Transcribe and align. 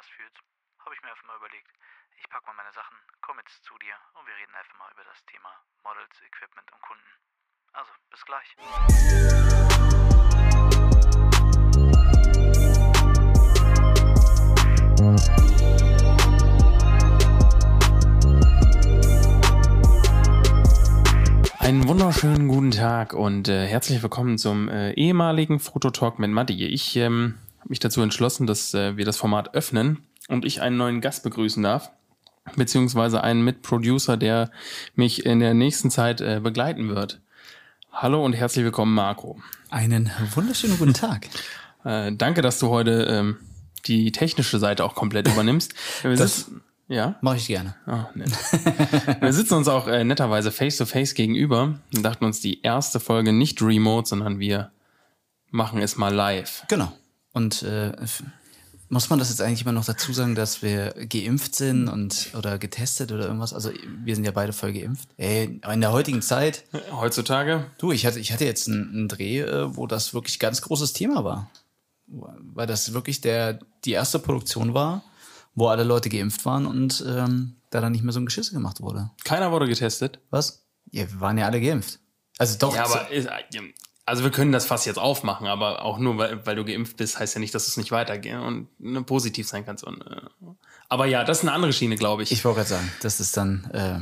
das 0.00 0.08
fühlst, 0.16 0.38
habe 0.78 0.94
ich 0.94 1.02
mir 1.02 1.10
einfach 1.10 1.26
mal 1.26 1.36
überlegt, 1.36 1.68
ich 2.16 2.26
packe 2.30 2.46
mal 2.46 2.54
meine 2.54 2.72
Sachen, 2.72 2.96
komme 3.20 3.42
jetzt 3.42 3.62
zu 3.64 3.76
dir 3.76 3.92
und 4.14 4.26
wir 4.26 4.34
reden 4.34 4.54
einfach 4.54 4.78
mal 4.78 4.90
über 4.92 5.04
das 5.04 5.22
Thema 5.26 5.50
Models, 5.84 6.22
Equipment 6.22 6.72
und 6.72 6.80
Kunden. 6.80 7.04
Also, 7.74 7.92
bis 8.08 8.24
gleich. 8.24 8.56
Einen 21.58 21.86
wunderschönen 21.86 22.48
guten 22.48 22.70
Tag 22.70 23.12
und 23.12 23.48
äh, 23.48 23.66
herzlich 23.66 24.02
willkommen 24.02 24.38
zum 24.38 24.70
äh, 24.70 24.92
ehemaligen 24.92 25.60
Fototalk 25.60 26.18
mit 26.18 26.30
Matti. 26.30 26.64
Ich 26.64 26.96
ähm, 26.96 27.38
habe 27.60 27.68
mich 27.68 27.78
dazu 27.78 28.02
entschlossen, 28.02 28.46
dass 28.46 28.74
äh, 28.74 28.96
wir 28.96 29.04
das 29.04 29.16
Format 29.16 29.54
öffnen 29.54 29.98
und 30.28 30.44
ich 30.44 30.60
einen 30.62 30.76
neuen 30.76 31.00
Gast 31.00 31.22
begrüßen 31.22 31.62
darf, 31.62 31.90
beziehungsweise 32.56 33.22
einen 33.22 33.42
Mitproducer, 33.44 34.16
der 34.16 34.50
mich 34.94 35.24
in 35.26 35.40
der 35.40 35.54
nächsten 35.54 35.90
Zeit 35.90 36.20
äh, 36.20 36.40
begleiten 36.42 36.88
wird. 36.88 37.20
Hallo 37.92 38.24
und 38.24 38.32
herzlich 38.34 38.64
willkommen, 38.64 38.94
Marco. 38.94 39.38
Einen 39.70 40.10
wunderschönen 40.34 40.78
guten 40.78 40.94
Tag. 40.94 41.26
Äh, 41.82 42.12
danke, 42.14 42.42
dass 42.42 42.58
du 42.58 42.68
heute 42.68 43.04
ähm, 43.08 43.38
die 43.86 44.12
technische 44.12 44.58
Seite 44.58 44.84
auch 44.84 44.94
komplett 44.94 45.26
übernimmst. 45.28 45.72
Wir 46.02 46.10
Das- 46.14 46.36
sitzen- 46.40 46.60
ja. 46.88 47.16
Mache 47.22 47.36
ich 47.38 47.46
gerne. 47.46 47.74
Ah, 47.86 48.10
nett. 48.14 48.28
Wir 49.22 49.32
sitzen 49.32 49.54
uns 49.54 49.66
auch 49.66 49.88
äh, 49.88 50.04
netterweise 50.04 50.52
face 50.52 50.76
to 50.76 50.84
face 50.84 51.14
gegenüber 51.14 51.78
und 51.96 52.02
dachten 52.02 52.26
uns 52.26 52.40
die 52.42 52.60
erste 52.60 53.00
Folge 53.00 53.32
nicht 53.32 53.62
remote, 53.62 54.06
sondern 54.06 54.38
wir 54.40 54.72
machen 55.50 55.80
es 55.80 55.96
mal 55.96 56.12
live. 56.12 56.64
Genau. 56.68 56.92
Und 57.32 57.62
äh, 57.62 57.92
muss 58.88 59.08
man 59.08 59.18
das 59.20 59.28
jetzt 59.28 59.40
eigentlich 59.40 59.62
immer 59.62 59.72
noch 59.72 59.84
dazu 59.84 60.12
sagen, 60.12 60.34
dass 60.34 60.62
wir 60.62 60.92
geimpft 61.08 61.54
sind 61.54 61.88
und 61.88 62.30
oder 62.36 62.58
getestet 62.58 63.12
oder 63.12 63.26
irgendwas? 63.26 63.52
Also 63.54 63.70
wir 64.04 64.14
sind 64.16 64.24
ja 64.24 64.32
beide 64.32 64.52
voll 64.52 64.72
geimpft. 64.72 65.08
Ey, 65.16 65.60
in 65.72 65.80
der 65.80 65.92
heutigen 65.92 66.22
Zeit, 66.22 66.64
Heutzutage 66.90 67.66
du, 67.78 67.92
ich 67.92 68.04
hatte, 68.04 68.18
ich 68.18 68.32
hatte 68.32 68.44
jetzt 68.44 68.66
einen, 68.68 68.88
einen 68.90 69.08
Dreh, 69.08 69.40
äh, 69.40 69.76
wo 69.76 69.86
das 69.86 70.12
wirklich 70.12 70.38
ganz 70.40 70.60
großes 70.62 70.92
Thema 70.92 71.22
war. 71.24 71.50
Weil 72.06 72.66
das 72.66 72.92
wirklich 72.92 73.20
der 73.20 73.60
die 73.84 73.92
erste 73.92 74.18
Produktion 74.18 74.74
war, 74.74 75.04
wo 75.54 75.68
alle 75.68 75.84
Leute 75.84 76.08
geimpft 76.08 76.44
waren 76.44 76.66
und 76.66 77.04
ähm, 77.06 77.54
da 77.70 77.80
dann 77.80 77.92
nicht 77.92 78.02
mehr 78.02 78.12
so 78.12 78.18
ein 78.18 78.26
Geschisse 78.26 78.52
gemacht 78.52 78.80
wurde. 78.80 79.10
keiner 79.22 79.52
wurde 79.52 79.68
getestet. 79.68 80.18
Was? 80.30 80.66
Ja, 80.90 81.08
wir 81.08 81.20
waren 81.20 81.38
ja 81.38 81.46
alle 81.46 81.60
geimpft. 81.60 82.00
Also 82.38 82.58
doch. 82.58 82.74
Ja, 82.74 82.88
so- 82.88 82.94
aber 82.94 83.10
ist, 83.12 83.28
also 84.10 84.24
wir 84.24 84.30
können 84.30 84.50
das 84.50 84.66
fast 84.66 84.86
jetzt 84.86 84.98
aufmachen, 84.98 85.46
aber 85.46 85.82
auch 85.84 85.98
nur 85.98 86.18
weil, 86.18 86.44
weil 86.44 86.56
du 86.56 86.64
geimpft 86.64 86.96
bist, 86.96 87.18
heißt 87.18 87.34
ja 87.34 87.40
nicht, 87.40 87.54
dass 87.54 87.68
es 87.68 87.76
nicht 87.76 87.92
weitergeht 87.92 88.34
und 88.34 88.66
ne, 88.80 89.02
positiv 89.02 89.46
sein 89.46 89.64
kannst. 89.64 89.84
Und, 89.84 90.00
äh, 90.02 90.20
aber 90.88 91.06
ja, 91.06 91.22
das 91.22 91.38
ist 91.38 91.44
eine 91.44 91.52
andere 91.52 91.72
Schiene, 91.72 91.94
glaube 91.94 92.24
ich. 92.24 92.32
Ich 92.32 92.44
wollte 92.44 92.56
gerade 92.58 92.68
sagen, 92.70 92.92
das 93.02 93.20
ist 93.20 93.36
dann 93.36 93.70
äh, 93.72 94.00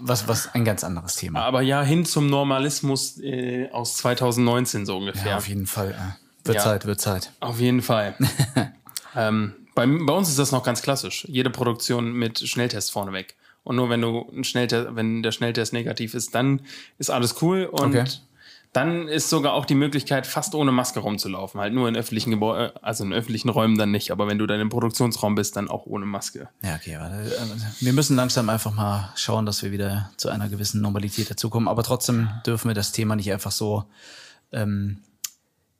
was, 0.00 0.26
was 0.28 0.54
ein 0.54 0.64
ganz 0.64 0.82
anderes 0.82 1.16
Thema. 1.16 1.42
aber 1.42 1.60
ja, 1.60 1.82
hin 1.82 2.06
zum 2.06 2.26
Normalismus 2.26 3.18
äh, 3.20 3.68
aus 3.70 3.96
2019 3.98 4.86
so 4.86 4.96
ungefähr. 4.96 5.32
Ja, 5.32 5.36
auf 5.36 5.46
jeden 5.46 5.66
Fall. 5.66 5.90
Äh, 5.90 6.46
wird 6.46 6.56
Ja. 6.56 6.62
Zeit, 6.64 6.86
wird 6.86 7.00
Zeit. 7.00 7.32
Auf 7.40 7.60
jeden 7.60 7.82
Fall. 7.82 8.14
ähm, 9.14 9.52
bei, 9.74 9.86
bei 9.86 10.12
uns 10.14 10.28
ist 10.30 10.38
das 10.38 10.52
noch 10.52 10.62
ganz 10.64 10.80
klassisch. 10.80 11.26
Jede 11.28 11.50
Produktion 11.50 12.12
mit 12.12 12.40
Schnelltest 12.40 12.92
vorneweg. 12.92 13.36
Und 13.62 13.76
nur 13.76 13.90
wenn 13.90 14.00
du 14.00 14.26
ein 14.34 14.42
Schnelltest, 14.44 14.88
wenn 14.96 15.22
der 15.22 15.32
Schnelltest 15.32 15.74
negativ 15.74 16.14
ist, 16.14 16.34
dann 16.34 16.62
ist 16.98 17.10
alles 17.10 17.42
cool. 17.42 17.66
Und 17.66 17.94
Okay. 17.94 18.04
Dann 18.72 19.08
ist 19.08 19.28
sogar 19.28 19.54
auch 19.54 19.64
die 19.64 19.74
Möglichkeit, 19.74 20.28
fast 20.28 20.54
ohne 20.54 20.70
Maske 20.70 21.00
rumzulaufen. 21.00 21.60
Halt 21.60 21.74
nur 21.74 21.88
in 21.88 21.96
öffentlichen 21.96 22.30
Gebäuden, 22.30 22.76
also 22.82 23.02
in 23.02 23.12
öffentlichen 23.12 23.48
Räumen 23.48 23.76
dann 23.76 23.90
nicht. 23.90 24.12
Aber 24.12 24.28
wenn 24.28 24.38
du 24.38 24.46
dann 24.46 24.60
im 24.60 24.68
Produktionsraum 24.68 25.34
bist, 25.34 25.56
dann 25.56 25.68
auch 25.68 25.86
ohne 25.86 26.06
Maske. 26.06 26.48
Ja, 26.62 26.76
okay, 26.76 26.96
warte. 27.00 27.16
Äh, 27.16 27.84
Wir 27.84 27.92
müssen 27.92 28.14
langsam 28.14 28.48
einfach 28.48 28.72
mal 28.72 29.12
schauen, 29.16 29.44
dass 29.44 29.62
wir 29.64 29.72
wieder 29.72 30.10
zu 30.16 30.28
einer 30.28 30.48
gewissen 30.48 30.80
Normalität 30.82 31.28
dazukommen. 31.28 31.68
Aber 31.68 31.82
trotzdem 31.82 32.30
dürfen 32.46 32.68
wir 32.68 32.74
das 32.74 32.92
Thema 32.92 33.16
nicht 33.16 33.32
einfach 33.32 33.50
so, 33.50 33.86
ähm, 34.52 34.98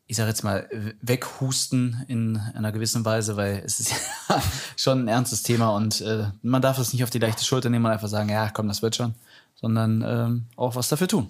ich 0.08 0.16
sage 0.16 0.30
jetzt 0.30 0.42
mal, 0.42 0.68
weghusten 1.00 2.04
in 2.08 2.38
einer 2.54 2.72
gewissen 2.72 3.04
Weise, 3.04 3.36
weil 3.36 3.62
es 3.64 3.78
ist 3.78 3.92
ja 4.28 4.42
schon 4.76 5.04
ein 5.04 5.08
ernstes 5.08 5.44
Thema 5.44 5.76
und 5.76 6.00
äh, 6.00 6.24
man 6.42 6.60
darf 6.60 6.78
es 6.78 6.92
nicht 6.92 7.04
auf 7.04 7.10
die 7.10 7.20
leichte 7.20 7.44
Schulter 7.44 7.70
nehmen 7.70 7.84
und 7.86 7.92
einfach 7.92 8.08
sagen, 8.08 8.28
ja, 8.28 8.50
komm, 8.50 8.66
das 8.66 8.82
wird 8.82 8.96
schon, 8.96 9.14
sondern 9.54 10.02
ähm, 10.04 10.46
auch 10.56 10.74
was 10.74 10.88
dafür 10.88 11.06
tun. 11.06 11.28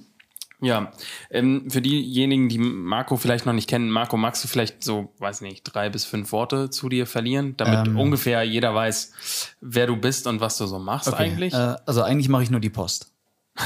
Ja, 0.63 0.93
ähm, 1.31 1.71
für 1.71 1.81
diejenigen, 1.81 2.49
die 2.49 2.59
Marco 2.59 3.17
vielleicht 3.17 3.47
noch 3.47 3.53
nicht 3.53 3.69
kennen, 3.69 3.91
Marco, 3.91 4.17
magst 4.17 4.45
du 4.45 4.49
vielleicht 4.49 4.85
so, 4.85 5.13
weiß 5.19 5.41
nicht, 5.41 5.63
drei 5.65 5.89
bis 5.89 6.05
fünf 6.05 6.33
Worte 6.33 6.71
zu 6.71 6.89
dir 6.89 7.07
verlieren, 7.07 7.57
damit 7.57 7.89
Ähm. 7.89 7.99
ungefähr 7.99 8.43
jeder 8.43 8.75
weiß, 8.75 9.13
wer 9.61 9.87
du 9.87 9.97
bist 9.97 10.27
und 10.27 10.41
was 10.41 10.59
du 10.59 10.67
so 10.67 10.79
machst 10.79 11.13
eigentlich? 11.15 11.55
Äh, 11.55 11.77
also 11.87 12.03
eigentlich 12.03 12.29
mache 12.29 12.43
ich 12.43 12.51
nur 12.51 12.61
die 12.61 12.71
Post. 12.71 13.13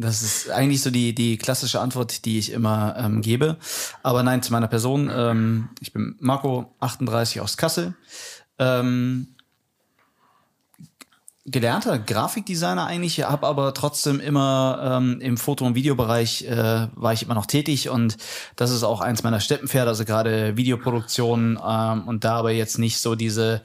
Das 0.00 0.22
ist 0.22 0.48
eigentlich 0.50 0.80
so 0.80 0.90
die, 0.90 1.14
die 1.14 1.36
klassische 1.36 1.78
Antwort, 1.78 2.24
die 2.24 2.38
ich 2.38 2.52
immer 2.52 2.96
ähm, 2.96 3.20
gebe. 3.20 3.58
Aber 4.02 4.22
nein, 4.22 4.42
zu 4.42 4.50
meiner 4.50 4.66
Person. 4.66 5.10
Ähm, 5.14 5.68
ich 5.78 5.92
bin 5.92 6.16
Marco, 6.20 6.74
38 6.80 7.42
aus 7.42 7.58
Kassel. 7.58 7.94
Ähm, 8.58 9.36
gelernter 11.50 11.98
Grafikdesigner 11.98 12.86
eigentlich, 12.86 13.22
habe 13.22 13.46
aber 13.46 13.74
trotzdem 13.74 14.20
immer 14.20 14.98
ähm, 15.00 15.20
im 15.20 15.36
Foto- 15.36 15.64
und 15.66 15.74
Videobereich 15.74 16.42
äh, 16.46 16.88
war 16.94 17.12
ich 17.12 17.22
immer 17.22 17.34
noch 17.34 17.46
tätig 17.46 17.88
und 17.88 18.16
das 18.56 18.70
ist 18.70 18.82
auch 18.82 19.00
eins 19.00 19.22
meiner 19.22 19.40
Steppenpferde, 19.40 19.88
also 19.88 20.04
gerade 20.04 20.56
Videoproduktion 20.56 21.58
ähm, 21.66 22.08
und 22.08 22.24
da 22.24 22.36
aber 22.36 22.52
jetzt 22.52 22.78
nicht 22.78 22.98
so 22.98 23.14
diese 23.14 23.62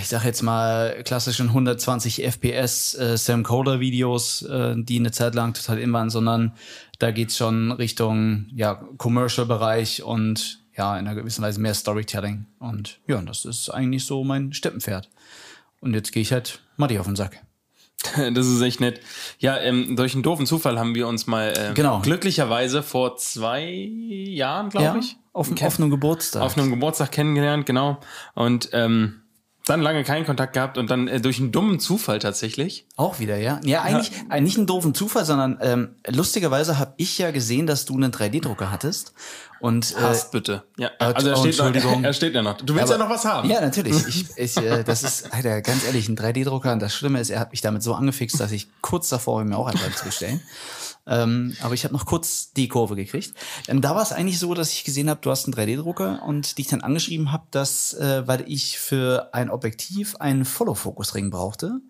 ich 0.00 0.06
sag 0.06 0.24
jetzt 0.24 0.42
mal 0.42 1.02
klassischen 1.04 1.48
120 1.48 2.22
FPS 2.22 2.94
äh, 2.94 3.16
Sam 3.16 3.42
Coder 3.42 3.80
Videos, 3.80 4.42
äh, 4.42 4.76
die 4.76 5.00
eine 5.00 5.10
Zeit 5.10 5.34
lang 5.34 5.52
total 5.52 5.80
in 5.80 5.92
waren, 5.92 6.10
sondern 6.10 6.52
da 7.00 7.10
geht's 7.10 7.36
schon 7.36 7.72
Richtung 7.72 8.46
ja 8.54 8.74
Commercial 8.98 9.46
Bereich 9.46 10.04
und 10.04 10.60
ja 10.76 10.96
in 10.96 11.08
einer 11.08 11.16
gewissen 11.16 11.42
Weise 11.42 11.60
mehr 11.60 11.74
Storytelling 11.74 12.46
und 12.60 13.00
ja, 13.08 13.20
das 13.22 13.44
ist 13.44 13.68
eigentlich 13.68 14.04
so 14.06 14.22
mein 14.22 14.52
Steppenpferd. 14.52 15.08
Und 15.84 15.94
jetzt 15.94 16.12
gehe 16.12 16.22
ich 16.22 16.32
halt 16.32 16.60
Matti 16.76 16.98
auf 16.98 17.06
den 17.06 17.16
Sack. 17.16 17.40
Das 18.34 18.46
ist 18.46 18.60
echt 18.60 18.80
nett. 18.80 19.00
Ja, 19.38 19.56
ähm, 19.58 19.96
durch 19.96 20.12
einen 20.14 20.22
doofen 20.22 20.44
Zufall 20.46 20.78
haben 20.78 20.94
wir 20.94 21.08
uns 21.08 21.26
mal 21.26 21.54
ähm, 21.56 21.74
Genau. 21.74 22.00
glücklicherweise 22.00 22.82
vor 22.82 23.16
zwei 23.16 23.64
Jahren, 23.64 24.68
glaube 24.68 24.98
ich, 24.98 25.16
auf, 25.32 25.50
kenn- 25.50 25.66
auf 25.66 25.78
einem 25.80 25.90
Geburtstag. 25.90 26.42
auf 26.42 26.58
einem 26.58 26.70
Geburtstag 26.70 27.12
kennengelernt, 27.12 27.64
genau. 27.64 27.98
Und 28.34 28.68
ähm, 28.72 29.22
dann 29.66 29.80
lange 29.80 30.04
keinen 30.04 30.26
Kontakt 30.26 30.52
gehabt 30.52 30.76
und 30.76 30.90
dann 30.90 31.08
äh, 31.08 31.18
durch 31.22 31.38
einen 31.38 31.50
dummen 31.50 31.80
Zufall 31.80 32.18
tatsächlich. 32.18 32.86
Auch 32.96 33.18
wieder, 33.20 33.38
ja. 33.38 33.58
Ja, 33.64 33.80
eigentlich 33.80 34.12
äh, 34.30 34.40
nicht 34.42 34.58
einen 34.58 34.66
doofen 34.66 34.92
Zufall, 34.94 35.24
sondern 35.24 35.56
ähm, 35.62 35.94
lustigerweise 36.06 36.78
habe 36.78 36.92
ich 36.98 37.16
ja 37.16 37.30
gesehen, 37.30 37.66
dass 37.66 37.86
du 37.86 37.94
einen 37.94 38.12
3D-Drucker 38.12 38.70
hattest. 38.70 39.14
Und 39.64 39.92
äh, 39.92 39.94
Passt 39.94 40.30
bitte. 40.30 40.64
Ja, 40.76 40.88
äh, 40.98 41.04
also 41.04 41.30
er 41.30 41.38
oh, 41.38 41.50
steht, 41.50 41.58
noch, 41.58 42.02
er 42.02 42.12
steht 42.12 42.34
ja 42.34 42.42
noch. 42.42 42.58
Du 42.58 42.74
willst 42.74 42.92
Aber- 42.92 42.98
ja 43.00 43.08
noch 43.08 43.08
was 43.08 43.24
haben. 43.24 43.48
Ja, 43.48 43.62
natürlich. 43.62 43.96
Ich, 44.06 44.26
ich, 44.36 44.56
äh, 44.58 44.84
das 44.84 45.02
ist, 45.02 45.32
Alter, 45.32 45.62
ganz 45.62 45.86
ehrlich, 45.86 46.06
ein 46.06 46.18
3D-Drucker. 46.18 46.70
Und 46.70 46.80
das 46.80 46.94
Schlimme 46.94 47.18
ist, 47.18 47.30
er 47.30 47.40
hat 47.40 47.50
mich 47.50 47.62
damit 47.62 47.82
so 47.82 47.94
angefixt, 47.94 48.38
dass 48.38 48.52
ich 48.52 48.68
kurz 48.82 49.08
davor 49.08 49.38
war, 49.38 49.44
mir 49.46 49.56
auch 49.56 49.66
einen 49.66 49.78
zu 49.94 50.04
bestellen. 50.04 50.42
Ähm, 51.06 51.56
aber 51.62 51.72
ich 51.72 51.84
habe 51.84 51.94
noch 51.94 52.04
kurz 52.04 52.52
die 52.52 52.68
Kurve 52.68 52.94
gekriegt. 52.94 53.32
Und 53.66 53.80
da 53.80 53.94
war 53.94 54.02
es 54.02 54.12
eigentlich 54.12 54.38
so, 54.38 54.52
dass 54.52 54.70
ich 54.70 54.84
gesehen 54.84 55.08
habe, 55.08 55.20
du 55.22 55.30
hast 55.30 55.46
einen 55.46 55.54
3D-Drucker 55.54 56.22
und 56.24 56.58
dich 56.58 56.68
dann 56.68 56.82
angeschrieben 56.82 57.32
habe, 57.32 57.44
dass, 57.50 57.94
äh, 57.94 58.28
weil 58.28 58.44
ich 58.46 58.78
für 58.78 59.30
ein 59.32 59.48
Objektiv 59.48 60.16
einen 60.16 60.44
Follow-Focus-Ring 60.44 61.30
brauchte. 61.30 61.80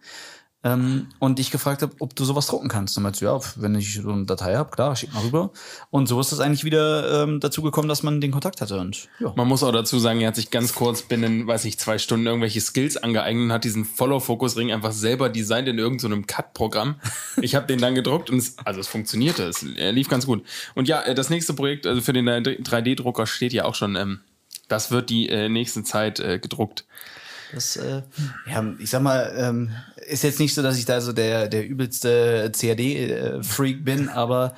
Ähm, 0.65 1.09
und 1.19 1.39
dich 1.39 1.51
gefragt 1.51 1.83
habe, 1.83 1.95
ob 1.99 2.17
du 2.17 2.25
sowas 2.25 2.47
drucken 2.47 2.69
kannst. 2.69 2.97
Und 2.97 3.03
meinst 3.03 3.21
du, 3.21 3.27
ja, 3.27 3.39
wenn 3.57 3.75
ich 3.75 4.01
so 4.01 4.11
eine 4.11 4.25
Datei 4.25 4.57
habe, 4.57 4.71
klar, 4.71 4.97
schick 4.97 5.13
mal 5.13 5.23
rüber. 5.23 5.51
Und 5.91 6.09
so 6.09 6.19
ist 6.19 6.33
das 6.33 6.41
eigentlich 6.41 6.65
wieder 6.65 7.23
ähm, 7.23 7.39
dazu 7.39 7.61
gekommen, 7.61 7.87
dass 7.87 8.03
man 8.03 8.23
den 8.23 8.31
Kontakt 8.31 8.63
hatte. 8.63 8.79
Und 8.79 9.09
ja. 9.21 9.33
Man 9.37 9.47
muss 9.47 9.63
auch 9.63 9.73
dazu 9.73 9.99
sagen, 9.99 10.23
er 10.23 10.29
hat 10.29 10.37
sich 10.37 10.51
ganz 10.51 10.75
kurz 10.75 11.03
binnen, 11.03 11.47
weiß 11.47 11.67
ich, 11.67 11.79
zwei 11.79 11.99
Stunden 11.99 12.27
irgendwelche 12.27 12.63
Skills 12.63 12.97
angeeignet 12.97 13.45
und 13.45 13.53
hat 13.53 13.65
diesen 13.65 13.85
Follow-Focus-Ring 13.85 14.73
einfach 14.73 14.93
selber 14.93 15.29
designt 15.29 15.69
in 15.69 15.79
irgendeinem 15.79 16.21
so 16.23 16.27
Cut-Programm. 16.27 16.97
Ich 17.43 17.55
habe 17.55 17.67
den 17.67 17.79
dann 17.79 17.95
gedruckt 17.95 18.31
und 18.31 18.39
es, 18.39 18.57
also 18.65 18.81
es 18.81 18.89
funktionierte, 18.89 19.45
es 19.45 19.61
lief 19.61 20.09
ganz 20.09 20.25
gut. 20.25 20.45
Und 20.75 20.89
ja, 20.89 21.03
äh, 21.03 21.15
das 21.15 21.29
nächste 21.29 21.53
Projekt 21.53 21.87
also 21.87 22.01
für 22.01 22.15
den 22.15 22.27
3D-Drucker 22.27 23.27
steht 23.27 23.53
ja 23.53 23.67
auch 23.67 23.75
schon, 23.75 23.97
ähm, 23.97 24.21
das 24.69 24.91
wird 24.91 25.11
die 25.11 25.29
äh, 25.29 25.49
nächste 25.49 25.83
Zeit 25.83 26.21
äh, 26.21 26.39
gedruckt. 26.39 26.87
Das, 27.55 27.77
äh, 27.77 28.03
ja, 28.51 28.65
ich 28.79 28.91
sag 28.91 29.03
mal, 29.03 29.33
ähm, 29.37 29.71
ist 30.09 30.23
jetzt 30.25 30.39
nicht 30.41 30.55
so, 30.55 30.63
dass 30.63 30.77
ich 30.79 30.85
da 30.85 31.01
so 31.01 31.13
der, 31.13 31.49
der 31.49 31.67
übelste 31.67 32.51
CAD-Freak 32.53 33.85
bin, 33.85 34.09
aber 34.09 34.55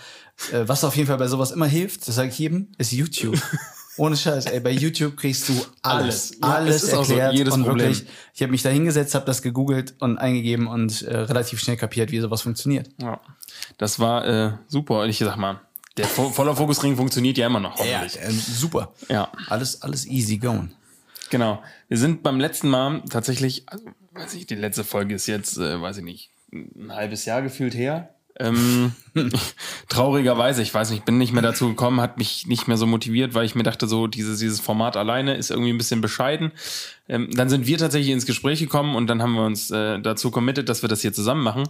äh, 0.53 0.63
was 0.67 0.85
auf 0.85 0.97
jeden 0.97 1.07
Fall 1.09 1.19
bei 1.19 1.29
sowas 1.29 1.51
immer 1.51 1.67
hilft, 1.67 2.07
das 2.09 2.15
sage 2.15 2.29
ich 2.29 2.39
jedem, 2.39 2.69
ist 2.79 2.93
YouTube. 2.93 3.39
Ohne 3.99 4.15
Scheiß, 4.15 4.45
ey, 4.47 4.61
bei 4.61 4.73
YouTube 4.73 5.17
kriegst 5.17 5.49
du 5.49 5.55
alles, 5.81 6.33
Alles. 6.33 6.37
Ja, 6.43 6.49
alles 6.49 6.83
so, 6.91 6.97
erklärt 6.99 7.33
jedes 7.35 7.55
und 7.55 7.65
Problem. 7.65 7.89
wirklich, 7.89 8.07
ich 8.35 8.43
habe 8.43 8.51
mich 8.53 8.63
da 8.63 8.69
hingesetzt, 8.69 9.15
habe 9.15 9.25
das 9.25 9.41
gegoogelt 9.41 9.95
und 10.01 10.19
eingegeben 10.19 10.67
und 10.67 11.01
äh, 11.03 11.17
relativ 11.17 11.61
schnell 11.61 11.79
kapiert, 11.79 12.11
wie 12.11 12.21
sowas 12.21 12.43
funktioniert. 12.43 12.91
Ja. 13.01 13.21
Das 13.79 13.99
war 13.99 14.27
äh, 14.27 14.53
super. 14.69 15.01
Und 15.01 15.09
ich 15.09 15.19
sag 15.19 15.37
mal, 15.39 15.63
der 15.97 16.07
Fo- 16.07 16.29
Follow-Focus-Ring 16.31 16.95
funktioniert 16.97 17.39
ja 17.39 17.47
immer 17.47 17.61
noch. 17.61 17.79
Ja, 17.83 18.03
hoffentlich. 18.03 18.23
äh, 18.23 18.31
super. 18.33 18.93
Ja. 19.09 19.33
Alles, 19.49 19.81
alles 19.81 20.07
easy 20.07 20.37
going. 20.37 20.73
Genau. 21.31 21.63
Wir 21.89 21.99
sind 21.99 22.23
beim 22.23 22.41
letzten 22.41 22.69
Mal 22.69 23.03
tatsächlich, 23.11 23.65
also, 23.67 23.85
weiß 24.13 24.35
ich, 24.35 24.47
die 24.47 24.55
letzte 24.55 24.85
Folge 24.85 25.15
ist 25.15 25.27
jetzt, 25.27 25.59
äh, 25.59 25.81
weiß 25.81 25.99
ich 25.99 26.05
nicht, 26.05 26.31
ein 26.53 26.95
halbes 26.95 27.25
Jahr 27.25 27.43
gefühlt 27.43 27.75
her. 27.75 28.11
Ähm, 28.39 28.93
traurigerweise, 29.89 30.61
ich 30.61 30.73
weiß 30.73 30.91
nicht, 30.91 31.05
bin 31.05 31.17
nicht 31.17 31.33
mehr 31.33 31.43
dazu 31.43 31.69
gekommen, 31.69 32.01
hat 32.01 32.19
mich 32.19 32.47
nicht 32.47 32.69
mehr 32.69 32.77
so 32.77 32.87
motiviert, 32.87 33.35
weil 33.35 33.47
ich 33.47 33.55
mir 33.55 33.63
dachte, 33.63 33.87
so 33.89 34.07
dieses, 34.07 34.41
dieses 34.41 34.61
Format 34.61 34.97
alleine 34.97 35.37
ist 35.37 35.51
irgendwie 35.51 35.73
ein 35.73 35.79
bisschen 35.79 36.03
bescheiden. 36.03 36.53
Ähm, 37.09 37.31
dann 37.33 37.49
sind 37.49 37.67
wir 37.67 37.79
tatsächlich 37.79 38.13
ins 38.13 38.27
Gespräch 38.27 38.61
gekommen 38.61 38.95
und 38.95 39.07
dann 39.07 39.23
haben 39.23 39.35
wir 39.35 39.45
uns 39.45 39.71
äh, 39.71 40.01
dazu 40.01 40.31
committed, 40.31 40.69
dass 40.69 40.83
wir 40.83 40.89
das 40.89 41.01
hier 41.01 41.15
zusammen 41.15 41.43
machen. 41.43 41.65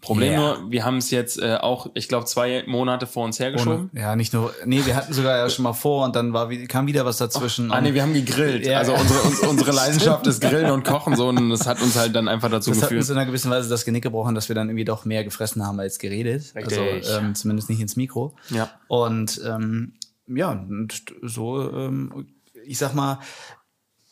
Problem 0.00 0.32
Ja. 0.32 0.38
nur, 0.38 0.70
wir 0.70 0.84
haben 0.84 0.98
es 0.98 1.10
jetzt 1.10 1.40
äh, 1.40 1.56
auch, 1.56 1.90
ich 1.94 2.08
glaube, 2.08 2.26
zwei 2.26 2.64
Monate 2.66 3.06
vor 3.06 3.24
uns 3.24 3.38
hergeschoben. 3.40 3.90
Ohne, 3.92 4.00
ja, 4.00 4.16
nicht 4.16 4.32
nur, 4.32 4.52
nee, 4.64 4.84
wir 4.84 4.94
hatten 4.94 5.12
sogar 5.12 5.36
ja 5.36 5.48
schon 5.50 5.62
mal 5.62 5.72
vor 5.72 6.04
und 6.04 6.14
dann 6.14 6.32
war, 6.32 6.48
kam 6.68 6.86
wieder 6.86 7.04
was 7.04 7.16
dazwischen. 7.16 7.72
Ah, 7.72 7.80
nee, 7.80 7.94
wir 7.94 8.02
haben 8.02 8.14
gegrillt. 8.14 8.66
Ja. 8.66 8.78
Also 8.78 8.94
unsere, 8.94 9.20
uns, 9.22 9.40
unsere 9.40 9.72
Leidenschaft 9.72 10.26
ist 10.26 10.40
Grillen 10.40 10.70
und 10.70 10.84
Kochen 10.84 11.16
so 11.16 11.28
und 11.28 11.50
das 11.50 11.66
hat 11.66 11.82
uns 11.82 11.96
halt 11.96 12.14
dann 12.14 12.28
einfach 12.28 12.50
dazu 12.50 12.70
das 12.70 12.78
hat 12.78 12.90
uns 12.90 12.90
geführt. 12.90 13.10
in 13.10 13.16
einer 13.16 13.26
gewissen 13.26 13.50
Weise 13.50 13.68
das 13.68 13.84
Genick 13.84 14.02
gebrochen, 14.02 14.34
dass 14.34 14.48
wir 14.48 14.54
dann 14.54 14.68
irgendwie 14.68 14.84
doch 14.84 15.04
mehr 15.04 15.24
gefressen 15.24 15.66
haben 15.66 15.80
als 15.80 15.98
geredet. 15.98 16.54
Richtig. 16.54 16.78
Also 16.78 17.18
ähm, 17.18 17.34
zumindest 17.34 17.70
nicht 17.70 17.80
ins 17.80 17.96
Mikro. 17.96 18.34
Ja. 18.50 18.70
Und 18.88 19.40
ähm, 19.46 19.94
ja, 20.28 20.50
und 20.50 21.04
so, 21.22 21.70
ähm, 21.72 22.26
ich 22.66 22.78
sag 22.78 22.94
mal, 22.94 23.18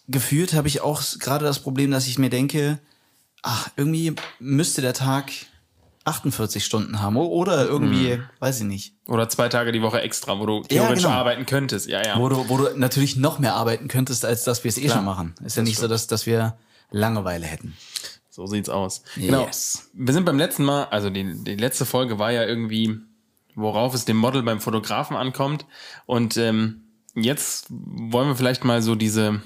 gefühlt 0.09 0.55
habe 0.55 0.69
ich 0.69 0.81
auch 0.81 1.03
gerade 1.19 1.45
das 1.45 1.59
Problem, 1.59 1.91
dass 1.91 2.07
ich 2.07 2.19
mir 2.19 2.31
denke, 2.31 2.79
ach, 3.43 3.69
irgendwie 3.77 4.15
müsste 4.39 4.83
der 4.83 4.95
Tag 4.95 5.31
48 6.07 6.65
Stunden 6.65 7.01
haben 7.03 7.17
oder 7.17 7.67
irgendwie, 7.67 8.23
weiß 8.39 8.61
ich 8.61 8.67
nicht. 8.67 8.95
Oder 9.09 9.29
zwei 9.29 9.49
Tage 9.49 9.73
die 9.73 9.83
Woche 9.83 10.01
extra, 10.01 10.39
wo 10.39 10.47
du 10.47 10.63
theoretisch 10.63 11.03
genau. 11.03 11.15
arbeiten 11.15 11.47
könntest. 11.47 11.89
Ja, 11.89 12.03
ja. 12.03 12.19
Wo 12.19 12.29
du, 12.29 12.49
wo 12.49 12.59
du 12.59 12.79
natürlich 12.79 13.17
noch 13.17 13.41
mehr 13.41 13.55
arbeiten 13.55 13.89
könntest, 13.89 14.25
als 14.25 14.45
dass 14.45 14.63
wir 14.63 14.69
es 14.69 14.79
eh 14.79 14.89
schon 14.89 15.05
machen. 15.05 15.35
Ist 15.45 15.57
ja 15.57 15.65
nicht 15.65 15.79
so, 15.79 15.89
dass, 15.89 16.07
dass 16.07 16.25
wir 16.25 16.57
Langeweile 16.91 17.45
hätten. 17.45 17.77
So 18.31 18.47
sieht's 18.47 18.69
aus. 18.69 19.03
Genau. 19.17 19.47
Yes. 19.47 19.91
Wir 19.95 20.15
sind 20.15 20.25
beim 20.25 20.39
letzten 20.39 20.65
Mal, 20.65 20.85
also 20.85 21.11
die, 21.11 21.43
die 21.43 21.57
letzte 21.57 21.85
Folge 21.85 22.21
war 22.21 22.31
ja 22.31 22.45
irgendwie, 22.45 23.01
worauf 23.57 23.93
es 23.93 24.05
dem 24.05 24.17
Model 24.17 24.45
beim 24.45 24.61
Fotografen 24.61 25.17
ankommt. 25.17 25.67
Und 26.05 26.37
ähm, 26.37 26.83
jetzt 27.15 27.67
wollen 27.69 28.29
wir 28.29 28.37
vielleicht 28.37 28.65
mal 28.65 28.81
so 28.81 28.95
diese 28.95 29.43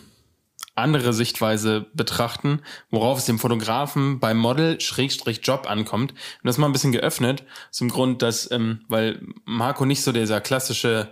andere 0.80 1.12
Sichtweise 1.12 1.86
betrachten, 1.94 2.60
worauf 2.90 3.18
es 3.18 3.26
dem 3.26 3.38
Fotografen 3.38 4.20
beim 4.20 4.38
Model 4.38 4.80
Schrägstrich 4.80 5.40
Job 5.42 5.68
ankommt. 5.68 6.12
Und 6.12 6.46
das 6.46 6.58
mal 6.58 6.66
ein 6.66 6.72
bisschen 6.72 6.92
geöffnet, 6.92 7.44
zum 7.70 7.88
Grund, 7.88 8.22
dass, 8.22 8.50
ähm, 8.50 8.80
weil 8.88 9.20
Marco 9.44 9.84
nicht 9.84 10.02
so 10.02 10.12
dieser 10.12 10.40
klassische 10.40 11.08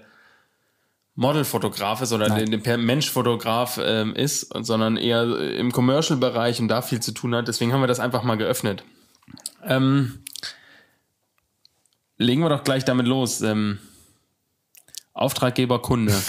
Modelfotograf 1.14 2.00
ist 2.00 2.12
oder 2.12 2.28
Nein. 2.28 2.50
der, 2.50 2.60
der 2.60 2.78
Menschfotograf 2.78 3.80
ähm, 3.82 4.14
ist, 4.14 4.54
sondern 4.64 4.96
eher 4.96 5.24
im 5.24 5.72
Commercial-Bereich 5.72 6.60
und 6.60 6.68
da 6.68 6.80
viel 6.80 7.00
zu 7.00 7.12
tun 7.12 7.34
hat. 7.34 7.48
Deswegen 7.48 7.72
haben 7.72 7.80
wir 7.80 7.88
das 7.88 7.98
einfach 7.98 8.22
mal 8.22 8.36
geöffnet. 8.36 8.84
Ähm, 9.64 10.24
legen 12.18 12.42
wir 12.42 12.48
doch 12.48 12.62
gleich 12.62 12.84
damit 12.84 13.06
los. 13.06 13.40
Ähm, 13.40 13.78
Auftraggeber, 15.12 15.80
Kunde. 15.82 16.14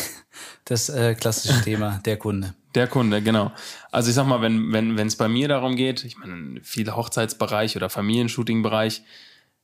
Das 0.65 0.87
äh, 0.87 1.15
klassische 1.15 1.63
Thema, 1.63 1.99
der 2.05 2.17
Kunde. 2.17 2.53
Der 2.75 2.87
Kunde, 2.87 3.21
genau. 3.21 3.51
Also 3.91 4.09
ich 4.09 4.15
sag 4.15 4.27
mal, 4.27 4.41
wenn 4.41 4.71
wenn 4.71 4.97
wenn 4.97 5.07
es 5.07 5.15
bei 5.15 5.27
mir 5.27 5.47
darum 5.47 5.75
geht, 5.75 6.03
ich 6.03 6.17
meine, 6.17 6.61
viele 6.63 6.95
Hochzeitsbereich 6.95 7.75
oder 7.75 7.89
Familienshooting-Bereich, 7.89 9.01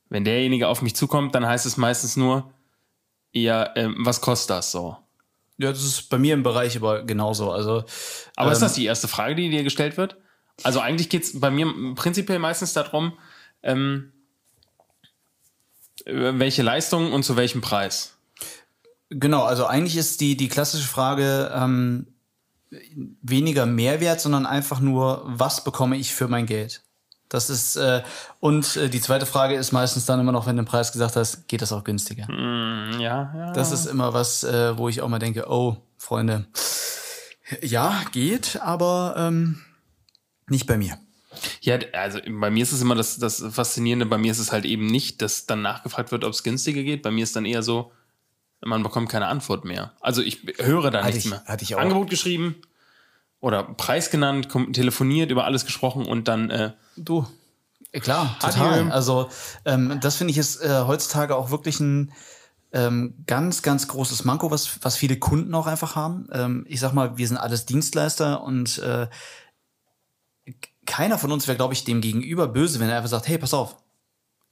wenn 0.08 0.24
derjenige 0.24 0.68
auf 0.68 0.82
mich 0.82 0.96
zukommt, 0.96 1.34
dann 1.34 1.46
heißt 1.46 1.66
es 1.66 1.76
meistens 1.76 2.16
nur, 2.16 2.52
ja, 3.32 3.70
ähm, 3.76 3.96
was 3.98 4.20
kostet 4.20 4.50
das 4.50 4.72
so? 4.72 4.96
Ja, 5.58 5.70
das 5.70 5.84
ist 5.84 6.10
bei 6.10 6.18
mir 6.18 6.34
im 6.34 6.42
Bereich 6.42 6.76
aber 6.76 7.02
genauso. 7.04 7.50
Also, 7.50 7.84
Aber 8.34 8.52
ist 8.52 8.58
ähm, 8.58 8.64
das 8.64 8.74
die 8.74 8.84
erste 8.84 9.08
Frage, 9.08 9.34
die 9.34 9.50
dir 9.50 9.62
gestellt 9.62 9.96
wird? 9.96 10.16
Also 10.62 10.80
eigentlich 10.80 11.08
geht's 11.08 11.38
bei 11.38 11.50
mir 11.50 11.66
prinzipiell 11.94 12.38
meistens 12.38 12.72
darum, 12.72 13.12
ähm, 13.62 14.12
welche 16.04 16.62
Leistung 16.62 17.12
und 17.12 17.24
zu 17.24 17.36
welchem 17.36 17.60
Preis. 17.60 18.16
Genau, 19.10 19.44
also 19.44 19.66
eigentlich 19.66 19.96
ist 19.96 20.20
die, 20.20 20.36
die 20.36 20.48
klassische 20.48 20.88
Frage 20.88 21.52
ähm, 21.54 22.06
weniger 22.70 23.66
Mehrwert, 23.66 24.20
sondern 24.20 24.46
einfach 24.46 24.80
nur, 24.80 25.22
was 25.26 25.64
bekomme 25.64 25.96
ich 25.96 26.14
für 26.14 26.28
mein 26.28 26.46
Geld? 26.46 26.82
Das 27.28 27.50
ist, 27.50 27.76
äh, 27.76 28.02
und 28.38 28.76
äh, 28.76 28.88
die 28.88 29.00
zweite 29.00 29.26
Frage 29.26 29.56
ist 29.56 29.72
meistens 29.72 30.06
dann 30.06 30.20
immer 30.20 30.32
noch, 30.32 30.46
wenn 30.46 30.56
du 30.56 30.62
den 30.62 30.68
Preis 30.68 30.92
gesagt 30.92 31.16
hast, 31.16 31.48
geht 31.48 31.60
das 31.60 31.72
auch 31.72 31.82
günstiger? 31.82 32.28
Hm, 32.28 33.00
ja, 33.00 33.32
ja. 33.36 33.52
Das 33.52 33.72
ist 33.72 33.86
immer 33.86 34.14
was, 34.14 34.44
äh, 34.44 34.78
wo 34.78 34.88
ich 34.88 35.00
auch 35.02 35.08
mal 35.08 35.18
denke, 35.18 35.46
oh, 35.48 35.76
Freunde, 35.98 36.46
ja, 37.62 38.00
geht, 38.12 38.60
aber 38.62 39.14
ähm, 39.18 39.60
nicht 40.48 40.66
bei 40.66 40.78
mir. 40.78 40.98
Ja, 41.60 41.78
also 41.92 42.20
bei 42.24 42.50
mir 42.50 42.62
ist 42.62 42.72
es 42.72 42.80
immer 42.80 42.94
das, 42.94 43.18
das 43.18 43.44
Faszinierende, 43.50 44.06
bei 44.06 44.18
mir 44.18 44.30
ist 44.30 44.38
es 44.38 44.52
halt 44.52 44.64
eben 44.64 44.86
nicht, 44.86 45.20
dass 45.20 45.46
dann 45.46 45.62
nachgefragt 45.62 46.12
wird, 46.12 46.24
ob 46.24 46.32
es 46.32 46.42
günstiger 46.42 46.82
geht. 46.82 47.02
Bei 47.02 47.10
mir 47.10 47.24
ist 47.24 47.36
dann 47.36 47.44
eher 47.44 47.62
so, 47.62 47.92
man 48.64 48.82
bekommt 48.82 49.08
keine 49.08 49.26
Antwort 49.26 49.64
mehr. 49.64 49.92
Also 50.00 50.22
ich 50.22 50.42
höre 50.58 50.90
da 50.90 50.98
Hatte 51.00 51.08
nichts 51.08 51.24
ich- 51.26 51.30
mehr. 51.30 51.44
hatte 51.46 51.64
ich 51.64 51.74
auch. 51.74 51.80
Angebot 51.80 52.10
geschrieben 52.10 52.56
oder 53.40 53.62
Preis 53.64 54.10
genannt, 54.10 54.48
telefoniert, 54.72 55.30
über 55.30 55.44
alles 55.44 55.64
gesprochen 55.66 56.06
und 56.06 56.26
dann 56.28 56.50
äh, 56.50 56.72
Du, 56.96 57.26
äh, 57.92 58.00
klar, 58.00 58.36
total. 58.40 58.80
Adieu. 58.80 58.92
Also 58.92 59.28
ähm, 59.64 59.98
das 60.00 60.16
finde 60.16 60.30
ich 60.32 60.38
ist 60.38 60.60
äh, 60.62 60.82
heutzutage 60.86 61.36
auch 61.36 61.50
wirklich 61.50 61.78
ein 61.80 62.12
ähm, 62.72 63.14
ganz, 63.26 63.62
ganz 63.62 63.86
großes 63.88 64.24
Manko, 64.24 64.50
was, 64.50 64.82
was 64.82 64.96
viele 64.96 65.18
Kunden 65.18 65.54
auch 65.54 65.66
einfach 65.66 65.94
haben. 65.94 66.26
Ähm, 66.32 66.64
ich 66.68 66.80
sag 66.80 66.92
mal, 66.94 67.16
wir 67.16 67.28
sind 67.28 67.36
alles 67.36 67.64
Dienstleister 67.66 68.42
und 68.42 68.78
äh, 68.78 69.06
keiner 70.86 71.18
von 71.18 71.32
uns 71.32 71.46
wäre, 71.46 71.56
glaube 71.56 71.74
ich, 71.74 71.84
dem 71.84 72.00
gegenüber 72.00 72.48
böse, 72.48 72.80
wenn 72.80 72.88
er 72.88 72.96
einfach 72.96 73.08
sagt, 73.10 73.28
hey, 73.28 73.38
pass 73.38 73.54
auf, 73.54 73.76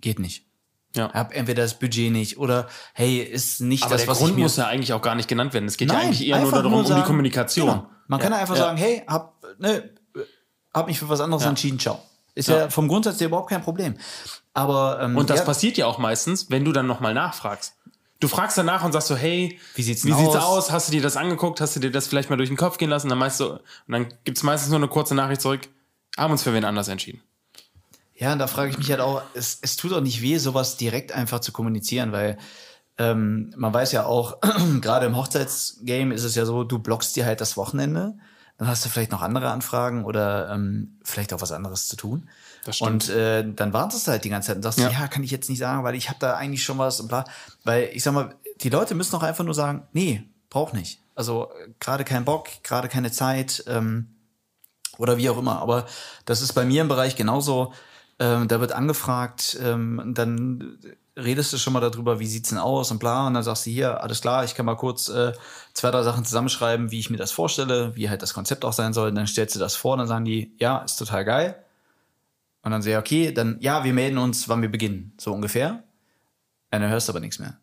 geht 0.01 0.19
nicht. 0.19 0.47
Ja. 0.95 1.13
Hab 1.13 1.35
entweder 1.35 1.63
das 1.63 1.79
Budget 1.79 2.13
nicht 2.13 2.39
oder 2.39 2.69
hey, 2.93 3.19
ist 3.21 3.61
nicht 3.61 3.83
Aber 3.85 3.93
das, 3.95 4.03
der 4.03 4.09
was 4.11 4.19
Grund 4.19 4.31
ich 4.31 4.37
mir 4.37 4.43
muss 4.43 4.57
ja 4.57 4.67
eigentlich 4.67 4.93
auch 4.93 5.03
gar 5.03 5.15
nicht 5.15 5.29
genannt 5.29 5.53
werden. 5.55 5.67
Es 5.67 5.77
geht 5.77 5.89
ja 5.89 5.95
Nein, 5.95 6.07
eigentlich 6.07 6.27
eher 6.27 6.41
nur 6.41 6.53
darum, 6.53 6.73
um 6.75 6.87
sagen, 6.87 7.01
die 7.03 7.07
Kommunikation. 7.07 7.67
Genau. 7.69 7.87
Man 8.07 8.21
kann 8.21 8.31
Ja. 8.33 8.37
ja 8.39 8.41
einfach 8.43 8.57
Ja. 8.57 8.63
sagen, 8.63 8.77
hey, 8.79 9.03
hab, 9.07 9.35
ne, 9.59 9.91
hab 10.73 10.87
mich 10.87 10.99
für 10.99 11.09
was 11.09 11.21
anderes 11.21 11.43
Ja. 11.45 11.51
entschieden, 11.51 11.79
ciao. 11.79 12.01
Ist 12.35 12.49
Ja. 12.49 12.57
ja. 12.59 12.71
vom 12.71 12.89
Grundsatz 12.89 13.21
her 13.21 13.29
überhaupt 13.29 13.51
kein 13.51 13.63
Problem. 13.63 13.95
Aber 14.53 15.01
ähm, 15.03 15.17
Und 15.17 15.31
das 15.31 15.41
ja, 15.41 15.45
passiert 15.45 15.77
ja 15.77 15.87
auch 15.87 15.99
meistens, 15.99 16.51
wenn 16.51 16.65
du 16.65 16.73
dann 16.73 16.87
nochmal 16.87 17.15
nachfragst. 17.15 17.75
Du 18.21 18.29
fragst 18.29 18.57
danach 18.57 18.85
und 18.85 18.93
sagst 18.93 19.09
so, 19.09 19.17
hey, 19.17 19.59
Wie 19.75 19.83
sieht's 19.83 20.05
wie 20.05 20.11
denn 20.11 20.19
sieht's 20.19 20.37
aus? 20.37 20.67
aus? 20.67 20.73
Hast 20.73 20.89
du 20.89 20.93
dir 20.93 21.03
das 21.03 21.17
angeguckt? 21.17 21.61
Hast 21.61 21.77
du 21.77 21.81
dir 21.81 21.91
das 21.91 22.07
vielleicht 22.07 22.31
mal 22.31 22.37
durch 22.37 22.49
den 22.49 22.57
Kopf 22.57 22.79
gehen 22.79 22.89
lassen? 22.89 23.09
Dann 23.09 23.19
meinst 23.19 23.41
du, 23.41 23.51
und 23.51 23.61
dann 23.89 24.07
gibt's 24.25 24.43
meistens 24.43 24.71
nur 24.71 24.79
eine 24.79 24.89
kurze 24.89 25.15
Nachricht 25.15 25.41
zurück, 25.43 25.69
haben 26.17 26.31
uns 26.33 26.43
für 26.43 26.55
wen 26.55 26.65
anders 26.65 26.89
entschieden. 26.89 27.21
Ja, 28.17 28.33
und 28.33 28.39
da 28.39 28.47
frage 28.47 28.71
ich 28.71 28.79
mich 28.79 28.91
halt 28.91 29.01
auch, 29.01 29.23
es, 29.35 29.59
es 29.61 29.77
tut 29.77 29.93
auch 29.93 30.01
nicht 30.01 30.23
weh, 30.23 30.39
sowas 30.39 30.77
direkt 30.77 31.13
einfach 31.13 31.41
zu 31.41 31.53
kommunizieren, 31.53 32.13
weil 32.13 32.39
ähm, 32.97 33.53
man 33.57 33.75
weiß 33.75 33.91
ja 33.93 34.07
auch, 34.07 34.39
gerade 34.81 35.07
im 35.07 35.17
Hochzeitsgame 35.17 36.15
ist 36.15 36.23
es 36.23 36.37
ja 36.37 36.45
so, 36.45 36.63
du 36.63 36.79
blockst 36.79 37.17
dir 37.17 37.27
halt 37.27 37.41
das 37.41 37.57
Wochenende, 37.57 38.17
dann 38.57 38.69
hast 38.69 38.85
du 38.85 38.89
vielleicht 38.89 39.11
noch 39.11 39.21
andere 39.21 39.51
Anfragen 39.51 40.05
oder 40.05 40.49
ähm, 40.51 40.99
vielleicht 41.03 41.33
auch 41.33 41.41
was 41.41 41.51
anderes 41.51 41.89
zu 41.89 41.97
tun. 41.97 42.29
Das 42.65 42.77
stimmt. 42.77 43.09
Und 43.09 43.09
äh, 43.09 43.45
dann 43.53 43.73
wartest 43.73 44.07
du 44.07 44.13
halt 44.13 44.25
die 44.25 44.29
ganze 44.29 44.49
Zeit 44.49 44.57
und 44.57 44.63
sagst, 44.63 44.79
Ja. 44.79 44.91
ja, 44.91 45.09
kann 45.09 45.25
ich 45.25 45.33
jetzt 45.33 45.51
nicht 45.51 45.59
sagen, 45.59 45.83
weil 45.83 45.97
ich 45.97 46.09
habe 46.09 46.21
da 46.21 46.35
eigentlich 46.35 46.63
schon 46.63 46.79
was 46.79 47.01
und 47.01 47.09
bla. 47.09 47.25
Weil 47.65 47.91
ich 47.93 48.05
sag 48.05 48.15
mal, 48.15 48.37
die 48.61 48.71
Leute 48.71 48.95
müssen 48.95 49.13
doch 49.13 49.25
einfach 49.25 49.45
nur 49.45 49.55
sagen, 49.55 49.89
nee, 49.93 50.23
brauch 50.51 50.73
nicht. 50.73 51.01
Also 51.17 51.51
gerade 51.81 52.05
kein 52.05 52.25
Bock, 52.25 52.49
gerade 52.63 52.89
keine 52.89 53.11
Zeit. 53.11 53.65
Ähm, 53.67 54.15
oder 54.99 55.17
wie 55.17 55.29
auch 55.29 55.39
immer. 55.39 55.61
Aber 55.61 55.87
das 56.25 56.41
ist 56.41 56.53
bei 56.53 56.65
mir 56.65 56.83
im 56.83 56.89
Bereich 56.89 57.17
genauso. 57.17 57.73
Ähm, 58.19 58.49
da 58.49 58.61
wird 58.61 58.73
angefragt, 58.73 59.59
ähm, 59.61 60.13
dann 60.15 60.79
redest 61.17 61.53
du 61.53 61.59
schon 61.59 61.73
mal 61.73 61.81
darüber, 61.81 62.19
wie 62.19 62.27
sieht's 62.27 62.49
denn 62.49 62.59
aus 62.59 62.91
und 62.91 62.99
bla. 62.99 63.27
Und 63.27 63.35
dann 63.35 63.43
sagst 63.43 63.67
du 63.67 63.71
hier, 63.71 64.03
alles 64.03 64.21
klar, 64.21 64.45
ich 64.45 64.55
kann 64.55 64.67
mal 64.67 64.77
kurz 64.77 65.09
äh, 65.09 65.33
zwei, 65.73 65.91
drei 65.91 66.03
Sachen 66.03 66.25
zusammenschreiben, 66.25 66.91
wie 66.91 66.99
ich 66.99 67.11
mir 67.11 67.17
das 67.17 67.33
vorstelle, 67.33 67.95
wie 67.97 68.09
halt 68.09 68.23
das 68.23 68.35
Konzept 68.35 68.65
auch 68.65 68.73
sein 68.73 68.93
soll. 68.93 69.09
Und 69.09 69.15
dann 69.15 69.27
stellst 69.27 69.55
du 69.55 69.61
das 69.61 69.77
vor 69.77 69.93
und 69.93 70.01
dann 70.01 70.09
sagen 70.09 70.25
die, 70.25 70.55
ja, 70.59 70.79
ist 70.79 70.97
total 70.97 71.25
geil. 71.25 71.57
Und 72.63 72.71
dann 72.71 72.83
sehe 72.83 72.95
ich, 72.95 72.99
okay, 72.99 73.33
dann, 73.33 73.59
ja, 73.61 73.85
wir 73.85 73.93
melden 73.93 74.19
uns, 74.19 74.49
wann 74.49 74.63
wir 74.63 74.71
beginnen. 74.71 75.13
So 75.19 75.33
ungefähr. 75.33 75.85
Und 76.73 76.81
dann 76.81 76.91
hörst 76.91 77.09
du 77.09 77.13
aber 77.13 77.21
nichts 77.21 77.39
mehr. 77.39 77.59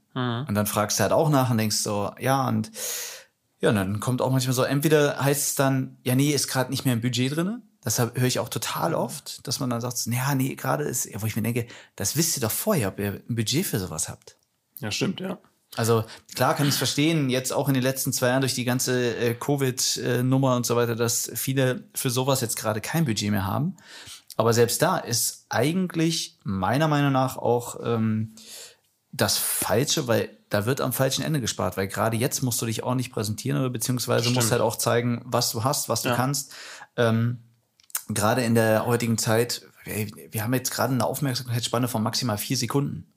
Und 0.47 0.55
dann 0.55 0.67
fragst 0.67 0.99
du 0.99 1.03
halt 1.03 1.13
auch 1.13 1.29
nach 1.29 1.49
und 1.49 1.57
denkst 1.57 1.77
so, 1.77 2.11
ja, 2.19 2.47
und 2.47 2.71
ja, 3.59 3.69
und 3.69 3.75
dann 3.75 3.99
kommt 3.99 4.21
auch 4.21 4.31
manchmal 4.31 4.53
so, 4.53 4.63
entweder 4.63 5.23
heißt 5.23 5.49
es 5.49 5.55
dann, 5.55 5.97
ja, 6.03 6.15
nee, 6.15 6.31
ist 6.31 6.47
gerade 6.47 6.71
nicht 6.71 6.83
mehr 6.83 6.95
im 6.95 7.01
Budget 7.01 7.35
drinne. 7.35 7.61
Das 7.83 7.97
höre 7.99 8.23
ich 8.23 8.39
auch 8.39 8.49
total 8.49 8.93
oft, 8.93 9.45
dass 9.47 9.59
man 9.59 9.69
dann 9.71 9.81
sagt, 9.81 10.05
ja, 10.05 10.35
nee, 10.35 10.55
gerade 10.55 10.83
ist, 10.83 11.09
wo 11.19 11.25
ich 11.25 11.35
mir 11.35 11.41
denke, 11.41 11.65
das 11.95 12.15
wisst 12.15 12.37
ihr 12.37 12.41
doch 12.41 12.51
vorher, 12.51 12.89
ob 12.89 12.99
ihr 12.99 13.21
ein 13.27 13.35
Budget 13.35 13.65
für 13.65 13.79
sowas 13.79 14.07
habt. 14.07 14.35
Ja, 14.79 14.91
stimmt, 14.91 15.19
ja. 15.19 15.39
Also 15.77 16.03
klar 16.35 16.53
kann 16.55 16.67
ich 16.67 16.75
verstehen, 16.75 17.29
jetzt 17.29 17.53
auch 17.53 17.69
in 17.69 17.73
den 17.73 17.81
letzten 17.83 18.11
zwei 18.11 18.27
Jahren 18.27 18.41
durch 18.41 18.53
die 18.55 18.65
ganze 18.65 19.15
äh, 19.15 19.33
Covid-Nummer 19.33 20.55
und 20.57 20.65
so 20.65 20.75
weiter, 20.75 20.95
dass 20.95 21.31
viele 21.33 21.85
für 21.95 22.09
sowas 22.09 22.41
jetzt 22.41 22.57
gerade 22.57 22.81
kein 22.81 23.05
Budget 23.05 23.31
mehr 23.31 23.45
haben. 23.47 23.77
Aber 24.35 24.53
selbst 24.53 24.81
da 24.81 24.97
ist 24.97 25.45
eigentlich 25.49 26.37
meiner 26.43 26.87
Meinung 26.87 27.13
nach 27.13 27.37
auch 27.37 27.79
ähm, 27.83 28.35
das 29.11 29.37
Falsche, 29.37 30.07
weil 30.07 30.29
da 30.49 30.65
wird 30.65 30.81
am 30.81 30.91
falschen 30.93 31.23
Ende 31.23 31.39
gespart, 31.39 31.77
weil 31.77 31.87
gerade 31.87 32.17
jetzt 32.17 32.41
musst 32.43 32.61
du 32.61 32.65
dich 32.65 32.83
ordentlich 32.83 33.11
präsentieren 33.11 33.59
oder 33.59 33.69
beziehungsweise 33.69 34.23
Stimmt. 34.23 34.35
musst 34.35 34.51
halt 34.51 34.61
auch 34.61 34.75
zeigen, 34.75 35.21
was 35.25 35.51
du 35.51 35.63
hast, 35.63 35.87
was 35.89 36.01
du 36.01 36.09
Ja. 36.09 36.15
kannst. 36.15 36.53
Ähm, 36.97 37.39
gerade 38.13 38.43
in 38.43 38.55
der 38.55 38.85
heutigen 38.85 39.17
Zeit, 39.17 39.63
wir, 39.83 40.07
wir 40.31 40.43
haben 40.43 40.53
jetzt 40.53 40.71
gerade 40.71 40.93
eine 40.93 41.05
Aufmerksamkeitsspanne 41.05 41.87
von 41.87 42.03
maximal 42.03 42.37
vier 42.37 42.57
Sekunden. 42.57 43.07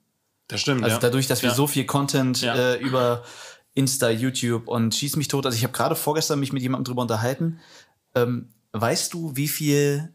Das 0.47 0.61
stimmt. 0.61 0.83
Also 0.83 0.95
ja. 0.95 0.99
dadurch, 0.99 1.27
dass 1.27 1.41
wir 1.41 1.49
ja. 1.49 1.55
so 1.55 1.67
viel 1.67 1.85
Content 1.85 2.41
Ja. 2.41 2.55
äh, 2.55 2.79
über 2.79 3.23
Insta, 3.73 4.09
YouTube 4.09 4.67
und 4.67 4.93
Schieß 4.93 5.15
mich 5.15 5.27
tot. 5.27 5.45
Also 5.45 5.57
ich 5.57 5.63
habe 5.63 5.73
gerade 5.73 5.95
vorgestern 5.95 6.39
mich 6.39 6.53
mit 6.53 6.61
jemandem 6.61 6.85
drüber 6.85 7.01
unterhalten. 7.01 7.59
Ähm, 8.13 8.49
weißt 8.71 9.13
du, 9.13 9.35
wie 9.35 9.47
viel 9.47 10.13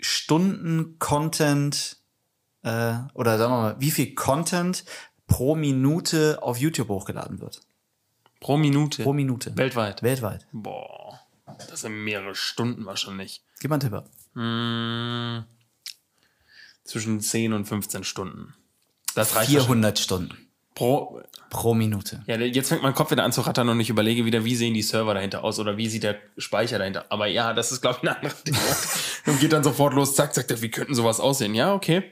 Stunden 0.00 0.98
Content 0.98 1.98
äh, 2.62 2.94
oder 3.14 3.38
sagen 3.38 3.52
wir 3.52 3.62
mal, 3.62 3.76
wie 3.78 3.90
viel 3.90 4.14
Content 4.14 4.84
pro 5.26 5.54
Minute 5.54 6.38
auf 6.42 6.58
YouTube 6.58 6.88
hochgeladen 6.88 7.40
wird? 7.40 7.60
Pro 8.40 8.56
Minute. 8.56 9.02
Pro 9.02 9.12
Minute. 9.12 9.56
Weltweit. 9.56 10.02
Weltweit. 10.02 10.46
Boah. 10.52 11.05
Das 11.46 11.82
sind 11.82 12.04
mehrere 12.04 12.34
Stunden 12.34 12.86
wahrscheinlich. 12.86 13.42
Gib 13.60 13.70
mal 13.70 13.80
einen 13.80 13.90
Tipp. 13.90 14.02
Hm, 14.34 15.44
zwischen 16.84 17.20
10 17.20 17.52
und 17.52 17.64
15 17.66 18.04
Stunden. 18.04 18.54
Das 19.14 19.34
reicht 19.34 19.54
wahrscheinlich. 19.54 19.66
400 19.66 19.98
Stunden 19.98 20.46
pro. 20.76 21.20
pro 21.50 21.74
Minute. 21.74 22.22
Ja, 22.26 22.36
jetzt 22.36 22.68
fängt 22.68 22.82
mein 22.82 22.94
Kopf 22.94 23.10
wieder 23.10 23.24
an 23.24 23.32
zu 23.32 23.40
rattern 23.40 23.68
und 23.68 23.80
ich 23.80 23.90
überlege 23.90 24.24
wieder, 24.24 24.44
wie 24.44 24.54
sehen 24.54 24.74
die 24.74 24.82
Server 24.82 25.14
dahinter 25.14 25.42
aus 25.42 25.58
oder 25.58 25.76
wie 25.76 25.88
sieht 25.88 26.04
der 26.04 26.16
Speicher 26.38 26.78
dahinter. 26.78 27.06
Aber 27.08 27.26
ja, 27.26 27.52
das 27.52 27.72
ist, 27.72 27.80
glaube 27.80 27.98
ich, 27.98 28.08
ein 28.08 28.14
anderes 28.14 28.44
Thema. 28.44 28.58
und 29.26 29.40
geht 29.40 29.52
dann 29.52 29.64
sofort 29.64 29.94
los, 29.94 30.14
zack, 30.14 30.34
zack, 30.34 30.46
wie 30.62 30.70
könnten 30.70 30.94
sowas 30.94 31.18
aussehen? 31.18 31.54
Ja, 31.54 31.74
okay. 31.74 32.10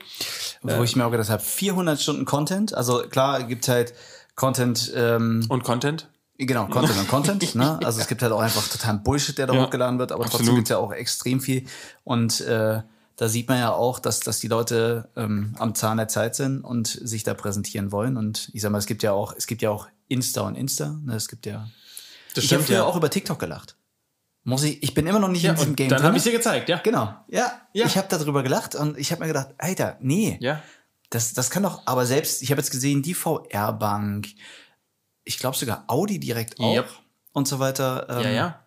Wo 0.62 0.82
ich 0.82 0.96
mir 0.96 1.04
auch 1.04 1.10
gedacht 1.10 1.28
habe, 1.28 1.42
400 1.42 2.00
Stunden 2.00 2.24
Content. 2.24 2.74
Also 2.74 3.06
klar, 3.08 3.44
gibt 3.44 3.68
halt 3.68 3.94
Content 4.34 4.92
ähm, 4.96 5.44
Und 5.48 5.62
Content? 5.62 6.08
Genau, 6.38 6.66
Content 6.70 6.98
und 6.98 7.08
Content. 7.08 7.54
ne? 7.54 7.78
Also 7.84 8.00
es 8.00 8.08
gibt 8.08 8.22
halt 8.22 8.32
auch 8.32 8.40
einfach 8.40 8.66
totalen 8.68 9.02
Bullshit, 9.02 9.36
der 9.38 9.46
da 9.46 9.54
Ja, 9.54 9.64
hochgeladen 9.64 9.98
wird, 9.98 10.12
aber 10.12 10.24
trotzdem 10.24 10.40
absolut. 10.40 10.56
gibt's 10.56 10.70
ja 10.70 10.78
auch 10.78 10.92
extrem 10.92 11.40
viel. 11.40 11.64
Und 12.02 12.40
äh, 12.40 12.82
da 13.16 13.28
sieht 13.28 13.48
man 13.48 13.58
ja 13.58 13.72
auch, 13.72 14.00
dass, 14.00 14.20
dass 14.20 14.40
die 14.40 14.48
Leute 14.48 15.08
ähm, 15.16 15.54
am 15.58 15.74
Zahn 15.76 15.98
der 15.98 16.08
Zeit 16.08 16.34
sind 16.34 16.62
und 16.62 16.88
sich 16.88 17.22
da 17.22 17.34
präsentieren 17.34 17.92
wollen. 17.92 18.16
Und 18.16 18.50
ich 18.52 18.62
sag 18.62 18.72
mal, 18.72 18.78
es 18.78 18.86
gibt 18.86 19.02
ja 19.04 19.12
auch, 19.12 19.32
es 19.36 19.46
gibt 19.46 19.62
ja 19.62 19.70
auch 19.70 19.86
Insta 20.08 20.40
und 20.42 20.56
Insta. 20.56 20.98
Ne? 21.04 21.14
Es 21.14 21.28
gibt 21.28 21.46
ja. 21.46 21.68
Das 22.34 22.42
ich 22.44 22.52
habe 22.52 22.64
früher 22.64 22.84
auch 22.84 22.96
über 22.96 23.08
TikTok 23.10 23.38
gelacht. 23.38 23.76
Muss 24.42 24.64
ich, 24.64 24.82
ich 24.82 24.92
bin 24.92 25.06
immer 25.06 25.20
noch 25.20 25.28
nicht 25.28 25.44
Ja, 25.44 25.52
in 25.52 25.56
diesem 25.56 25.76
Game 25.76 25.88
dann 25.88 26.02
habe 26.02 26.16
ich 26.16 26.24
dir 26.24 26.32
gezeigt, 26.32 26.68
ja. 26.68 26.78
Genau. 26.78 27.14
Ja. 27.28 27.60
Ja. 27.72 27.86
Ich 27.86 27.96
habe 27.96 28.08
darüber 28.10 28.42
gelacht 28.42 28.74
und 28.74 28.98
ich 28.98 29.12
habe 29.12 29.22
mir 29.22 29.28
gedacht, 29.28 29.50
Alter, 29.56 29.96
nee. 30.00 30.36
Ja. 30.40 30.60
Das, 31.10 31.32
das 31.32 31.48
kann 31.50 31.62
doch, 31.62 31.82
aber 31.86 32.04
selbst, 32.06 32.42
ich 32.42 32.50
habe 32.50 32.60
jetzt 32.60 32.72
gesehen, 32.72 33.00
die 33.02 33.14
VR-Bank, 33.14 34.26
ich 35.24 35.38
glaube 35.38 35.56
sogar 35.56 35.84
Audi 35.88 36.18
direkt 36.20 36.60
auch 36.60 36.74
Yep. 36.74 36.88
und 37.32 37.48
so 37.48 37.58
weiter. 37.58 38.06
Ähm, 38.10 38.20
Ja, 38.22 38.30
ja. 38.30 38.60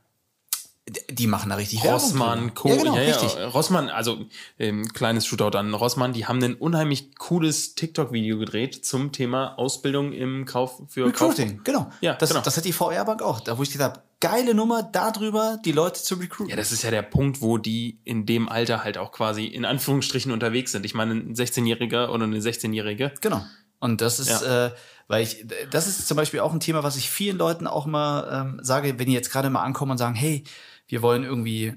Die, 1.10 1.28
machen 1.28 1.50
da 1.50 1.58
richtig 1.58 1.84
Rossmann. 1.84 2.54
Co. 2.54 2.70
Ja, 2.70 2.78
genau, 2.78 2.96
ja, 2.96 3.02
richtig. 3.02 3.36
ja. 3.36 3.50
Rossmann, 3.50 3.90
also 3.90 4.26
ähm, 4.58 4.88
kleines 4.94 5.26
Shootout 5.26 5.58
an 5.58 5.74
Rossmann, 5.74 6.14
die 6.14 6.28
haben 6.28 6.42
ein 6.42 6.54
unheimlich 6.56 7.14
cooles 7.18 7.76
TikTok-Video 7.76 8.38
gedreht 8.38 8.86
zum 8.86 9.12
Thema 9.12 9.60
Ausbildung 9.60 10.14
im 10.14 10.46
Kauf 10.46 10.82
für 10.88 11.06
Recruiting, 11.08 11.60
genau. 11.66 11.92
Ja, 12.00 12.14
das, 12.14 12.30
genau. 12.30 12.40
das 12.42 12.56
hat 12.56 12.64
die 12.64 12.72
VR-Bank 12.72 13.22
auch. 13.22 13.42
Da 13.42 13.58
wo 13.58 13.64
ich 13.64 13.72
gedacht 13.74 13.96
habe, 13.98 14.04
geile 14.22 14.54
Nummer, 14.56 14.82
darüber 14.82 15.60
die 15.66 15.74
Leute 15.74 16.02
zu 16.02 16.16
recruiten. 16.16 16.52
Ja, 16.52 16.56
das 16.56 16.72
ist 16.72 16.84
ja 16.84 16.90
der 16.92 17.02
Punkt, 17.02 17.42
wo 17.42 17.58
die 17.58 18.00
in 18.06 18.26
dem 18.26 18.48
Alter 18.48 18.86
halt 18.86 18.98
auch 18.98 19.12
quasi 19.12 19.46
in 19.46 19.66
Anführungsstrichen 19.66 20.32
unterwegs 20.32 20.72
sind. 20.72 20.86
Ich 20.86 20.94
meine, 20.94 21.16
ein 21.16 21.36
16-Jähriger 21.36 22.08
oder 22.12 22.24
eine 22.24 22.40
16-Jährige. 22.40 23.12
Genau. 23.20 23.44
Und 23.80 24.00
das 24.00 24.20
ist, 24.20 24.30
Ja. 24.42 24.68
äh, 24.68 24.72
weil 25.08 25.24
ich, 25.24 25.46
das 25.72 25.88
ist 25.88 26.08
zum 26.08 26.18
Beispiel 26.18 26.42
auch 26.42 26.54
ein 26.54 26.60
Thema, 26.60 26.84
was 26.84 26.98
ich 26.98 27.10
vielen 27.10 27.38
Leuten 27.38 27.68
auch 27.68 27.86
mal 27.86 28.42
ähm, 28.42 28.60
sage, 28.62 29.00
wenn 29.00 29.08
die 29.08 29.14
jetzt 29.14 29.32
gerade 29.32 29.50
mal 29.50 29.64
ankommen 29.64 29.92
und 29.92 29.98
sagen, 29.98 30.16
hey, 30.16 30.44
wir 30.88 31.02
wollen 31.02 31.24
irgendwie 31.24 31.74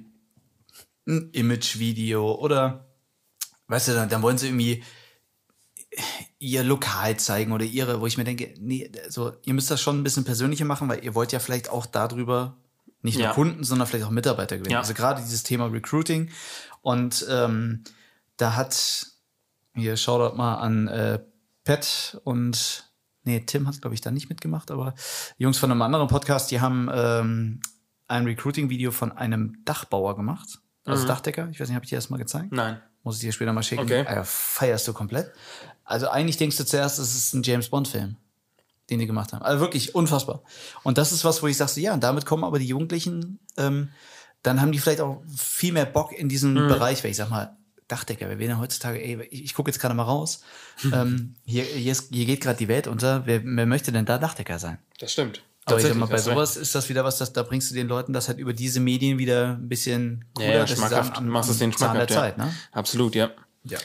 ein 1.07 1.31
Image-Video 1.33 2.35
oder, 2.35 2.89
weißt 3.69 3.89
du, 3.89 3.93
dann, 3.93 4.09
dann 4.09 4.23
wollen 4.23 4.39
sie 4.39 4.49
irgendwie 4.49 4.83
ihr 6.39 6.63
Lokal 6.63 7.19
zeigen 7.19 7.53
oder 7.53 7.65
ihre, 7.65 8.01
wo 8.01 8.07
ich 8.07 8.17
mir 8.17 8.25
denke, 8.25 8.55
nee, 8.59 8.91
so, 9.09 9.33
ihr 9.45 9.55
müsst 9.55 9.71
das 9.71 9.81
schon 9.81 10.01
ein 10.01 10.05
bisschen 10.05 10.25
persönlicher 10.25 10.65
machen, 10.65 10.89
weil 10.89 11.05
ihr 11.05 11.15
wollt 11.15 11.33
ja 11.33 11.39
vielleicht 11.39 11.69
auch 11.71 11.87
darüber 11.87 12.57
nicht 13.03 13.17
nur 13.17 13.29
Ja. 13.29 13.33
Kunden, 13.33 13.65
sondern 13.65 13.89
vielleicht 13.89 14.05
auch 14.05 14.11
Mitarbeiter 14.11 14.57
gewinnen. 14.57 14.73
Ja. 14.73 14.81
Also 14.81 14.95
gerade 14.95 15.23
dieses 15.23 15.43
Thema 15.43 15.67
Recruiting. 15.67 16.31
Und 16.83 17.27
ähm, 17.29 17.85
da 18.37 18.57
hat 18.57 19.07
hier 19.75 19.97
Shoutout 19.97 20.37
mal 20.37 20.57
an 20.57 20.89
äh, 20.89 21.21
Pat 21.65 22.21
und 22.25 22.90
nee, 23.25 23.41
Tim 23.41 23.67
hat, 23.67 23.81
glaube 23.81 23.95
ich, 23.95 24.01
da 24.01 24.11
nicht 24.11 24.29
mitgemacht, 24.29 24.71
aber 24.71 24.95
Jungs 25.39 25.59
von 25.59 25.71
einem 25.71 25.83
anderen 25.83 26.09
Podcast, 26.09 26.51
die 26.51 26.61
haben 26.61 26.89
ähm, 26.93 27.61
ein 28.09 28.25
Recruiting-Video 28.25 28.91
von 28.91 29.13
einem 29.13 29.59
Dachbauer 29.65 30.17
gemacht. 30.17 30.59
Also 30.85 31.07
Dachdecker. 31.07 31.49
Ich 31.53 31.61
weiß 31.61 31.69
nicht, 31.69 31.77
habe 31.77 31.85
ich 31.85 31.91
dir 31.91 31.97
das 31.97 32.11
mal 32.11 32.17
gezeigt? 32.17 32.51
Nein. 32.51 32.81
Muss 33.05 33.17
ich 33.17 33.21
dir 33.21 33.33
später 33.33 33.53
mal 33.53 33.63
schicken. 33.63 33.83
Okay. 33.83 34.05
Alter, 34.05 34.25
feierst 34.25 34.89
du 34.89 34.93
komplett. 34.93 35.31
Also 35.85 36.09
eigentlich 36.09 36.37
denkst 36.37 36.57
du 36.57 36.65
zuerst, 36.65 36.99
es 36.99 37.15
ist 37.15 37.35
ein 37.35 37.43
James 37.43 37.69
Bond-Film, 37.69 38.17
den 38.91 38.99
die 38.99 39.07
gemacht 39.07 39.33
haben. 39.33 39.43
Also 39.43 39.61
wirklich 39.61 39.95
unfassbar. 39.95 40.43
Und 40.83 40.99
das 40.99 41.13
ist 41.13 41.25
was, 41.25 41.43
wo 41.43 41.47
ich 41.47 41.57
sag, 41.57 41.69
so, 41.69 41.81
ja, 41.81 41.97
damit 41.97 42.27
kommen 42.27 42.45
aber 42.45 42.59
die 42.59 42.67
Jugendlichen, 42.67 43.39
ähm, 43.57 43.91
dann 44.43 44.61
haben 44.61 44.73
die 44.73 44.79
vielleicht 44.79 45.01
auch 45.01 45.23
viel 45.37 45.73
mehr 45.73 45.85
Bock 45.87 46.13
in 46.13 46.29
diesem 46.29 46.55
Mhm. 46.55 46.69
Bereich, 46.69 47.05
weil 47.05 47.11
ich 47.11 47.17
sag 47.17 47.31
mal, 47.31 47.57
Dachdecker, 47.91 48.29
wir 48.29 48.39
werden 48.39 48.51
ja 48.53 48.59
heutzutage, 48.59 49.03
ey, 49.03 49.27
ich, 49.31 49.45
ich 49.45 49.55
gucke 49.55 49.71
jetzt 49.71 49.81
gerade 49.81 49.95
mal 49.95 50.05
raus. 50.05 50.43
ähm, 50.93 51.35
hier, 51.45 51.65
hier, 51.65 51.93
ist, 51.93 52.09
hier 52.13 52.25
geht 52.27 52.41
gerade 52.41 52.59
die 52.59 52.69
Welt 52.69 52.87
unter. 52.87 53.27
Wer, 53.27 53.43
wer 53.45 53.67
möchte 53.67 53.93
denn 53.93 54.05
da 54.07 54.19
Dachdecker 54.19 54.59
sein? 54.59 54.79
Das 54.99 55.13
stimmt. 55.13 55.43
Aber 55.67 55.77
ich 55.79 55.83
sag 55.87 55.95
mal, 55.97 56.07
bei 56.07 56.19
sowas 56.19 56.57
ist 56.57 56.75
das 56.75 56.89
wieder 56.89 57.05
was, 57.05 57.19
das, 57.19 57.33
da 57.33 57.43
bringst 57.43 57.71
du 57.71 57.75
den 57.75 57.87
Leuten 57.87 58.13
das 58.13 58.29
halt 58.29 58.39
über 58.39 58.53
diese 58.53 58.81
Medien 58.81 59.19
wieder 59.19 59.57
ein 59.59 59.69
bisschen 59.69 60.25
Ja, 60.39 60.45
cooler, 60.47 60.55
ja, 60.59 60.67
sie 60.67 60.75
schmackhaft. 60.77 61.17
am- 61.17 61.29
machst 61.29 61.51
es 61.51 61.57
am 61.63 61.71
den 61.71 61.77
Zahn 61.77 61.95
der 61.97 62.09
schmackhaft. 62.09 62.37
Zeit, 62.37 62.39
ja. 62.39 62.45
ne? 62.47 62.55
Absolut, 62.73 63.15
ja. 63.15 63.31
Ja. 63.65 63.79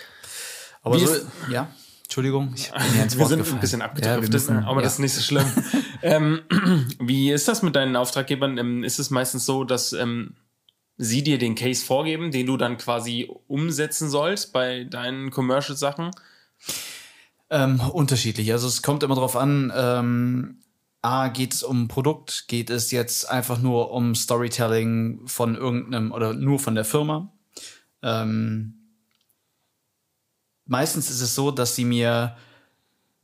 Aber 0.82 0.96
Wie 0.96 1.06
so, 1.06 1.14
ist- 1.14 1.26
ja, 1.52 1.68
Entschuldigung, 2.04 2.54
ich 2.56 2.72
bin 2.72 2.82
hier 2.94 3.04
ins 3.04 3.14
Wir 3.16 3.20
Wort 3.22 3.30
sind 3.30 3.40
gefallen. 3.40 3.58
ein 3.58 3.62
bisschen 3.62 3.80
Ja, 3.82 3.86
wir 3.86 3.90
abgedriftet, 3.92 4.32
müssen, 4.34 4.58
aber 4.64 4.80
ja. 4.80 4.84
das 4.84 4.94
ist 4.94 5.00
nicht 5.00 5.14
so 5.14 5.22
schlimm. 5.22 5.46
ähm, 6.02 6.42
wie 7.00 7.32
ist 7.32 7.48
das 7.48 7.62
mit 7.62 7.76
deinen 7.76 7.96
Auftraggebern? 7.98 8.58
Ähm, 8.58 8.84
ist 8.84 8.98
es 9.00 9.10
meistens 9.10 9.46
so, 9.46 9.64
dass 9.66 9.92
ähm, 9.94 10.36
sie 10.98 11.24
dir 11.24 11.38
den 11.38 11.56
Case 11.56 11.86
vorgeben, 11.86 12.32
den 12.32 12.46
du 12.46 12.58
dann 12.58 12.78
quasi 12.78 13.30
umsetzen 13.48 14.10
sollst 14.10 14.54
bei 14.54 14.86
deinen 14.86 15.32
Commercial-Sachen? 15.32 16.12
Ähm, 17.50 17.80
unterschiedlich. 17.80 18.52
Also 18.52 18.68
es 18.68 18.82
kommt 18.82 19.04
immer 19.04 19.16
drauf 19.16 19.36
an, 19.36 19.72
ähm, 19.76 20.62
A, 21.02 21.28
geht 21.28 21.54
es 21.54 21.62
um 21.62 21.88
Produkt, 21.88 22.48
geht 22.48 22.72
es 22.72 22.90
jetzt 22.92 23.30
einfach 23.30 23.60
nur 23.60 23.92
um 23.92 24.16
Storytelling 24.16 25.28
von 25.28 25.56
irgendeinem 25.56 26.12
oder 26.12 26.34
nur 26.34 26.58
von 26.58 26.74
der 26.74 26.86
Firma. 26.86 27.32
Ähm, 28.02 28.74
meistens 30.66 31.12
ist 31.12 31.22
es 31.22 31.36
so, 31.36 31.52
dass 31.52 31.76
sie 31.76 31.86
mir, 31.86 32.36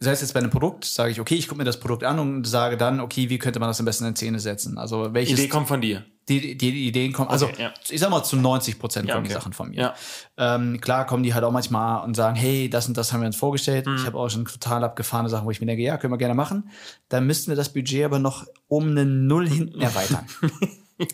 sei 0.04 0.12
es 0.12 0.22
jetzt 0.22 0.34
bei 0.34 0.40
einem 0.40 0.50
Produkt, 0.50 0.84
sage 0.84 1.12
ich, 1.12 1.20
okay, 1.20 1.36
ich 1.36 1.48
gucke 1.48 1.60
mir 1.60 1.64
das 1.64 1.80
Produkt 1.80 2.04
an 2.04 2.18
und 2.18 2.46
sage 2.46 2.76
dann, 2.76 3.00
okay, 3.00 3.30
wie 3.30 3.38
könnte 3.38 3.60
man 3.60 3.70
das 3.70 3.80
am 3.80 3.86
besten 3.86 4.06
in 4.06 4.16
Szene 4.16 4.40
setzen? 4.40 4.80
Also 4.80 5.14
welches 5.14 5.38
Idee 5.38 5.48
kommt 5.48 5.68
von 5.68 5.80
dir. 5.80 6.04
die, 6.28 6.58
die, 6.58 6.72
die 6.72 6.88
Ideen 6.88 7.14
kommen, 7.14 7.30
also 7.30 7.46
Okay, 7.46 7.62
ja. 7.62 7.74
ich 7.88 8.00
sag 8.00 8.10
mal 8.10 8.24
zu 8.24 8.36
90 8.36 8.80
Prozent 8.80 9.08
Ja, 9.08 9.14
kommen 9.14 9.26
die 9.26 9.30
okay. 9.30 9.40
Sachen 9.40 9.54
von 9.54 9.70
mir. 9.70 9.80
Ja. 9.80 9.96
Ähm, 10.38 10.82
klar 10.82 11.06
kommen 11.06 11.22
die 11.22 11.36
halt 11.36 11.44
auch 11.44 11.52
manchmal 11.52 12.04
und 12.04 12.16
sagen, 12.16 12.36
hey, 12.36 12.68
das 12.68 12.88
und 12.88 12.98
das 12.98 13.14
haben 13.14 13.22
wir 13.22 13.28
uns 13.28 13.36
vorgestellt. 13.36 13.86
Mhm. 13.86 13.98
Ich 13.98 14.06
habe 14.08 14.18
auch 14.18 14.28
schon 14.30 14.46
total 14.46 14.84
abgefahrene 14.84 15.30
Sachen, 15.30 15.46
wo 15.46 15.52
ich 15.52 15.62
mir 15.62 15.68
denke, 15.68 15.84
ja, 15.84 15.98
können 15.98 16.12
wir 16.12 16.18
gerne 16.18 16.34
machen. 16.34 16.72
Dann 17.10 17.28
müssten 17.28 17.52
wir 17.52 17.56
das 17.56 17.72
Budget 17.72 18.04
aber 18.04 18.18
noch 18.18 18.48
um 18.68 18.90
eine 18.90 19.06
Null 19.06 19.48
hinten 19.48 19.82
erweitern. 19.82 20.26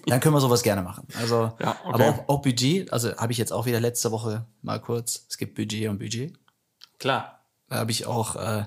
Dann 0.05 0.21
können 0.21 0.33
wir 0.33 0.41
sowas 0.41 0.63
gerne 0.63 0.81
machen. 0.81 1.05
Also, 1.19 1.51
okay. 1.59 1.73
aber 1.83 2.05
auch, 2.05 2.29
auch 2.29 2.41
Budget, 2.41 2.93
also 2.93 3.13
habe 3.17 3.33
ich 3.33 3.37
jetzt 3.37 3.51
auch 3.51 3.65
wieder 3.65 3.81
letzte 3.81 4.11
Woche 4.13 4.45
mal 4.61 4.79
kurz, 4.79 5.25
es 5.29 5.37
gibt 5.37 5.55
Budget 5.55 5.89
und 5.89 5.99
Budget. 5.99 6.33
Klar. 6.99 7.36
Da 7.69 7.77
habe 7.77 7.91
ich 7.91 8.05
auch, 8.05 8.35
äh, 8.35 8.65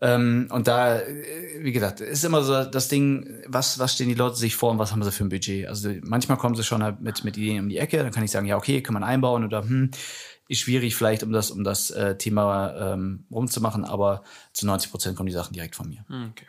ähm, 0.00 0.48
und 0.50 0.68
da, 0.68 0.98
äh, 1.00 1.58
wie 1.60 1.72
gesagt, 1.72 2.00
ist 2.00 2.24
immer 2.24 2.42
so 2.42 2.64
das 2.64 2.88
Ding, 2.88 3.42
was, 3.46 3.78
was 3.78 3.94
stehen 3.94 4.08
die 4.08 4.14
Leute 4.14 4.36
sich 4.36 4.54
vor 4.54 4.70
und 4.70 4.78
was 4.78 4.92
haben 4.92 5.02
sie 5.02 5.10
für 5.10 5.24
ein 5.24 5.30
Budget? 5.30 5.66
Also 5.66 5.90
manchmal 6.02 6.36
kommen 6.36 6.54
sie 6.54 6.64
schon 6.64 6.82
halt 6.82 7.00
mit, 7.00 7.24
mit 7.24 7.36
Ideen 7.36 7.60
um 7.60 7.68
die 7.68 7.78
Ecke, 7.78 7.98
dann 7.98 8.12
kann 8.12 8.22
ich 8.24 8.30
sagen, 8.30 8.46
ja, 8.46 8.56
okay, 8.56 8.82
kann 8.82 8.94
man 8.94 9.04
einbauen 9.04 9.44
oder 9.44 9.62
hm, 9.62 9.90
ist 10.48 10.60
schwierig 10.60 10.94
vielleicht, 10.94 11.22
um 11.22 11.32
das, 11.32 11.50
um 11.50 11.64
das 11.64 11.90
äh, 11.90 12.16
Thema 12.16 12.92
ähm, 12.92 13.24
rumzumachen, 13.30 13.84
aber 13.84 14.22
zu 14.52 14.66
90 14.66 14.90
Prozent 14.90 15.16
kommen 15.16 15.28
die 15.28 15.32
Sachen 15.32 15.54
direkt 15.54 15.74
von 15.76 15.88
mir. 15.88 16.04
Hm, 16.08 16.30
Okay. 16.30 16.46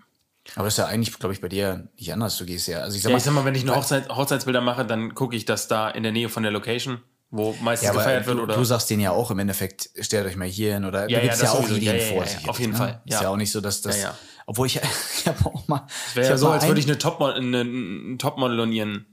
Aber 0.55 0.63
das 0.63 0.75
ist 0.75 0.77
ja 0.77 0.85
eigentlich, 0.85 1.17
glaube 1.19 1.33
ich, 1.33 1.41
bei 1.41 1.49
dir 1.49 1.89
nicht 1.97 2.13
anders. 2.13 2.37
Du 2.37 2.45
gehst 2.45 2.69
ja, 2.69 2.79
also 2.79 2.95
ich 2.95 3.03
sag 3.03 3.09
Ja, 3.09 3.15
mal, 3.15 3.17
ich 3.17 3.23
sag 3.25 3.33
mal, 3.33 3.43
wenn 3.43 3.53
ich 3.55 3.63
eine 3.63 3.75
Hochzeit, 3.75 4.07
Hochzeitsbilder 4.07 4.61
mache, 4.61 4.85
dann 4.85 5.13
gucke 5.13 5.35
ich 5.35 5.43
das 5.43 5.67
da 5.67 5.89
in 5.89 6.03
der 6.03 6.13
Nähe 6.13 6.29
von 6.29 6.41
der 6.41 6.53
Location, 6.53 6.99
wo 7.29 7.53
meistens 7.62 7.88
ja, 7.88 7.93
gefeiert 7.93 8.25
wird. 8.25 8.38
du, 8.38 8.43
oder 8.43 8.55
du 8.55 8.63
sagst 8.63 8.89
denen 8.89 9.01
ja 9.01 9.12
auch 9.12 9.31
im 9.31 9.39
Endeffekt, 9.39 9.89
stellt 10.00 10.25
euch 10.25 10.36
mal 10.36 10.48
hier 10.48 10.75
hin 10.75 10.86
oder 10.86 11.01
Ja, 11.01 11.07
du 11.07 11.13
ja, 11.13 11.19
gibst 11.22 11.41
das 11.43 11.53
ja, 11.53 11.60
auch. 11.60 11.69
Ideen 11.69 11.84
Ja, 11.84 11.93
ja, 11.93 12.13
vor. 12.13 12.25
ja, 12.25 12.50
auf 12.50 12.60
jeden 12.60 12.72
ne? 12.72 12.77
Fall, 12.77 13.01
Ist 13.05 13.13
ja. 13.13 13.22
ja 13.24 13.29
auch 13.29 13.38
nicht 13.38 13.51
so, 13.51 13.60
dass 13.62 13.81
das, 13.81 13.98
Ja, 13.98 14.03
ja. 14.03 14.17
obwohl 14.46 14.67
ich, 14.67 14.79
ich 15.17 15.27
habe 15.27 15.46
auch 15.46 15.67
mal, 15.67 15.86
Wäre 16.13 16.25
ich 16.25 16.29
ja 16.29 16.38
so, 16.38 16.50
als 16.50 16.65
würde 16.67 16.79
ich 16.79 16.88
eine 16.88 16.98
Topmodel, 16.98 17.36
eine, 17.38 17.62
einen 17.62 18.17
Topmodel 18.19 18.60
und 18.62 18.72
ihren 18.72 19.05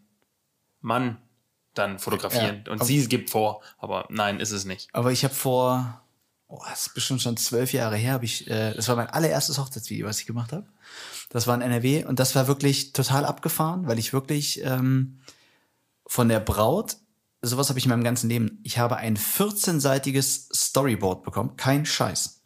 Mann 0.80 1.18
dann 1.74 1.98
fotografieren. 1.98 2.62
Ja, 2.66 2.72
und 2.72 2.84
sie 2.84 3.08
gibt 3.08 3.30
vor, 3.30 3.62
aber 3.78 4.06
nein, 4.10 4.38
ist 4.38 4.52
es 4.52 4.64
nicht. 4.64 4.88
Aber 4.92 5.10
ich 5.10 5.24
habe 5.24 5.34
vor, 5.34 6.00
oh, 6.46 6.60
das 6.68 6.86
ist 6.86 6.94
bestimmt 6.94 7.20
schon 7.20 7.36
zwölf 7.36 7.72
Jahre 7.72 7.96
her, 7.96 8.12
habe 8.12 8.24
ich, 8.24 8.48
äh, 8.48 8.74
das 8.74 8.86
war 8.88 8.94
mein 8.94 9.08
allererstes 9.10 9.58
Hochzeitsvideo, 9.58 10.06
was 10.06 10.20
ich 10.20 10.26
gemacht 10.26 10.52
habe. 10.52 10.66
Das 11.30 11.48
war 11.48 11.56
in 11.56 11.62
NRW 11.62 12.04
und 12.04 12.20
das 12.20 12.36
war 12.36 12.46
wirklich 12.46 12.92
total 12.92 13.24
abgefahren, 13.24 13.88
weil 13.88 13.98
ich 13.98 14.12
wirklich 14.12 14.62
ähm, 14.62 15.18
von 16.06 16.28
der 16.28 16.38
Braut, 16.38 16.96
sowas 17.46 17.68
habe 17.68 17.78
ich 17.78 17.84
in 17.84 17.90
meinem 17.90 18.04
ganzen 18.04 18.28
Leben, 18.28 18.60
ich 18.62 18.78
habe 18.78 18.96
ein 18.96 19.16
14-seitiges 19.16 20.54
Storyboard 20.54 21.22
bekommen, 21.22 21.56
kein 21.56 21.86
Scheiß. 21.86 22.42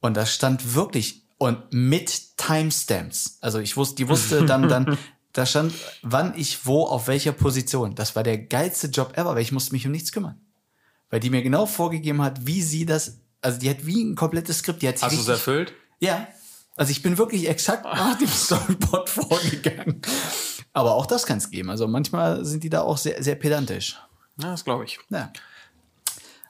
Und 0.00 0.16
da 0.16 0.26
stand 0.26 0.74
wirklich 0.74 1.26
und 1.38 1.72
mit 1.72 2.36
Timestamps. 2.36 3.38
Also 3.40 3.58
ich 3.58 3.76
wusste, 3.76 3.96
die 3.96 4.08
wusste 4.08 4.44
dann, 4.46 4.68
dann, 4.68 4.98
da 5.32 5.46
stand, 5.46 5.72
wann 6.02 6.34
ich 6.36 6.66
wo 6.66 6.84
auf 6.84 7.08
welcher 7.08 7.32
Position. 7.32 7.94
Das 7.94 8.16
war 8.16 8.22
der 8.22 8.38
geilste 8.38 8.88
Job 8.88 9.16
ever, 9.16 9.34
weil 9.34 9.42
ich 9.42 9.52
musste 9.52 9.72
mich 9.72 9.86
um 9.86 9.92
nichts 9.92 10.12
kümmern. 10.12 10.40
Weil 11.10 11.20
die 11.20 11.30
mir 11.30 11.42
genau 11.42 11.66
vorgegeben 11.66 12.22
hat, 12.22 12.46
wie 12.46 12.60
sie 12.60 12.84
das, 12.84 13.20
also 13.40 13.58
die 13.58 13.70
hat 13.70 13.86
wie 13.86 14.02
ein 14.02 14.14
komplettes 14.14 14.58
Skript, 14.58 14.82
die 14.82 14.88
hat 14.88 15.00
Hast 15.00 15.16
du 15.16 15.20
es 15.20 15.28
erfüllt? 15.28 15.72
ja. 16.00 16.26
Also 16.76 16.92
ich 16.92 17.02
bin 17.02 17.18
wirklich 17.18 17.48
exakt 17.48 17.84
nach 17.84 18.16
dem 18.18 18.28
Storyboard 18.28 19.10
vorgegangen. 19.10 20.00
Aber 20.72 20.94
auch 20.94 21.06
das 21.06 21.26
kann 21.26 21.38
es 21.38 21.50
geben. 21.50 21.70
Also 21.70 21.88
manchmal 21.88 22.44
sind 22.44 22.62
die 22.62 22.70
da 22.70 22.82
auch 22.82 22.98
sehr, 22.98 23.20
sehr 23.20 23.34
pedantisch. 23.34 23.96
Ja, 24.40 24.50
das 24.52 24.64
glaube 24.64 24.84
ich. 24.84 24.98
Ja. 25.10 25.32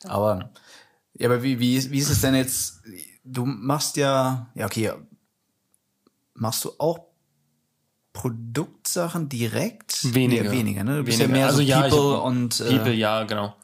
Aber, 0.05 0.51
ja, 1.15 1.29
aber 1.29 1.43
wie, 1.43 1.59
wie, 1.59 1.77
ist- 1.77 1.91
wie 1.91 1.99
ist 1.99 2.11
es 2.11 2.21
denn 2.21 2.35
jetzt? 2.35 2.83
Du 3.25 3.45
machst 3.45 3.97
ja, 3.97 4.49
ja, 4.55 4.67
okay, 4.67 4.93
machst 6.35 6.65
du 6.65 6.73
auch 6.79 7.01
Produktsachen 8.13 9.29
direkt? 9.29 10.15
Weniger. 10.15 10.45
Nee, 10.45 10.51
weniger, 10.51 10.85
ne? 10.85 10.99
Du 10.99 11.05
bist 11.05 11.19
Weniger. 11.19 11.35
ja 11.37 11.39
mehr 11.41 11.47
Also 11.47 11.59
so 11.59 11.63
ja, 11.63 11.87
ich 11.87 11.93
People 11.95 12.17
hab- 12.17 12.25
und 12.25 12.61
äh, 12.61 12.77
People, 12.77 12.95
ja, 12.95 13.25
genau. 13.25 13.55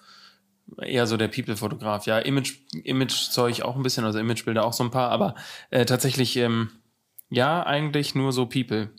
Eher 0.79 1.07
so 1.07 1.17
der 1.17 1.29
People-Fotograf. 1.29 2.07
Ja, 2.07 2.19
Image, 2.19 2.55
Image-Zeug 2.85 3.63
auch 3.63 3.77
ein 3.77 3.83
bisschen, 3.83 4.05
also 4.05 4.19
Imagebilder 4.19 4.65
auch 4.65 4.73
so 4.73 4.83
ein 4.85 4.91
paar, 4.91 5.11
aber 5.11 5.35
äh, 5.71 5.85
tatsächlich, 5.85 6.37
ähm, 6.37 6.71
ja, 7.31 7.65
eigentlich 7.65 8.15
nur 8.15 8.33
so 8.33 8.47
People. 8.47 8.91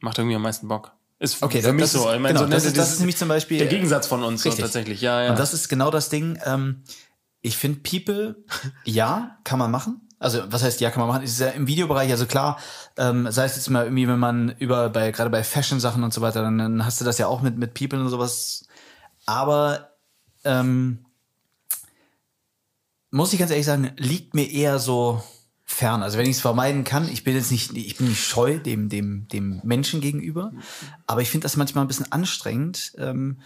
Macht 0.00 0.18
irgendwie 0.18 0.36
am 0.36 0.42
meisten 0.42 0.66
Bock. 0.68 0.92
Ist 1.20 1.42
Okay, 1.42 1.62
für 1.62 1.72
mich 1.72 1.82
das 1.82 1.92
so. 1.92 2.08
ist- 2.08 2.14
Ich 2.16 2.20
meine, 2.20 2.34
genau, 2.34 2.46
so, 2.46 2.50
das 2.50 2.64
ist- 2.64 2.76
das 2.76 2.92
ist 2.92 2.98
nämlich 2.98 3.16
zum 3.16 3.28
Beispiel- 3.28 3.58
der 3.58 3.68
Gegensatz 3.68 4.06
von 4.06 4.24
uns 4.24 4.42
so 4.42 4.50
tatsächlich. 4.50 5.00
Ja, 5.02 5.22
ja. 5.22 5.30
Und 5.30 5.38
das 5.38 5.52
ist 5.54 5.68
genau 5.68 5.90
das 5.90 6.08
Ding. 6.08 6.38
Ähm, 6.44 6.82
ich 7.42 7.56
finde 7.58 7.80
People, 7.80 8.42
ja, 8.84 9.38
kann 9.44 9.58
man 9.58 9.70
machen. 9.70 10.00
Also 10.18 10.42
was 10.50 10.62
heißt 10.62 10.80
ja, 10.80 10.90
kann 10.90 11.00
man 11.00 11.08
machen? 11.08 11.22
Ist 11.22 11.38
ja 11.40 11.48
im 11.48 11.66
Videobereich, 11.66 12.10
also 12.10 12.26
klar, 12.26 12.58
ähm, 12.98 13.30
sei 13.30 13.44
es 13.44 13.56
jetzt 13.56 13.70
mal 13.70 13.84
irgendwie, 13.84 14.06
wenn 14.08 14.18
man 14.18 14.50
über 14.58 14.88
bei 14.90 15.10
gerade 15.12 15.30
bei 15.30 15.42
Fashion-Sachen 15.44 16.02
und 16.02 16.12
so 16.12 16.20
weiter, 16.22 16.42
dann, 16.42 16.58
dann 16.58 16.84
hast 16.84 17.00
du 17.00 17.04
das 17.06 17.16
ja 17.18 17.26
auch 17.26 17.40
mit 17.42 17.56
mit 17.58 17.72
People 17.74 18.00
und 18.00 18.08
sowas. 18.08 18.64
Aber 19.26 19.90
ähm, 20.44 21.04
muss 23.10 23.32
ich 23.32 23.38
ganz 23.38 23.50
ehrlich 23.50 23.66
sagen, 23.66 23.92
liegt 23.96 24.34
mir 24.34 24.50
eher 24.50 24.78
so 24.78 25.22
fern. 25.70 26.02
Also 26.02 26.18
wenn 26.18 26.26
ich 26.26 26.36
es 26.36 26.40
vermeiden 26.40 26.84
kann, 26.84 27.08
ich 27.08 27.22
bin 27.22 27.36
jetzt 27.36 27.52
nicht, 27.52 27.76
ich 27.76 27.96
bin 27.96 28.08
nicht 28.08 28.22
scheu 28.24 28.58
dem 28.58 28.88
dem 28.88 29.28
dem 29.28 29.60
Menschen 29.62 30.00
gegenüber, 30.00 30.52
aber 31.06 31.22
ich 31.22 31.30
finde 31.30 31.44
das 31.44 31.56
manchmal 31.56 31.84
ein 31.84 31.88
bisschen 31.88 32.10
anstrengend. 32.10 32.92
Ähm, 32.98 33.40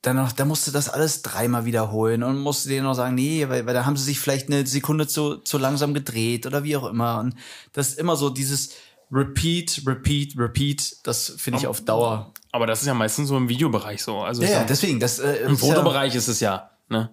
dann 0.00 0.16
noch, 0.16 0.32
da 0.32 0.44
musste 0.44 0.70
das 0.70 0.88
alles 0.88 1.22
dreimal 1.22 1.64
wiederholen 1.64 2.22
und 2.22 2.38
musste 2.38 2.68
denen 2.68 2.84
noch 2.84 2.94
sagen, 2.94 3.16
nee, 3.16 3.48
weil, 3.48 3.66
weil 3.66 3.74
da 3.74 3.84
haben 3.84 3.96
sie 3.96 4.04
sich 4.04 4.20
vielleicht 4.20 4.48
eine 4.48 4.64
Sekunde 4.64 5.08
zu, 5.08 5.38
zu 5.38 5.58
langsam 5.58 5.92
gedreht 5.92 6.46
oder 6.46 6.62
wie 6.62 6.76
auch 6.76 6.86
immer. 6.86 7.18
Und 7.18 7.34
das 7.72 7.88
ist 7.88 7.98
immer 7.98 8.14
so 8.16 8.30
dieses 8.30 8.74
Repeat, 9.10 9.82
Repeat, 9.86 10.38
Repeat, 10.38 11.06
das 11.06 11.34
finde 11.36 11.58
ich 11.58 11.66
auf 11.66 11.80
Dauer. 11.80 12.32
aber 12.52 12.66
das 12.66 12.80
ist 12.80 12.86
ja 12.86 12.94
meistens 12.94 13.28
so 13.28 13.36
im 13.36 13.48
Videobereich 13.48 14.02
so. 14.02 14.20
Also 14.20 14.42
Ja, 14.42 14.50
ja, 14.50 14.64
deswegen, 14.64 15.00
das 15.00 15.18
äh, 15.18 15.32
im 15.38 15.54
ist, 15.54 15.62
ja, 15.62 15.68
Fotobereich 15.68 16.14
ist 16.14 16.28
es 16.28 16.40
ja. 16.40 16.70
Ne? 16.88 17.10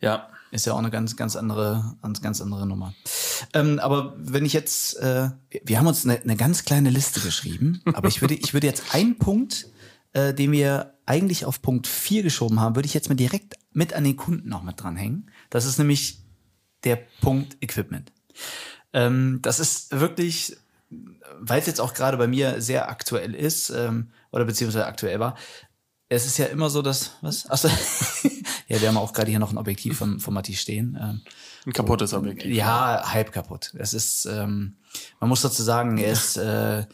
Ja. 0.00 0.28
Ist 0.50 0.66
ja 0.66 0.72
auch 0.72 0.78
eine 0.78 0.90
ganz, 0.90 1.16
ganz 1.16 1.36
andere, 1.36 1.96
ganz, 2.02 2.20
ganz 2.22 2.40
andere 2.40 2.66
Nummer. 2.66 2.94
Ähm, 3.52 3.78
aber 3.78 4.14
wenn 4.18 4.44
ich 4.44 4.52
jetzt, 4.52 4.96
äh, 4.98 5.30
wir, 5.64 5.78
haben 5.78 5.86
uns 5.86 6.04
eine, 6.04 6.20
eine 6.20 6.36
ganz 6.36 6.64
kleine 6.64 6.90
Liste 6.90 7.20
geschrieben, 7.20 7.80
aber 7.94 8.08
ich 8.08 8.20
würde, 8.20 8.34
ich 8.34 8.54
würde 8.54 8.66
jetzt 8.66 8.94
einen 8.94 9.18
Punkt, 9.18 9.68
äh, 10.12 10.34
den 10.34 10.52
wir 10.52 10.94
eigentlich 11.06 11.44
auf 11.44 11.62
Punkt 11.62 11.86
4 11.86 12.22
geschoben 12.22 12.60
haben, 12.60 12.76
würde 12.76 12.86
ich 12.86 12.94
jetzt 12.94 13.08
mal 13.08 13.14
direkt 13.14 13.54
mit 13.72 13.94
an 13.94 14.04
den 14.04 14.16
Kunden 14.16 14.48
noch 14.48 14.62
mit 14.62 14.82
dranhängen. 14.82 15.30
Das 15.50 15.64
ist 15.64 15.78
nämlich 15.78 16.22
der 16.84 16.98
Punkt 17.20 17.56
Equipment. 17.60 18.12
Ähm, 18.92 19.40
das 19.42 19.60
ist 19.60 19.98
wirklich, 19.98 20.56
weil 21.38 21.60
es 21.60 21.66
jetzt 21.66 21.80
auch 21.80 21.94
gerade 21.94 22.16
bei 22.16 22.26
mir 22.26 22.60
sehr 22.60 22.88
aktuell 22.88 23.34
ist, 23.34 23.70
ähm, 23.70 24.10
oder 24.30 24.44
beziehungsweise 24.44 24.86
aktuell 24.86 25.20
war, 25.20 25.36
es 26.08 26.26
ist 26.26 26.38
ja 26.38 26.46
immer 26.46 26.70
so, 26.70 26.80
dass, 26.82 27.12
was? 27.20 27.48
Achso, 27.50 27.68
ja, 28.68 28.80
wir 28.80 28.88
haben 28.88 28.96
auch 28.96 29.12
gerade 29.12 29.30
hier 29.30 29.38
noch 29.38 29.52
ein 29.52 29.58
Objektiv 29.58 29.98
von, 29.98 30.20
von 30.20 30.32
Matti 30.32 30.54
stehen. 30.54 30.98
Ähm, 31.00 31.20
Ein 31.66 31.72
kaputtes 31.72 32.14
Objektiv. 32.14 32.54
ja, 32.54 33.12
halb 33.12 33.32
kaputt. 33.32 33.72
Es 33.76 33.92
ist, 33.92 34.24
ähm, 34.24 34.76
man 35.20 35.28
muss 35.28 35.42
dazu 35.42 35.62
sagen, 35.62 35.98
er 35.98 36.12
ist 36.12 36.38
äh, 36.38 36.86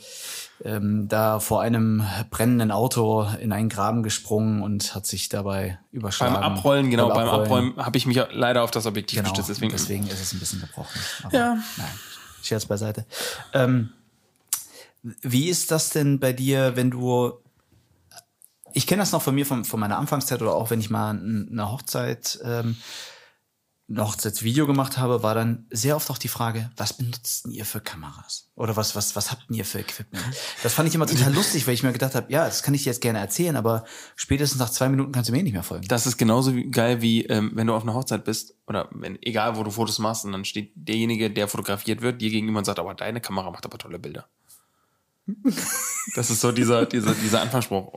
ähm, 0.65 1.07
da 1.09 1.39
vor 1.39 1.61
einem 1.61 2.05
brennenden 2.31 2.73
Auto 2.73 3.29
in 3.41 3.53
einen 3.53 3.69
Graben 3.69 4.03
gesprungen 4.03 4.63
und 4.63 4.97
hat 4.97 5.07
sich 5.07 5.29
dabei 5.29 5.79
überschlagen. 5.93 6.35
Beim 6.35 6.43
Abrollen, 6.43 6.91
genau, 6.91 7.09
beim 7.09 7.29
Abrollen 7.29 7.77
habe 7.77 7.97
ich 7.97 8.07
mich 8.07 8.21
leider 8.33 8.65
auf 8.65 8.73
das 8.73 8.85
Objektiv 8.85 9.19
Genau, 9.21 9.31
gestützt. 9.31 9.49
Deswegen, 9.49 9.73
deswegen 9.73 10.07
ist 10.09 10.21
es 10.21 10.33
ein 10.33 10.41
bisschen 10.41 10.61
gebrochen. 10.61 11.01
Ja. 11.31 11.55
Nein, 11.77 11.91
Scherz 12.43 12.67
beiseite. 12.67 13.07
Ähm, 13.53 13.91
wie 15.03 15.49
ist 15.51 15.71
das 15.71 15.91
denn 15.91 16.19
bei 16.19 16.33
dir, 16.33 16.77
wenn 16.77 16.91
du 16.91 17.44
ich 18.75 18.87
kenne 18.87 19.03
das 19.03 19.13
noch 19.13 19.23
von 19.23 19.35
mir, 19.35 19.47
von, 19.47 19.65
von 19.65 19.81
meiner 19.81 19.99
Anfangszeit 19.99 20.43
oder 20.43 20.55
auch 20.55 20.71
wenn 20.71 20.81
ich 20.81 20.91
mal 20.91 21.11
eine 21.11 21.71
Hochzeit, 21.71 22.39
ähm, 22.45 22.77
ein 23.87 24.01
Hochzeitsvideo 24.01 24.67
gemacht 24.67 24.97
habe, 24.97 25.23
war 25.23 25.35
dann 25.35 25.67
sehr 25.71 25.95
oft 25.95 26.11
auch 26.11 26.17
die 26.17 26.29
Frage, 26.29 26.71
was 26.79 26.95
benutzt 26.95 27.45
denn 27.45 27.53
ihr 27.53 27.67
für 27.67 27.83
Kameras? 27.83 28.49
Oder 28.55 28.77
was, 28.77 28.97
was, 28.97 29.15
was 29.15 29.31
habt 29.31 29.45
ihr 29.51 29.67
für 29.67 29.81
Equipment? 29.81 30.25
Das 30.63 30.73
fand 30.73 30.89
ich 30.89 30.95
immer 30.95 31.07
total 31.07 31.35
lustig, 31.35 31.67
weil 31.67 31.75
ich 31.75 31.83
mir 31.83 31.93
gedacht 31.93 32.15
habe, 32.15 32.33
ja, 32.33 32.47
das 32.47 32.63
kann 32.63 32.73
ich 32.73 32.85
dir 32.85 32.91
jetzt 32.91 33.03
gerne 33.03 33.19
erzählen, 33.19 33.57
aber 33.57 33.85
spätestens 34.17 34.59
nach 34.59 34.71
zwei 34.71 34.89
Minuten 34.89 35.13
kannst 35.13 35.29
du 35.29 35.35
mir 35.35 35.41
eh 35.41 35.43
nicht 35.43 35.53
mehr 35.53 35.63
folgen. 35.63 35.87
Das 35.87 36.07
ist 36.07 36.17
genauso 36.17 36.55
wie- 36.55 36.71
geil 36.71 37.03
wie 37.03 37.27
ähm, 37.27 37.51
wenn 37.55 37.67
du 37.67 37.75
auf 37.75 37.83
einer 37.83 37.93
Hochzeit 37.93 38.25
bist 38.25 38.55
oder 38.67 38.89
wenn 38.91 39.19
egal 39.23 39.57
wo 39.59 39.63
du 39.63 39.71
Fotos 39.71 39.99
machst 39.99 40.25
und 40.25 40.33
dann 40.33 40.47
steht 40.47 40.73
derjenige, 40.77 41.31
der 41.31 41.47
fotografiert 41.47 42.01
wird, 42.01 42.23
dir 42.23 42.31
gegenüber 42.31 42.61
und 42.61 42.65
sagt, 42.65 42.79
aber 42.79 42.95
deine 42.95 43.21
Kamera 43.21 43.51
macht 43.51 43.67
aber 43.67 43.77
tolle 43.77 43.99
Bilder. 43.99 44.27
Das 46.15 46.31
ist 46.31 46.41
so 46.41 46.53
dieser 46.53 46.85
dieser 46.87 47.15
dieser 47.15 47.41
Anfangsspruch. 47.43 47.93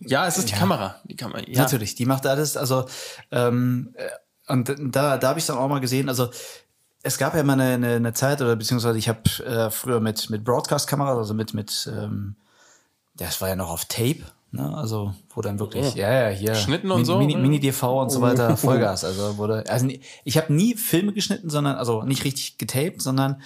Ja, 0.00 0.26
es 0.26 0.38
ist 0.38 0.48
die 0.48 0.52
Ja. 0.52 0.58
Kamera, 0.58 0.96
die 1.04 1.16
Kamera. 1.16 1.40
Ja. 1.46 1.62
Natürlich, 1.62 1.94
die 1.94 2.06
macht 2.06 2.26
alles, 2.26 2.56
also 2.56 2.86
ähm, 3.30 3.94
äh, 3.94 4.08
und 4.52 4.74
da, 4.94 5.16
da 5.18 5.28
habe 5.28 5.38
ich 5.38 5.46
dann 5.46 5.56
auch 5.58 5.68
mal 5.68 5.80
gesehen, 5.80 6.08
also 6.08 6.28
es 7.04 7.18
gab 7.18 7.34
ja 7.36 7.42
mal 7.44 7.54
eine, 7.54 7.74
eine, 7.74 7.94
eine 7.96 8.12
Zeit, 8.12 8.40
oder 8.42 8.56
beziehungsweise 8.56 8.98
ich 8.98 9.08
habe 9.08 9.20
äh, 9.44 9.70
früher 9.70 10.00
mit, 10.00 10.28
mit 10.30 10.44
Broadcast-Kameras, 10.44 11.16
also 11.18 11.34
mit, 11.34 11.54
mit 11.54 11.88
ähm, 11.96 12.34
das 13.16 13.40
war 13.40 13.48
ja 13.48 13.56
noch 13.56 13.70
auf 13.70 13.84
Tape, 13.84 14.22
ne? 14.50 14.76
Also 14.76 15.14
wo 15.34 15.40
dann 15.40 15.58
wirklich, 15.60 15.86
Oh. 15.94 15.98
ja, 15.98 16.28
ja, 16.30 16.36
hier 16.36 16.50
Geschnitten 16.50 16.90
und 16.90 16.98
Min- 16.98 17.06
so, 17.06 17.18
Mini? 17.18 17.36
Mini-DV 17.36 17.82
und 18.02 18.10
so 18.10 18.20
weiter, 18.20 18.56
Vollgas. 18.56 19.04
Also 19.04 19.36
wurde, 19.36 19.64
also 19.68 19.88
ich 20.24 20.36
habe 20.36 20.52
nie 20.52 20.74
Filme 20.74 21.12
geschnitten, 21.12 21.48
sondern, 21.50 21.76
also 21.76 22.02
nicht 22.02 22.24
richtig 22.24 22.58
getaped, 22.58 23.00
sondern 23.02 23.40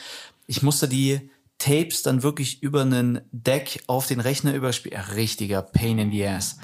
ich 0.47 0.62
musste 0.62 0.88
die 0.88 1.31
Tapes 1.59 2.03
dann 2.03 2.23
wirklich 2.23 2.62
über 2.62 2.83
einen 2.83 3.21
Deck 3.33 3.83
auf 3.87 4.07
den 4.07 4.21
Rechner 4.21 4.55
überspielen. 4.55 5.01
Richtiger 5.14 5.62
Pain 5.62 5.99
in 5.99 6.11
the 6.11 6.27
Ass. 6.27 6.59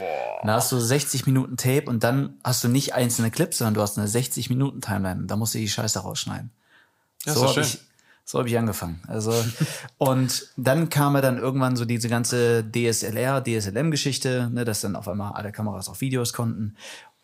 Da 0.45 0.55
hast 0.55 0.73
du 0.73 0.79
60 0.79 1.27
Minuten 1.27 1.57
Tape 1.57 1.85
und 1.87 2.05
dann 2.05 2.35
hast 2.45 2.63
du 2.65 2.69
nicht 2.69 2.95
einzelne 2.95 3.31
Clips, 3.31 3.59
sondern 3.59 3.75
du 3.75 3.81
hast 3.81 3.97
eine 3.97 4.09
60 4.09 4.51
Minuten 4.51 4.81
Timeline. 4.81 5.25
Da 5.27 5.37
musst 5.37 5.55
du 5.55 5.59
die 5.59 5.69
Scheiße 5.69 6.01
rausschneiden. 6.01 6.51
Ja, 7.25 7.35
so 7.35 7.49
habe 7.49 7.61
ich, 7.61 7.79
so 8.25 8.39
hab 8.39 8.47
ich 8.47 8.59
angefangen. 8.59 9.01
Also 9.07 9.33
und 9.99 10.49
dann 10.57 10.91
kam 10.91 11.15
ja 11.15 11.21
dann 11.21 11.39
irgendwann 11.39 11.77
so 11.77 11.85
diese 11.85 12.09
ganze 12.09 12.65
DSLR, 12.65 13.43
DSLM-Geschichte, 13.43 14.51
ne, 14.53 14.65
dass 14.65 14.81
dann 14.81 14.97
auf 14.97 15.09
einmal 15.09 15.33
alle 15.33 15.53
Kameras 15.53 15.89
auch 15.89 16.01
Videos 16.01 16.33
konnten. 16.33 16.77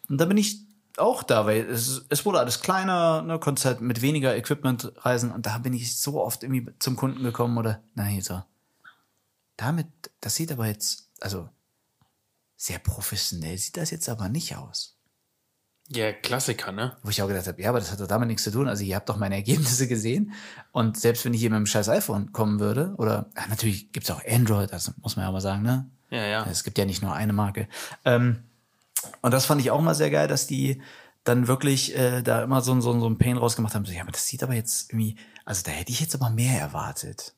Und 0.08 0.18
da 0.18 0.24
bin 0.24 0.36
ich 0.36 0.67
auch 0.98 1.22
da, 1.22 1.46
weil 1.46 1.68
es, 1.68 2.04
es 2.08 2.24
wurde 2.24 2.40
alles 2.40 2.60
kleiner, 2.60 3.22
ne, 3.22 3.38
konntest 3.38 3.64
halt 3.64 3.80
mit 3.80 4.02
weniger 4.02 4.36
Equipment 4.36 4.92
reisen 4.98 5.32
und 5.32 5.46
da 5.46 5.58
bin 5.58 5.72
ich 5.72 5.96
so 5.98 6.22
oft 6.22 6.42
irgendwie 6.42 6.68
zum 6.78 6.96
Kunden 6.96 7.22
gekommen 7.22 7.58
oder, 7.58 7.82
na 7.94 8.08
so, 8.20 8.42
damit, 9.56 9.86
das 10.20 10.36
sieht 10.36 10.52
aber 10.52 10.66
jetzt, 10.66 11.10
also 11.20 11.48
sehr 12.56 12.78
professionell 12.78 13.56
sieht 13.56 13.76
das 13.76 13.90
jetzt 13.90 14.08
aber 14.08 14.28
nicht 14.28 14.56
aus. 14.56 14.98
Ja, 15.90 16.12
Klassiker, 16.12 16.70
ne? 16.70 16.96
Wo 17.02 17.08
ich 17.08 17.22
auch 17.22 17.28
gedacht 17.28 17.46
habe, 17.46 17.62
ja, 17.62 17.70
aber 17.70 17.78
das 17.78 17.90
hat 17.90 18.00
doch 18.00 18.06
damit 18.06 18.28
nichts 18.28 18.44
zu 18.44 18.50
tun. 18.50 18.68
Also 18.68 18.84
ihr 18.84 18.94
habt 18.94 19.08
doch 19.08 19.16
meine 19.16 19.36
Ergebnisse 19.36 19.88
gesehen. 19.88 20.34
Und 20.70 20.98
selbst 20.98 21.24
wenn 21.24 21.32
ich 21.32 21.40
hier 21.40 21.48
mit 21.48 21.56
einem 21.56 21.66
scheiß 21.66 21.88
iPhone 21.88 22.32
kommen 22.32 22.60
würde, 22.60 22.94
oder 22.98 23.30
ja, 23.34 23.46
natürlich 23.48 23.90
gibt's 23.90 24.10
auch 24.10 24.20
Android, 24.26 24.70
das 24.70 24.92
muss 24.98 25.16
man 25.16 25.24
ja 25.24 25.32
mal 25.32 25.40
sagen, 25.40 25.62
ne? 25.62 25.90
Ja, 26.10 26.24
ja. 26.26 26.46
Es 26.50 26.62
gibt 26.64 26.76
ja 26.76 26.84
nicht 26.84 27.02
nur 27.02 27.14
eine 27.14 27.32
Marke. 27.32 27.68
Ähm, 28.04 28.42
und 29.22 29.32
das 29.32 29.46
fand 29.46 29.60
ich 29.60 29.70
auch 29.70 29.80
mal 29.80 29.94
sehr 29.94 30.10
geil, 30.10 30.28
dass 30.28 30.46
die 30.46 30.82
dann 31.24 31.46
wirklich 31.46 31.96
äh, 31.96 32.22
da 32.22 32.42
immer 32.42 32.60
so, 32.60 32.80
so, 32.80 32.98
so 32.98 33.06
ein 33.08 33.18
Pain 33.18 33.36
rausgemacht 33.36 33.74
haben. 33.74 33.84
So, 33.84 33.92
ja, 33.92 34.02
aber 34.02 34.12
das 34.12 34.26
sieht 34.26 34.42
aber 34.42 34.54
jetzt 34.54 34.90
irgendwie, 34.90 35.16
also 35.44 35.62
da 35.64 35.70
hätte 35.70 35.92
ich 35.92 36.00
jetzt 36.00 36.14
aber 36.14 36.30
mehr 36.30 36.58
erwartet. 36.58 37.34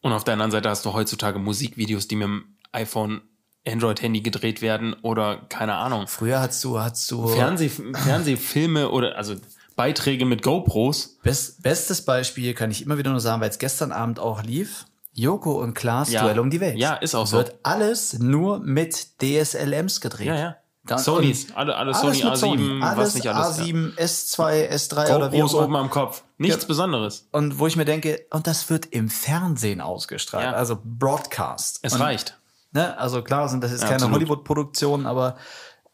Und 0.00 0.12
auf 0.12 0.24
der 0.24 0.34
anderen 0.34 0.52
Seite 0.52 0.68
hast 0.68 0.84
du 0.84 0.92
heutzutage 0.92 1.38
Musikvideos, 1.38 2.06
die 2.06 2.16
mit 2.16 2.26
dem 2.26 2.56
iPhone 2.72 3.22
Android-Handy 3.66 4.20
gedreht 4.20 4.62
werden 4.62 4.94
oder 5.02 5.38
keine 5.48 5.74
Ahnung. 5.74 6.06
Früher 6.06 6.40
hast 6.40 6.62
du, 6.62 6.78
hast 6.78 7.10
du 7.10 7.26
Fernseh, 7.26 7.68
Fernsehfilme 7.68 8.90
oder 8.90 9.16
also 9.16 9.34
Beiträge 9.74 10.24
mit 10.24 10.42
GoPros. 10.42 11.18
Best, 11.22 11.62
bestes 11.62 12.04
Beispiel 12.04 12.54
kann 12.54 12.70
ich 12.70 12.82
immer 12.82 12.96
wieder 12.98 13.10
nur 13.10 13.20
sagen, 13.20 13.40
weil 13.42 13.50
es 13.50 13.58
gestern 13.58 13.90
Abend 13.90 14.20
auch 14.20 14.42
lief. 14.42 14.86
Joko 15.12 15.60
und 15.62 15.74
Klaas 15.74 16.10
Ja. 16.10 16.22
Duell 16.22 16.38
um 16.38 16.50
die 16.50 16.60
Welt. 16.60 16.76
Ja, 16.76 16.94
ist 16.94 17.14
auch 17.14 17.26
so. 17.26 17.38
Wird 17.38 17.58
alles 17.62 18.18
nur 18.18 18.60
mit 18.60 19.20
DSLMs 19.20 20.00
gedreht. 20.00 20.26
Ja, 20.28 20.36
ja. 20.36 20.56
Dann- 20.86 20.98
Sonys, 20.98 21.46
und 21.46 21.56
alle, 21.56 21.74
alle 21.76 21.94
Sony 21.94 22.16
mit 22.16 22.24
A7, 22.24 22.36
Sony. 22.36 22.80
was 22.80 22.98
Alles 22.98 23.14
nicht 23.14 23.28
alles. 23.28 23.58
A7, 23.58 23.96
S2, 23.96 24.68
S3 24.70 25.08
ja. 25.08 25.16
oder 25.16 25.32
wie 25.32 25.42
auch 25.42 25.52
oben 25.54 25.64
immer. 25.66 25.78
am 25.80 25.90
Kopf. 25.90 26.22
Nichts 26.38 26.62
Ja. 26.62 26.68
Besonderes. 26.68 27.26
Und 27.32 27.58
wo 27.58 27.66
ich 27.66 27.76
mir 27.76 27.84
denke, 27.84 28.24
und 28.30 28.46
das 28.46 28.70
wird 28.70 28.86
im 28.86 29.08
Fernsehen 29.10 29.80
ausgestrahlt, 29.80 30.44
Ja. 30.44 30.52
also 30.52 30.78
Broadcast. 30.84 31.80
Es 31.82 31.92
und, 31.94 32.00
reicht. 32.00 32.38
Ne? 32.72 32.96
Also 32.98 33.22
klar 33.22 33.48
sind 33.48 33.62
das 33.64 33.70
jetzt 33.72 33.80
Ja, 33.82 33.86
keine 33.88 33.96
absolut. 34.04 34.16
Hollywood-Produktionen, 34.16 35.06
aber 35.06 35.36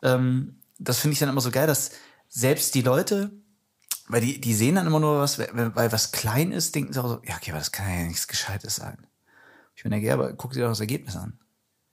ähm, 0.02 0.56
das 0.78 0.98
finde 0.98 1.12
ich 1.14 1.18
dann 1.20 1.28
immer 1.28 1.40
so 1.40 1.50
geil, 1.50 1.66
dass 1.66 1.92
selbst 2.28 2.74
die 2.74 2.82
Leute, 2.82 3.30
weil 4.08 4.20
die, 4.20 4.40
die 4.40 4.54
sehen 4.54 4.74
dann 4.74 4.86
immer 4.86 4.98
nur 5.00 5.20
was, 5.20 5.38
weil, 5.38 5.92
was 5.92 6.12
klein 6.12 6.50
ist, 6.52 6.74
denken 6.74 6.92
sie 6.92 6.98
auch 7.00 7.08
so, 7.08 7.20
ja, 7.24 7.36
okay, 7.36 7.50
aber 7.52 7.58
das 7.60 7.72
kann 7.72 7.88
ja 7.88 8.04
nichts 8.06 8.26
Gescheites 8.26 8.76
sein. 8.76 9.06
Ich 9.76 9.84
bin 9.84 9.92
ja, 10.02 10.14
aber 10.14 10.32
guck 10.32 10.52
dir 10.52 10.62
doch 10.62 10.70
das 10.70 10.80
Ergebnis 10.80 11.16
an. 11.16 11.38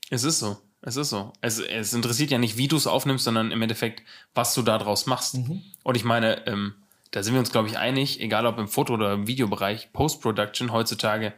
Es 0.09 0.23
ist 0.23 0.39
so. 0.39 0.57
Es 0.81 0.95
ist 0.95 1.09
so. 1.09 1.33
Es, 1.41 1.59
es 1.59 1.93
interessiert 1.93 2.31
ja 2.31 2.37
nicht, 2.37 2.57
wie 2.57 2.67
du 2.67 2.77
es 2.77 2.87
aufnimmst, 2.87 3.25
sondern 3.25 3.51
im 3.51 3.61
Endeffekt, 3.61 4.03
was 4.33 4.53
du 4.53 4.61
daraus 4.61 5.05
machst. 5.05 5.35
Mhm. 5.35 5.61
Und 5.83 5.95
ich 5.95 6.03
meine, 6.03 6.47
ähm, 6.47 6.73
da 7.11 7.23
sind 7.23 7.33
wir 7.33 7.39
uns, 7.39 7.51
glaube 7.51 7.67
ich, 7.67 7.77
einig, 7.77 8.21
egal 8.21 8.45
ob 8.45 8.57
im 8.59 8.67
Foto- 8.67 8.93
oder 8.93 9.13
im 9.13 9.27
Videobereich, 9.27 9.91
Post-Production 9.93 10.71
heutzutage 10.71 11.33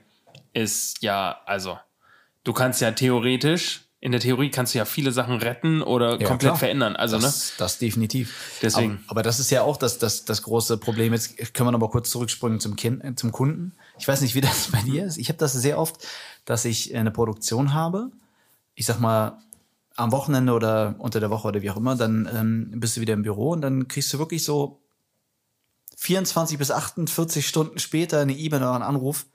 ist 0.53 1.01
ja, 1.01 1.39
also, 1.45 1.79
du 2.43 2.53
kannst 2.53 2.81
ja 2.81 2.91
theoretisch, 2.91 3.85
in 3.99 4.11
der 4.11 4.19
Theorie 4.19 4.49
kannst 4.49 4.73
du 4.73 4.79
ja 4.79 4.85
viele 4.85 5.11
Sachen 5.11 5.37
retten 5.37 5.81
oder 5.83 6.19
Ja, 6.19 6.27
komplett 6.27 6.39
klar. 6.39 6.57
verändern. 6.57 6.95
Also, 6.95 7.17
ne? 7.17 7.23
Das, 7.23 7.53
das 7.57 7.77
definitiv. 7.77 8.57
Deswegen. 8.61 9.03
Aber, 9.03 9.11
aber 9.11 9.23
das 9.23 9.39
ist 9.39 9.51
ja 9.51 9.61
auch 9.61 9.77
das, 9.77 9.99
das, 9.99 10.25
das 10.25 10.41
große 10.41 10.77
Problem. 10.77 11.13
Jetzt 11.13 11.53
können 11.53 11.67
wir 11.67 11.71
noch 11.71 11.79
mal 11.79 11.89
kurz 11.89 12.09
zurückspringen 12.09 12.59
zum, 12.59 12.75
kind, 12.75 13.19
zum 13.19 13.31
Kunden. 13.31 13.73
Ich 13.99 14.07
weiß 14.07 14.21
nicht, 14.21 14.33
wie 14.33 14.41
das 14.41 14.71
bei 14.71 14.81
dir 14.81 15.05
ist. 15.05 15.17
Ich 15.17 15.29
habe 15.29 15.37
das 15.37 15.53
sehr 15.53 15.77
oft, 15.77 15.97
dass 16.45 16.65
ich 16.65 16.95
eine 16.95 17.11
Produktion 17.11 17.73
habe. 17.75 18.09
Ich 18.75 18.85
sag 18.85 18.99
mal, 18.99 19.39
am 19.95 20.11
Wochenende 20.11 20.53
oder 20.53 20.95
unter 20.99 21.19
der 21.19 21.29
Woche 21.29 21.47
oder 21.47 21.61
wie 21.61 21.69
auch 21.69 21.77
immer, 21.77 21.95
dann 21.95 22.29
ähm, 22.33 22.79
bist 22.79 22.97
du 22.97 23.01
wieder 23.01 23.13
im 23.13 23.23
Büro 23.23 23.51
und 23.51 23.61
dann 23.61 23.87
kriegst 23.87 24.11
du 24.13 24.19
wirklich 24.19 24.43
so 24.43 24.81
24 25.97 26.57
bis 26.57 26.71
48 26.71 27.47
Stunden 27.47 27.79
später 27.79 28.19
eine 28.19 28.33
E-Mail 28.33 28.61
oder 28.61 28.73
einen 28.73 28.83
Anruf. 28.83 29.25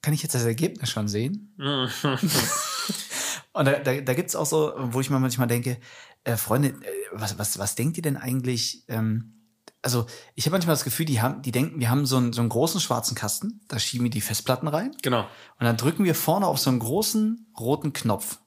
Kann 0.00 0.14
ich 0.14 0.22
jetzt 0.22 0.34
das 0.34 0.44
Ergebnis 0.44 0.90
schon 0.90 1.08
sehen? 1.08 1.54
Und 3.52 3.64
da, 3.64 3.72
da, 3.80 4.00
da 4.00 4.14
gibt's 4.14 4.36
auch 4.36 4.46
so, 4.46 4.72
wo 4.78 5.00
ich 5.00 5.10
mir 5.10 5.18
manchmal 5.18 5.48
denke, 5.48 5.78
äh, 6.22 6.36
Freunde, 6.36 6.68
äh, 6.68 6.74
was, 7.12 7.38
was, 7.38 7.58
was 7.58 7.74
denkt 7.74 7.96
ihr 7.96 8.02
denn 8.02 8.16
eigentlich? 8.16 8.84
Ähm, 8.86 9.37
also 9.82 10.06
ich 10.34 10.44
habe 10.46 10.52
manchmal 10.52 10.74
das 10.74 10.84
Gefühl, 10.84 11.06
die 11.06 11.20
haben, 11.20 11.42
die 11.42 11.52
denken, 11.52 11.80
wir 11.80 11.90
haben 11.90 12.04
so 12.06 12.16
einen, 12.16 12.32
so 12.32 12.40
einen 12.40 12.48
großen 12.48 12.80
schwarzen 12.80 13.14
Kasten, 13.14 13.60
da 13.68 13.78
schieben 13.78 14.04
wir 14.04 14.10
die 14.10 14.20
Festplatten 14.20 14.68
rein 14.68 14.94
Genau. 15.02 15.20
und 15.22 15.64
dann 15.64 15.76
drücken 15.76 16.04
wir 16.04 16.14
vorne 16.14 16.46
auf 16.46 16.58
so 16.58 16.70
einen 16.70 16.80
großen 16.80 17.46
roten 17.58 17.92
Knopf. 17.92 18.38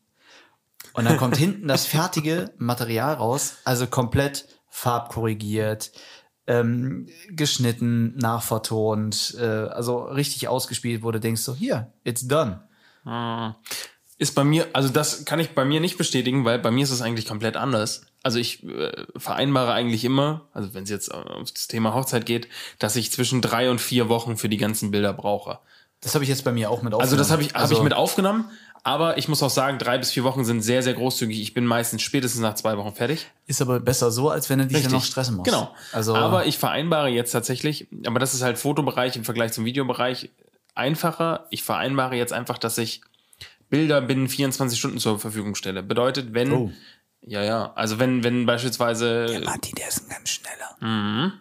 Und 0.94 1.06
dann 1.06 1.16
kommt 1.18 1.38
hinten 1.38 1.68
das 1.68 1.86
fertige 1.86 2.54
Material 2.58 3.14
raus, 3.14 3.56
also 3.64 3.88
komplett 3.88 4.48
farbkorrigiert, 4.68 5.92
ähm, 6.48 7.08
geschnitten, 7.30 8.18
nachvertont, 8.18 9.36
äh, 9.40 9.46
also 9.46 10.04
richtig 10.04 10.48
ausgespielt, 10.50 11.02
du 11.12 11.20
denkst 11.20 11.42
so, 11.42 11.56
hier, 11.56 11.94
it's 12.04 12.28
done. 12.28 12.68
Ist 14.18 14.36
bei 14.36 14.44
mir, 14.44 14.68
also 14.74 14.90
das 14.90 15.24
kann 15.26 15.40
ich 15.40 15.56
bei 15.56 15.66
mir 15.66 15.80
nicht 15.80 15.98
bestätigen, 15.98 16.46
weil 16.46 16.60
bei 16.60 16.72
mir 16.72 16.84
ist 16.84 16.92
es 16.92 17.02
eigentlich 17.02 17.26
komplett 17.28 17.58
anders. 17.58 18.02
Also 18.24 18.38
ich 18.38 18.64
äh, 18.64 18.92
vereinbare 19.18 19.74
eigentlich 19.74 20.04
immer, 20.06 20.42
also 20.54 20.74
wenn 20.74 20.84
es 20.84 20.90
jetzt 20.90 21.12
auf 21.14 21.52
das 21.52 21.68
Thema 21.68 21.94
Hochzeit 21.94 22.26
geht, 22.26 22.48
dass 22.80 22.96
ich 22.96 23.12
zwischen 23.12 23.42
drei 23.42 23.72
und 23.72 23.80
vier 23.82 24.10
Wochen 24.10 24.38
für 24.38 24.48
die 24.50 24.58
ganzen 24.58 24.92
Bilder 24.92 25.12
brauche. 25.14 25.60
Das 26.02 26.14
habe 26.16 26.24
ich 26.24 26.30
jetzt 26.30 26.44
bei 26.44 26.52
mir 26.52 26.70
auch 26.70 26.82
mit 26.82 26.94
Also 26.94 27.16
das 27.16 27.32
habe 27.32 27.42
ich, 27.42 27.50
hab 27.54 27.62
Also- 27.62 27.76
ich 27.78 27.82
mit 27.84 27.94
aufgenommen, 27.94 28.46
aber 28.84 29.18
ich 29.20 29.28
muss 29.28 29.42
auch 29.44 29.50
sagen, 29.52 29.78
drei 29.78 29.98
bis 30.00 30.12
vier 30.12 30.24
Wochen 30.24 30.44
sind 30.46 30.62
sehr, 30.62 30.82
sehr 30.82 30.94
großzügig. 30.96 31.40
Ich 31.42 31.54
bin 31.54 31.66
meistens 31.66 32.02
spätestens 32.02 32.42
nach 32.42 32.56
zwei 32.56 32.78
Wochen 32.78 32.94
fertig. 32.96 33.28
Ist 33.48 33.62
aber 33.62 33.80
besser 33.80 34.12
so, 34.12 34.30
als 34.30 34.50
wenn 34.50 34.60
du 34.60 34.66
dich 34.68 34.82
dann 34.84 34.92
noch 34.92 35.04
stressen 35.04 35.36
musst. 35.38 35.46
Genau. 35.50 35.74
Also, 35.92 36.16
aber 36.16 36.46
ich 36.48 36.58
vereinbare 36.58 37.10
jetzt 37.10 37.32
tatsächlich, 37.32 37.88
aber 38.08 38.20
das 38.20 38.34
ist 38.34 38.42
halt 38.42 38.58
Fotobereich 38.58 39.16
im 39.16 39.24
Vergleich 39.24 39.52
zum 39.54 39.66
Videobereich 39.66 40.30
einfacher. 40.76 41.46
Ich 41.50 41.64
vereinbare 41.64 42.16
jetzt 42.16 42.34
einfach, 42.34 42.58
dass 42.58 42.78
ich 42.78 43.02
Bilder 43.70 44.02
binnen 44.02 44.28
24 44.28 44.78
Stunden 44.78 44.98
zur 44.98 45.20
Verfügung 45.20 45.56
stelle. 45.56 45.84
Bedeutet, 45.84 46.34
wenn, 46.34 46.52
Oh. 46.52 46.72
Ja, 47.24 47.44
ja, 47.44 47.72
also 47.76 48.00
wenn, 48.00 48.24
wenn 48.24 48.46
beispielsweise, 48.46 49.42
Martin, 49.46 49.76
der 49.76 49.88
ist 49.88 50.04
ein 50.04 50.10
ganz 50.10 50.30
schneller. 50.30 51.32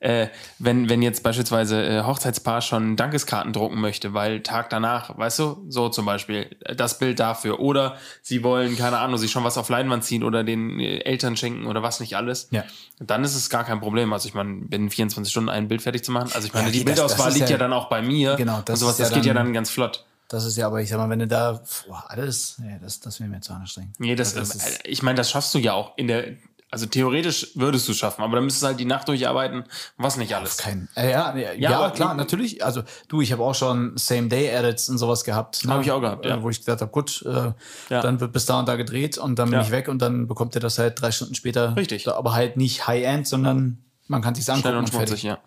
äh, 0.00 0.28
wenn, 0.60 0.88
wenn 0.88 1.02
jetzt 1.02 1.22
beispielsweise 1.24 1.84
äh, 1.84 2.02
Hochzeitspaar 2.04 2.60
schon 2.62 2.94
Dankeskarten 2.96 3.52
drucken 3.52 3.80
möchte, 3.80 4.14
weil 4.14 4.40
Tag 4.42 4.70
danach, 4.70 5.18
weißt 5.18 5.38
du, 5.40 5.64
so 5.68 5.88
zum 5.88 6.04
Beispiel, 6.06 6.54
äh, 6.60 6.76
das 6.76 6.98
Bild 6.98 7.18
dafür. 7.18 7.58
Oder 7.58 7.96
sie 8.22 8.44
wollen, 8.44 8.76
keine 8.76 8.98
Ahnung, 8.98 9.18
sich 9.18 9.32
schon 9.32 9.42
was 9.44 9.58
auf 9.58 9.68
Leinwand 9.68 10.04
ziehen 10.04 10.22
oder 10.22 10.44
den 10.44 10.78
äh, 10.78 10.98
Eltern 10.98 11.36
schenken 11.36 11.66
oder 11.66 11.82
was 11.82 11.98
nicht 12.00 12.16
alles. 12.16 12.48
Ja. 12.52 12.62
Dann 13.00 13.24
ist 13.24 13.34
es 13.34 13.50
gar 13.50 13.64
kein 13.64 13.80
Problem. 13.80 14.12
Also 14.12 14.28
ich 14.28 14.34
meine, 14.34 14.54
binnen 14.66 14.90
24 14.90 15.30
Stunden 15.30 15.48
ein 15.50 15.66
Bild 15.68 15.82
fertig 15.82 16.04
zu 16.04 16.12
machen. 16.12 16.30
Also 16.34 16.46
ich 16.46 16.54
meine, 16.54 16.66
Ja, 16.66 16.72
die 16.72 16.78
okay, 16.82 16.84
das- 16.90 16.94
Bildauswahl 16.94 17.26
das 17.26 17.34
ist 17.34 17.40
liegt 17.40 17.50
ja, 17.50 17.54
ja- 17.56 17.58
dann 17.58 17.72
auch 17.72 17.88
bei 17.88 18.02
mir. 18.02 18.36
Genau, 18.36 18.56
das 18.58 18.64
das 18.66 18.74
und 18.74 18.80
sowas, 18.80 18.92
ist 18.94 18.98
ja 19.00 19.04
das 19.06 19.14
geht 19.14 19.24
ja 19.26 19.34
dann- 19.34 19.46
dann 19.46 19.54
ganz 19.54 19.70
flott. 19.70 20.04
Das 20.28 20.44
ist 20.44 20.56
ja, 20.56 20.66
aber 20.66 20.80
ich 20.80 20.88
sag 20.88 20.98
mal, 20.98 21.10
wenn 21.10 21.18
du 21.18 21.26
da 21.28 21.60
boah, 21.86 22.04
alles, 22.08 22.56
nee, 22.58 22.78
das, 22.82 23.00
das 23.00 23.20
wäre 23.20 23.28
mir 23.28 23.40
zu 23.40 23.52
anstrengend. 23.52 23.98
Nee, 24.00 24.14
das, 24.16 24.36
Also 24.36 24.58
äh, 24.58 24.72
ich 24.84 25.02
meine, 25.02 25.16
das 25.16 25.30
schaffst 25.30 25.54
du 25.54 25.58
ja 25.58 25.74
auch 25.74 25.92
in 25.98 26.08
der, 26.08 26.24
also 26.70 26.86
theoretisch 26.86 27.52
würdest 27.54 27.86
du 27.88 27.92
schaffen, 27.94 28.22
aber 28.22 28.36
dann 28.36 28.44
müsstest 28.44 28.62
du 28.64 28.66
halt 28.68 28.80
die 28.80 28.84
Nacht 28.86 29.06
durcharbeiten, 29.06 29.64
was 29.96 30.16
nicht 30.16 30.34
alles. 30.34 30.56
kein, 30.56 30.88
äh, 30.96 31.10
ja, 31.12 31.36
ja, 31.36 31.52
ja, 31.52 31.78
aber- 31.78 31.90
klar, 31.94 32.14
natürlich. 32.14 32.64
Also 32.64 32.82
du, 33.08 33.20
ich 33.20 33.30
habe 33.32 33.44
auch 33.44 33.54
schon 33.54 33.96
Same-Day-Edits 33.96 34.88
und 34.88 34.98
sowas 34.98 35.22
gehabt. 35.24 35.64
ne? 35.64 35.72
Hab 35.74 35.82
ich 35.82 35.92
auch 35.92 36.00
gehabt, 36.00 36.24
ja. 36.24 36.42
Wo 36.42 36.50
ich 36.50 36.58
gesagt 36.58 36.80
habe, 36.80 36.90
gut, 36.90 37.22
äh, 37.26 37.52
Ja. 37.90 38.00
dann 38.00 38.18
wird 38.18 38.32
bis 38.32 38.46
da 38.46 38.58
und 38.58 38.66
da 38.66 38.74
gedreht 38.76 39.18
und 39.18 39.38
dann 39.38 39.50
bin 39.50 39.60
Ja. 39.60 39.64
ich 39.64 39.70
weg 39.70 39.86
und 39.88 40.00
dann 40.00 40.26
bekommt 40.26 40.54
ihr 40.56 40.60
das 40.60 40.78
halt 40.78 41.00
drei 41.00 41.12
Stunden 41.12 41.34
später. 41.36 41.76
Richtig. 41.76 42.08
Aber 42.08 42.32
halt 42.34 42.56
nicht 42.56 42.86
High-End, 42.88 43.28
sondern 43.28 43.78
man 44.08 44.20
kann 44.22 44.34
sich 44.34 44.48
angucken 44.48 44.62
Schnell 44.62 44.76
und 44.78 44.84
und 44.84 44.90
fertig. 44.90 45.20
schmutzig, 45.20 45.38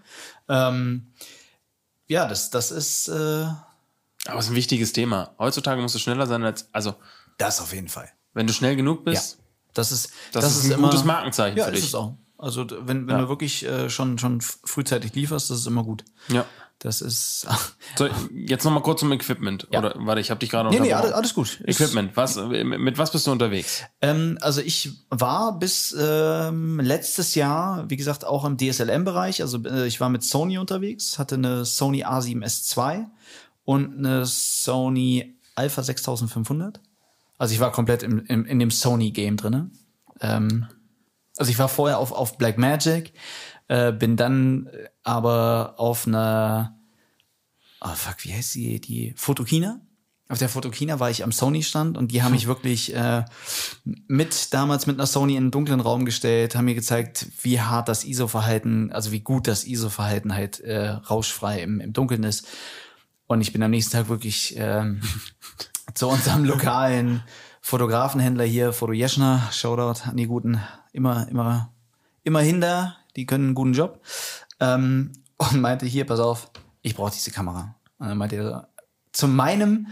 ja. 0.48 0.70
Ähm, 0.70 1.08
ja, 2.08 2.26
das, 2.28 2.52
das 2.52 2.72
ist 2.72 3.10
äh, 3.10 3.48
Aber 4.28 4.40
es 4.40 4.46
ist 4.46 4.52
ein 4.52 4.56
wichtiges 4.56 4.94
Thema. 4.94 5.32
Heutzutage 5.40 5.82
musst 5.82 5.96
du 5.96 6.00
schneller 6.00 6.28
sein 6.28 6.44
als, 6.44 6.70
also, 6.74 6.96
das 7.38 7.62
auf 7.62 7.74
jeden 7.74 7.88
Fall. 7.90 8.10
wenn 8.34 8.48
du 8.48 8.54
schnell 8.54 8.76
genug 8.76 9.00
Ja. 9.06 9.12
bist, 9.14 9.40
Das 9.74 9.92
ist, 9.92 10.10
das, 10.32 10.46
ist 10.58 10.66
ein 10.66 10.72
immer, 10.72 10.90
gutes 10.90 11.04
Markenzeichen 11.04 11.58
Ja, 11.58 11.66
für 11.66 11.72
ist 11.72 11.78
dich. 11.82 11.90
es 11.90 11.96
auch. 11.96 12.14
Also 12.40 12.68
wenn, 12.70 13.08
wenn 13.08 13.16
Ja. 13.16 13.22
du 13.24 13.30
wirklich 13.30 13.66
äh, 13.66 13.90
schon, 13.90 14.18
schon 14.20 14.42
frühzeitig 14.42 15.14
lieferst, 15.16 15.50
das 15.50 15.60
ist 15.60 15.68
immer 15.68 15.84
gut. 15.84 16.04
Ja. 16.30 16.46
Das 16.80 17.02
ist. 17.02 17.48
So, 17.98 18.08
jetzt 18.32 18.64
noch 18.64 18.72
mal 18.72 18.82
kurz 18.82 19.00
zum 19.00 19.12
Equipment. 19.12 19.68
Ja. 19.72 19.80
Oder, 19.80 19.96
warte, 19.98 20.22
ich 20.22 20.30
habe 20.30 20.40
dich 20.40 20.52
gerade 20.52 20.70
nee, 20.70 20.80
nee, 20.80 20.94
alles, 20.94 21.12
alles 21.14 21.34
gut. 21.34 21.60
Ist- 21.62 21.80
Equipment, 21.82 22.16
was, 22.16 22.36
mit 22.36 23.00
was 23.00 23.12
bist 23.12 23.26
du 23.26 23.32
unterwegs? 23.32 23.82
Ähm, 24.04 24.38
also 24.42 24.62
ich 24.62 24.92
war 25.10 25.58
bis 25.58 25.96
ähm, 26.00 26.80
letztes 26.80 27.34
Jahr, 27.34 27.90
wie 27.90 27.98
gesagt, 27.98 28.24
auch 28.26 28.46
im 28.46 28.58
DSLM-Bereich. 28.58 29.42
Also 29.42 29.64
äh, 29.64 29.88
ich 29.88 30.00
war 30.00 30.10
mit 30.10 30.24
Sony 30.24 30.60
unterwegs, 30.60 31.18
hatte 31.18 31.36
eine 31.36 31.66
Sony 31.66 32.06
A7S 32.06 32.78
II 32.78 33.06
und 33.68 33.98
eine 33.98 34.26
Sony 34.26 35.36
Alpha 35.54 35.84
6500. 35.84 36.80
Also 37.38 37.54
ich 37.54 37.60
war 37.60 37.74
komplett 37.74 38.02
im, 38.02 38.26
im, 38.28 38.46
in 38.46 38.60
dem 38.60 38.72
Sony-Game 38.72 39.36
drinne. 39.36 39.70
Ähm, 40.22 40.68
also 41.36 41.52
ich 41.52 41.60
war 41.60 41.68
vorher 41.68 42.00
auf, 42.00 42.14
auf 42.14 42.38
Blackmagic, 42.38 43.12
äh, 43.68 43.92
bin 43.92 44.16
dann 44.16 44.70
aber 45.04 45.74
auf 45.76 46.08
einer, 46.08 46.78
oh 47.82 47.94
fuck, 47.94 48.24
wie 48.24 48.34
heißt 48.34 48.56
die, 48.56 48.80
die 48.80 49.14
Photokina? 49.18 49.82
Auf 50.30 50.40
der 50.40 50.50
Photokina 50.50 51.02
war 51.02 51.10
ich 51.10 51.26
am 51.26 51.34
Sony-Stand 51.34 51.98
und 51.98 52.14
die 52.14 52.24
haben 52.24 52.32
mich 52.32 52.48
wirklich 52.48 52.96
äh, 52.96 53.26
mit 53.84 54.54
damals 54.54 54.88
mit 54.88 54.96
einer 54.96 55.08
Sony 55.08 55.34
in 55.34 55.44
einen 55.44 55.52
dunklen 55.52 55.82
Raum 55.82 56.06
gestellt, 56.06 56.56
haben 56.56 56.66
mir 56.66 56.74
gezeigt, 56.74 57.28
wie 57.42 57.60
hart 57.60 57.90
das 57.90 58.06
ISO-Verhalten, 58.06 58.94
also 58.94 59.12
wie 59.12 59.20
gut 59.20 59.46
das 59.46 59.66
ISO-Verhalten 59.66 60.34
halt 60.34 60.62
äh, 60.62 60.88
rauschfrei 60.88 61.62
im, 61.62 61.82
im 61.82 61.92
Dunkeln 61.92 62.24
ist. 62.24 62.48
Und 63.28 63.42
ich 63.42 63.52
bin 63.54 63.62
am 63.64 63.72
nächsten 63.72 63.92
Tag 63.94 64.10
wirklich 64.10 64.56
ähm, 64.58 65.02
zu 65.94 66.08
unserem 66.08 66.46
lokalen 66.46 67.24
Fotografenhändler 67.62 68.46
hier, 68.46 68.72
Foto 68.74 68.94
Jeschner, 68.94 69.42
Shoutout 69.52 70.04
an 70.10 70.16
die 70.18 70.28
Guten, 70.28 70.62
immer, 70.94 71.28
immer, 71.28 71.74
immer 72.24 72.40
hinter, 72.40 72.96
die 73.16 73.26
können 73.26 73.48
einen 73.48 73.56
guten 73.56 73.74
Job. 73.74 74.02
Ähm, 74.60 75.12
und 75.38 75.60
meinte, 75.62 75.86
hier, 75.86 76.06
pass 76.06 76.20
auf, 76.20 76.50
ich 76.82 76.96
brauche 76.96 77.12
diese 77.12 77.32
Kamera. 77.32 77.76
Und 78.00 78.08
dann 78.08 78.18
meinte 78.18 78.38
er, 78.38 78.44
so, 78.44 78.62
zu 79.12 79.28
meinem, 79.28 79.88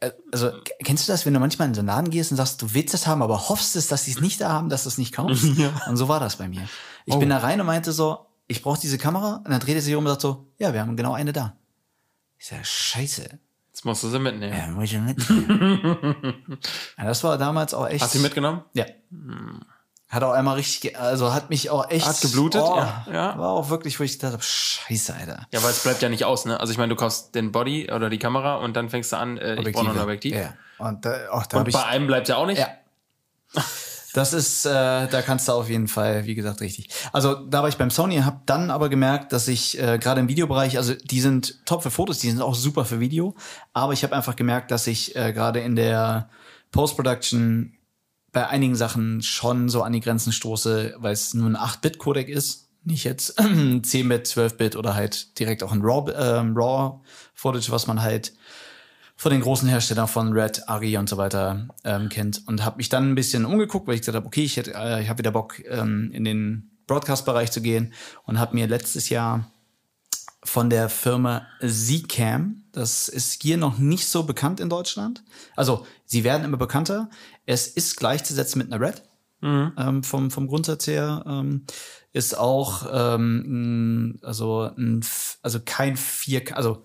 äh, 0.00 0.10
also 0.32 0.50
kennst 0.82 1.06
du 1.08 1.12
das, 1.12 1.24
wenn 1.24 1.34
du 1.34 1.40
manchmal 1.40 1.68
in 1.68 1.74
so 1.74 1.80
einen 1.80 1.88
Laden 1.88 2.10
gehst 2.10 2.32
und 2.32 2.36
sagst, 2.36 2.60
du 2.60 2.74
willst 2.74 2.92
das 2.92 3.06
haben, 3.06 3.22
aber 3.22 3.48
hoffst 3.48 3.76
es, 3.76 3.86
dass 3.88 4.04
sie 4.04 4.10
es 4.10 4.20
nicht 4.20 4.40
da 4.40 4.50
haben, 4.50 4.68
dass 4.68 4.82
du 4.82 4.88
es 4.88 4.98
nicht 4.98 5.14
kaufst? 5.14 5.44
Und 5.88 5.96
so 5.96 6.08
war 6.08 6.18
das 6.20 6.36
bei 6.36 6.48
mir. 6.48 6.62
Ich 7.06 7.14
Oh. 7.14 7.18
bin 7.18 7.28
da 7.28 7.38
rein 7.38 7.60
und 7.60 7.66
meinte 7.66 7.92
so, 7.92 8.26
ich 8.46 8.62
brauche 8.62 8.80
diese 8.80 8.98
Kamera. 8.98 9.36
Und 9.44 9.50
dann 9.50 9.60
dreht 9.60 9.76
er 9.76 9.82
sich 9.82 9.94
um 9.94 10.04
und 10.04 10.10
sagt 10.10 10.22
so, 10.22 10.48
ja, 10.58 10.72
wir 10.72 10.80
haben 10.80 10.96
genau 10.96 11.12
eine 11.12 11.32
da. 11.32 11.54
Ich 12.44 12.50
sage, 12.50 12.62
scheiße. 12.62 13.38
Jetzt 13.68 13.84
musst 13.86 14.02
du 14.02 14.10
sie 14.10 14.18
mitnehmen. 14.18 14.54
Ja, 14.54 14.66
muss 14.66 14.92
ich 14.92 14.98
mit. 14.98 15.16
ja, 16.98 17.04
das 17.04 17.24
war 17.24 17.38
damals 17.38 17.72
auch 17.72 17.88
echt. 17.88 18.02
Hast 18.04 18.12
du 18.12 18.18
sie 18.18 18.22
mitgenommen? 18.22 18.62
Ja. 18.74 18.84
Hat 20.10 20.22
auch 20.22 20.32
einmal 20.32 20.56
richtig, 20.56 20.82
ge- 20.82 20.94
also 20.94 21.32
hat 21.32 21.48
mich 21.48 21.70
auch 21.70 21.88
echt. 21.90 22.06
Hat 22.06 22.20
geblutet? 22.20 22.60
Oh, 22.62 22.76
Ja, 22.76 23.06
ja. 23.10 23.38
War 23.38 23.48
auch 23.48 23.70
wirklich, 23.70 23.98
wo 23.98 24.04
ich 24.04 24.12
gedacht 24.18 24.34
habe, 24.34 24.42
scheiße, 24.42 25.14
Alter. 25.14 25.46
Ja, 25.52 25.62
weil 25.62 25.70
es 25.70 25.82
bleibt 25.82 26.02
ja 26.02 26.10
nicht 26.10 26.26
aus, 26.26 26.44
ne? 26.44 26.60
Also 26.60 26.70
ich 26.70 26.76
meine, 26.76 26.90
du 26.90 26.96
kaufst 26.96 27.34
den 27.34 27.50
Body 27.50 27.90
oder 27.90 28.10
die 28.10 28.18
Kamera 28.18 28.56
und 28.56 28.76
dann 28.76 28.90
fängst 28.90 29.12
du 29.12 29.16
an, 29.16 29.38
äh, 29.38 29.54
ich 29.62 29.72
brauche 29.72 29.86
noch 29.86 29.94
ein 29.96 30.02
Objektiv. 30.02 30.36
Ja. 30.36 30.52
Und 30.76 31.02
da, 31.06 31.16
oh, 31.32 31.40
da 31.48 31.60
Und 31.60 31.68
ich, 31.68 31.74
bei 31.74 31.86
einem 31.86 32.06
bleibt 32.06 32.28
ja 32.28 32.36
auch 32.36 32.44
nicht. 32.46 32.58
Ja. 32.58 32.68
Das 34.14 34.32
ist, 34.32 34.64
äh, 34.64 34.70
da 34.70 35.22
kannst 35.22 35.48
du 35.48 35.52
auf 35.52 35.68
jeden 35.68 35.88
Fall, 35.88 36.24
wie 36.24 36.36
gesagt, 36.36 36.60
richtig. 36.60 36.88
Also 37.12 37.34
da 37.34 37.62
war 37.62 37.68
ich 37.68 37.78
beim 37.78 37.90
Sony, 37.90 38.18
habe 38.18 38.42
dann 38.46 38.70
aber 38.70 38.88
gemerkt, 38.88 39.32
dass 39.32 39.48
ich 39.48 39.76
äh, 39.76 39.98
gerade 39.98 40.20
im 40.20 40.28
Videobereich, 40.28 40.78
also 40.78 40.94
die 40.94 41.20
sind 41.20 41.66
top 41.66 41.82
für 41.82 41.90
Fotos, 41.90 42.20
die 42.20 42.30
sind 42.30 42.40
auch 42.40 42.54
super 42.54 42.84
für 42.84 43.00
Video, 43.00 43.34
aber 43.72 43.92
ich 43.92 44.04
habe 44.04 44.14
einfach 44.14 44.36
gemerkt, 44.36 44.70
dass 44.70 44.86
ich 44.86 45.16
äh, 45.16 45.32
gerade 45.32 45.58
in 45.58 45.74
der 45.74 46.30
Post-Production 46.70 47.74
bei 48.30 48.46
einigen 48.46 48.76
Sachen 48.76 49.20
schon 49.20 49.68
so 49.68 49.82
an 49.82 49.92
die 49.92 50.00
Grenzen 50.00 50.32
stoße, 50.32 50.94
weil 50.98 51.12
es 51.12 51.34
nur 51.34 51.50
ein 51.50 51.56
8-Bit-Codec 51.56 52.28
ist, 52.28 52.68
nicht 52.84 53.02
jetzt 53.02 53.40
10-Bit, 53.40 54.28
12-Bit 54.28 54.76
oder 54.76 54.94
halt 54.94 55.40
direkt 55.40 55.64
auch 55.64 55.72
ein 55.72 55.82
RAW, 55.82 56.12
ähm, 56.16 56.56
RAW-Footage, 56.56 57.72
was 57.72 57.88
man 57.88 58.00
halt 58.00 58.32
von 59.16 59.32
den 59.32 59.40
großen 59.40 59.68
Herstellern 59.68 60.08
von 60.08 60.32
Red, 60.32 60.68
Ari 60.68 60.96
und 60.96 61.08
so 61.08 61.16
weiter 61.16 61.68
ähm, 61.84 62.08
kennt 62.08 62.46
und 62.46 62.64
habe 62.64 62.78
mich 62.78 62.88
dann 62.88 63.10
ein 63.10 63.14
bisschen 63.14 63.44
umgeguckt, 63.44 63.86
weil 63.86 63.94
ich 63.94 64.00
gesagt 64.00 64.16
habe, 64.16 64.26
okay, 64.26 64.42
ich 64.42 64.56
hätte, 64.56 64.74
äh, 64.74 65.02
ich 65.02 65.08
habe 65.08 65.18
wieder 65.18 65.30
Bock 65.30 65.60
ähm, 65.68 66.10
in 66.12 66.24
den 66.24 66.70
Broadcast-Bereich 66.86 67.50
zu 67.50 67.62
gehen 67.62 67.92
und 68.24 68.38
habe 68.38 68.54
mir 68.54 68.66
letztes 68.66 69.08
Jahr 69.08 69.50
von 70.42 70.68
der 70.68 70.88
Firma 70.90 71.46
Zcam, 71.66 72.64
das 72.72 73.08
ist 73.08 73.42
hier 73.42 73.56
noch 73.56 73.78
nicht 73.78 74.06
so 74.08 74.24
bekannt 74.24 74.60
in 74.60 74.68
Deutschland. 74.68 75.22
Also 75.56 75.86
sie 76.04 76.22
werden 76.22 76.44
immer 76.44 76.58
bekannter. 76.58 77.08
Es 77.46 77.66
ist 77.66 77.96
gleichzusetzen 77.96 78.58
mit 78.58 78.72
einer 78.72 78.84
Red. 78.84 79.02
Ähm, 79.42 80.02
vom, 80.02 80.30
vom 80.30 80.46
Grundsatz 80.46 80.86
her 80.86 81.22
ähm, 81.26 81.66
ist 82.14 82.38
auch 82.38 82.86
ähm, 82.90 84.18
also 84.22 84.70
ein, 84.76 85.04
also 85.42 85.60
kein 85.62 85.98
4K, 85.98 86.52
also 86.52 86.82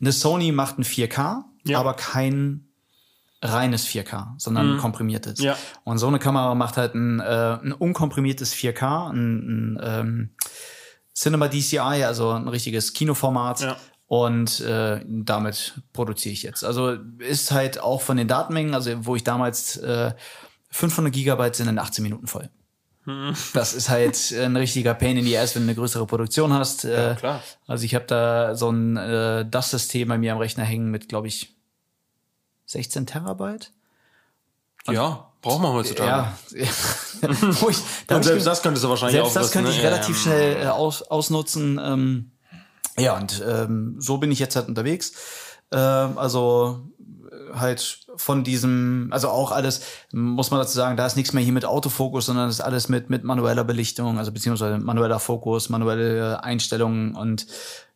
eine 0.00 0.12
Sony 0.12 0.52
macht 0.52 0.78
ein 0.78 0.84
4K, 0.84 1.44
Ja. 1.64 1.80
aber 1.80 1.94
kein 1.94 2.68
reines 3.42 3.86
4K, 3.86 4.34
sondern 4.38 4.74
ein 4.74 4.78
komprimiertes. 4.78 5.40
Ja. 5.40 5.56
Und 5.84 5.98
so 5.98 6.06
eine 6.06 6.18
Kamera 6.18 6.54
macht 6.54 6.76
halt 6.78 6.94
ein, 6.94 7.20
äh, 7.20 7.58
ein 7.62 7.72
unkomprimiertes 7.72 8.54
4K, 8.54 9.10
ein, 9.10 9.74
ein 9.76 9.80
ähm, 9.82 10.30
Cinema 11.14 11.48
DCI, 11.48 11.78
also 12.04 12.30
ein 12.30 12.48
richtiges 12.48 12.92
Kinoformat. 12.94 13.60
Ja. 13.60 13.76
Und 14.06 14.60
äh, 14.60 15.00
damit 15.06 15.80
produziere 15.92 16.32
ich 16.32 16.42
jetzt. 16.42 16.64
Also 16.64 16.96
ist 17.18 17.50
halt 17.52 17.80
auch 17.80 18.00
von 18.02 18.16
den 18.16 18.28
Datenmengen, 18.28 18.74
also 18.74 19.06
wo 19.06 19.16
ich 19.16 19.24
damals 19.24 19.76
äh, 19.78 20.12
500 20.70 21.12
Gigabyte 21.12 21.56
sind 21.56 21.68
in 21.68 21.78
18 21.78 22.02
Minuten 22.02 22.26
voll. 22.26 22.50
Das 23.52 23.74
ist 23.74 23.88
halt 23.90 24.32
ein 24.32 24.56
richtiger 24.56 24.94
Pain 24.94 25.16
in 25.18 25.24
the 25.24 25.36
Ass, 25.38 25.54
wenn 25.54 25.62
du 25.62 25.68
eine 25.68 25.74
größere 25.74 26.06
Produktion 26.06 26.52
hast. 26.52 26.84
Äh, 26.84 27.14
klar. 27.18 27.42
Also 27.66 27.84
ich 27.84 27.94
habe 27.94 28.06
da 28.06 28.54
so 28.54 28.70
ein 28.70 28.96
äh, 28.96 29.44
DAS-System 29.48 30.08
bei 30.08 30.16
mir 30.18 30.32
am 30.32 30.38
Rechner 30.38 30.64
hängen 30.64 30.90
mit, 30.90 31.08
glaube 31.08 31.28
ich, 31.28 31.54
16 32.66 33.06
Terabyte. 33.06 33.72
Ja, 34.90 35.30
braucht 35.42 35.62
man 35.62 35.72
heutzutage. 35.72 36.08
Ja. 36.10 36.34
Wo 37.60 37.68
ich, 37.70 37.78
da 38.06 38.16
Und 38.16 38.20
ich 38.22 38.26
selbst 38.26 38.44
ge- 38.44 38.44
das 38.44 38.62
könntest 38.62 38.84
du 38.84 38.88
wahrscheinlich 38.88 39.16
selbst 39.20 39.36
das 39.36 39.50
könnte 39.50 39.70
ich 39.70 39.78
ne? 39.78 39.84
relativ 39.84 40.16
Ähm, 40.16 40.22
schnell 40.22 40.56
äh, 40.64 40.66
aus, 40.68 41.02
ausnutzen. 41.02 41.80
Ähm, 41.82 42.30
ja, 42.98 43.16
und 43.16 43.42
ähm, 43.46 43.96
so 43.98 44.18
bin 44.18 44.30
ich 44.30 44.38
jetzt 44.38 44.56
halt 44.56 44.68
unterwegs. 44.68 45.12
Ähm, 45.72 46.18
also 46.18 46.86
halt 47.54 48.06
von 48.16 48.44
diesem, 48.44 49.08
also 49.10 49.28
auch 49.28 49.52
alles, 49.52 49.82
muss 50.12 50.50
man 50.50 50.60
dazu 50.60 50.74
sagen, 50.74 50.96
da 50.96 51.06
ist 51.06 51.16
nichts 51.16 51.32
mehr 51.32 51.42
hier 51.42 51.52
mit 51.52 51.64
Autofokus, 51.64 52.26
sondern 52.26 52.48
das 52.48 52.56
ist 52.56 52.60
alles 52.60 52.88
mit, 52.88 53.10
mit 53.10 53.24
manueller 53.24 53.64
Belichtung, 53.64 54.18
also 54.18 54.32
beziehungsweise 54.32 54.78
manueller 54.78 55.20
Fokus, 55.20 55.68
manuelle 55.68 56.42
Einstellungen 56.42 57.14
und 57.14 57.46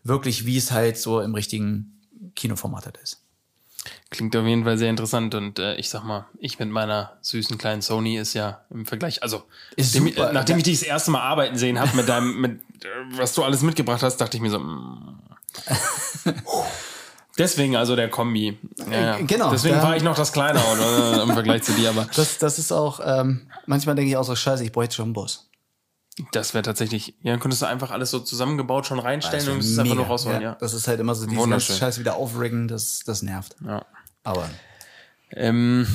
wirklich, 0.05 0.47
wie 0.47 0.57
es 0.57 0.71
halt 0.71 0.99
so 0.99 1.21
im 1.21 1.35
richtigen 1.35 2.01
Kinoformat 2.35 2.87
halt 2.87 2.99
ist. 2.99 3.23
Klingt 4.11 4.35
auf 4.37 4.47
jeden 4.47 4.65
Fall 4.65 4.79
sehr 4.79 4.91
interessant 4.91 5.35
und 5.35 5.59
äh, 5.59 5.77
ich 5.77 5.91
sag 5.91 6.03
mal, 6.03 6.27
ich 6.39 6.59
mit 6.59 6.71
meiner 6.71 7.19
süßen 7.21 7.59
kleinen 7.59 7.83
Sony 7.83 8.17
ist 8.17 8.35
ja 8.35 8.63
im 8.71 8.87
Vergleich, 8.87 9.23
also 9.23 9.45
dem, 9.77 10.07
äh, 10.07 10.33
nachdem 10.33 10.57
ich 10.59 10.65
dich 10.65 10.81
das 10.81 10.89
erste 10.89 11.11
Mal 11.11 11.21
arbeiten 11.21 11.57
sehen 11.57 11.79
habe 11.79 11.95
mit 11.95 12.09
deinem, 12.09 12.41
mit 12.41 12.61
äh, 12.85 12.87
was 13.19 13.35
du 13.35 13.45
alles 13.45 13.63
mitgebracht 13.63 14.03
hast, 14.03 14.17
dachte 14.17 14.37
ich 14.37 14.43
mir 14.43 14.51
so, 14.51 14.61
mm. 14.61 15.21
deswegen 17.39 17.77
also 17.77 17.97
der 17.97 18.11
Kombi. 18.11 18.59
Ja, 18.91 18.93
ja. 19.01 19.17
Äh, 19.19 19.23
genau, 19.25 19.51
Deswegen 19.51 19.77
da- 19.77 19.83
war 19.83 19.97
ich 19.97 20.03
noch 20.03 20.17
das 20.17 20.33
Kleine 20.33 20.61
oder, 20.61 21.23
im 21.23 21.33
Vergleich 21.33 21.63
zu 21.63 21.73
dir, 21.73 21.91
aber 21.91 22.07
Das, 22.17 22.39
das 22.39 22.59
ist 22.59 22.73
auch, 22.73 23.01
ähm, 23.05 23.47
manchmal 23.67 23.95
denke 23.95 24.11
ich 24.11 24.17
auch 24.17 24.25
so, 24.25 24.35
scheiße, 24.37 24.65
ich 24.65 24.73
brauche 24.73 24.85
jetzt 24.85 24.95
schon 24.97 25.07
einen 25.07 25.13
Bus. 25.15 25.49
das 26.33 26.53
wäre 26.55 26.63
tatsächlich, 26.63 27.15
ja, 27.23 27.33
dann 27.33 27.41
könntest 27.41 27.63
du 27.63 27.67
einfach 27.67 27.91
alles 27.91 28.11
so 28.11 28.19
zusammengebaut 28.21 28.87
schon 28.87 28.99
reinstellen 28.99 29.45
Das 29.47 29.49
und 29.55 29.55
wär 29.57 29.61
es 29.65 29.71
ist 29.71 29.79
einfach 29.79 29.95
nur 29.95 30.07
rausholen, 30.07 30.43
ja. 30.43 30.57
Das 30.61 30.75
ist 30.75 30.89
halt 30.89 30.99
immer 31.01 31.15
so 31.15 31.27
diese 31.27 31.41
Wunderschön. 31.41 31.75
ganze 31.75 31.81
Scheiße 31.85 32.01
wieder 32.01 32.17
aufriggen, 32.17 32.69
das, 32.69 33.01
das 33.07 33.23
nervt. 33.23 33.55
ja. 33.65 33.85
Aber 34.25 34.49
Ähm, 35.31 35.87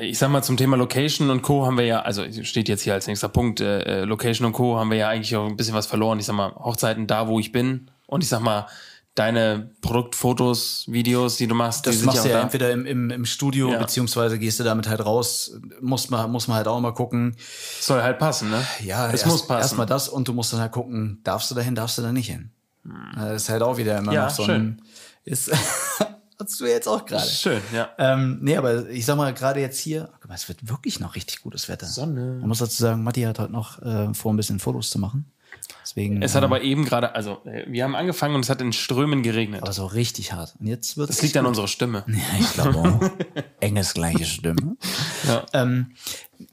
ich 0.00 0.18
sag 0.18 0.30
mal, 0.30 0.42
zum 0.42 0.56
Thema 0.56 0.76
Location 0.76 1.30
und 1.30 1.42
Co. 1.42 1.64
haben 1.64 1.78
wir 1.78 1.84
ja, 1.84 2.02
also 2.02 2.24
steht 2.42 2.68
jetzt 2.68 2.82
hier 2.82 2.94
als 2.94 3.06
nächster 3.06 3.28
Punkt, 3.28 3.60
äh, 3.60 4.00
äh, 4.00 4.04
Location 4.04 4.46
und 4.46 4.52
Co. 4.52 4.76
haben 4.78 4.90
wir 4.90 4.96
ja 4.98 5.08
eigentlich 5.08 5.36
auch 5.36 5.46
ein 5.46 5.56
bisschen 5.56 5.74
was 5.74 5.86
verloren. 5.86 6.18
Ich 6.18 6.26
sag 6.26 6.34
mal, 6.34 6.52
Hochzeiten 6.56 7.06
da, 7.06 7.28
wo 7.28 7.38
ich 7.38 7.52
bin. 7.52 7.88
Und 8.08 8.24
ich 8.24 8.28
sag 8.28 8.40
mal, 8.40 8.66
deine 9.14 9.70
Produktfotos, 9.82 10.84
Videos, 10.88 11.36
die 11.36 11.46
du 11.46 11.54
machst, 11.54 11.84
die 11.84 11.90
das 11.90 11.96
sind 11.98 12.06
machst 12.06 12.18
ja 12.18 12.22
du 12.24 12.28
ja 12.30 12.36
da. 12.38 12.42
entweder 12.42 12.70
im, 12.70 12.86
im, 12.86 13.10
im 13.10 13.24
Studio, 13.26 13.72
Ja. 13.72 13.78
beziehungsweise 13.78 14.38
gehst 14.38 14.60
du 14.60 14.64
damit 14.64 14.88
halt 14.88 15.04
raus. 15.04 15.52
Muss 15.80 16.10
man, 16.10 16.30
muss 16.30 16.48
man 16.48 16.56
halt 16.56 16.68
auch 16.68 16.80
mal 16.80 16.92
gucken. 16.94 17.36
Soll 17.80 18.02
halt 18.02 18.18
passen, 18.18 18.50
ne? 18.50 18.64
Ja, 18.82 19.06
es 19.08 19.12
erst, 19.22 19.26
muss 19.26 19.46
passen. 19.46 19.60
Erstmal 19.62 19.86
das 19.86 20.08
und 20.08 20.28
du 20.28 20.32
musst 20.32 20.52
dann 20.52 20.60
halt 20.60 20.72
gucken, 20.72 21.20
darfst 21.24 21.50
du 21.50 21.54
dahin, 21.54 21.74
darfst 21.74 21.98
du 21.98 22.02
da 22.02 22.12
nicht 22.12 22.28
hin. 22.30 22.50
Das 23.14 23.42
ist 23.42 23.48
halt 23.48 23.62
auch 23.62 23.76
wieder 23.76 23.98
immer 23.98 24.08
Hm. 24.12 24.14
Ja, 24.14 24.24
noch 24.26 24.30
so 24.34 24.44
schön. 24.44 24.54
ein. 24.62 24.82
Ist, 25.24 25.50
hast 26.40 26.60
du 26.60 26.66
jetzt 26.66 26.88
auch 26.88 27.04
gerade. 27.04 27.28
Schön, 27.28 27.60
ja. 27.74 27.90
Ähm, 27.98 28.38
nee, 28.40 28.56
aber 28.56 28.88
ich 28.88 29.04
sag 29.04 29.16
mal, 29.16 29.34
gerade 29.34 29.60
jetzt 29.60 29.78
hier, 29.78 30.08
guck 30.20 30.28
mal, 30.30 30.34
es 30.34 30.48
wird 30.48 30.66
wirklich 30.68 30.98
noch 30.98 31.14
richtig 31.14 31.42
gutes 31.42 31.68
Wetter. 31.68 31.86
Sonne. 31.86 32.38
Man 32.40 32.48
muss 32.48 32.58
dazu 32.60 32.80
sagen, 32.80 33.02
Matti 33.02 33.22
hat 33.22 33.38
heute 33.38 33.52
noch 33.52 33.82
äh, 33.82 34.14
vor, 34.14 34.32
ein 34.32 34.36
bisschen 34.36 34.60
Fotos 34.60 34.88
zu 34.88 34.98
machen. 34.98 35.30
Deswegen. 35.82 36.22
Es 36.22 36.34
hat 36.34 36.42
aber 36.44 36.62
eben 36.62 36.84
gerade, 36.84 37.14
also 37.14 37.42
äh, 37.44 37.64
wir 37.68 37.84
haben 37.84 37.94
angefangen 37.94 38.34
und 38.34 38.42
es 38.44 38.50
hat 38.50 38.60
in 38.60 38.72
Strömen 38.72 39.22
geregnet. 39.22 39.62
aber 39.62 39.72
so 39.72 39.86
richtig 39.86 40.32
hart. 40.32 40.54
Und 40.60 40.66
jetzt 40.66 40.96
wird 40.96 41.08
Das 41.08 41.22
liegt 41.22 41.36
an 41.36 41.46
unserer 41.46 41.68
Stimme. 41.68 42.04
Ja, 42.08 42.16
ich 42.38 42.52
glaube 42.52 42.78
auch. 42.78 43.10
Enges 43.60 43.94
gleiche 43.94 44.24
Stimme. 44.24 44.76
Ja. 45.26 45.46
Ähm, 45.52 45.92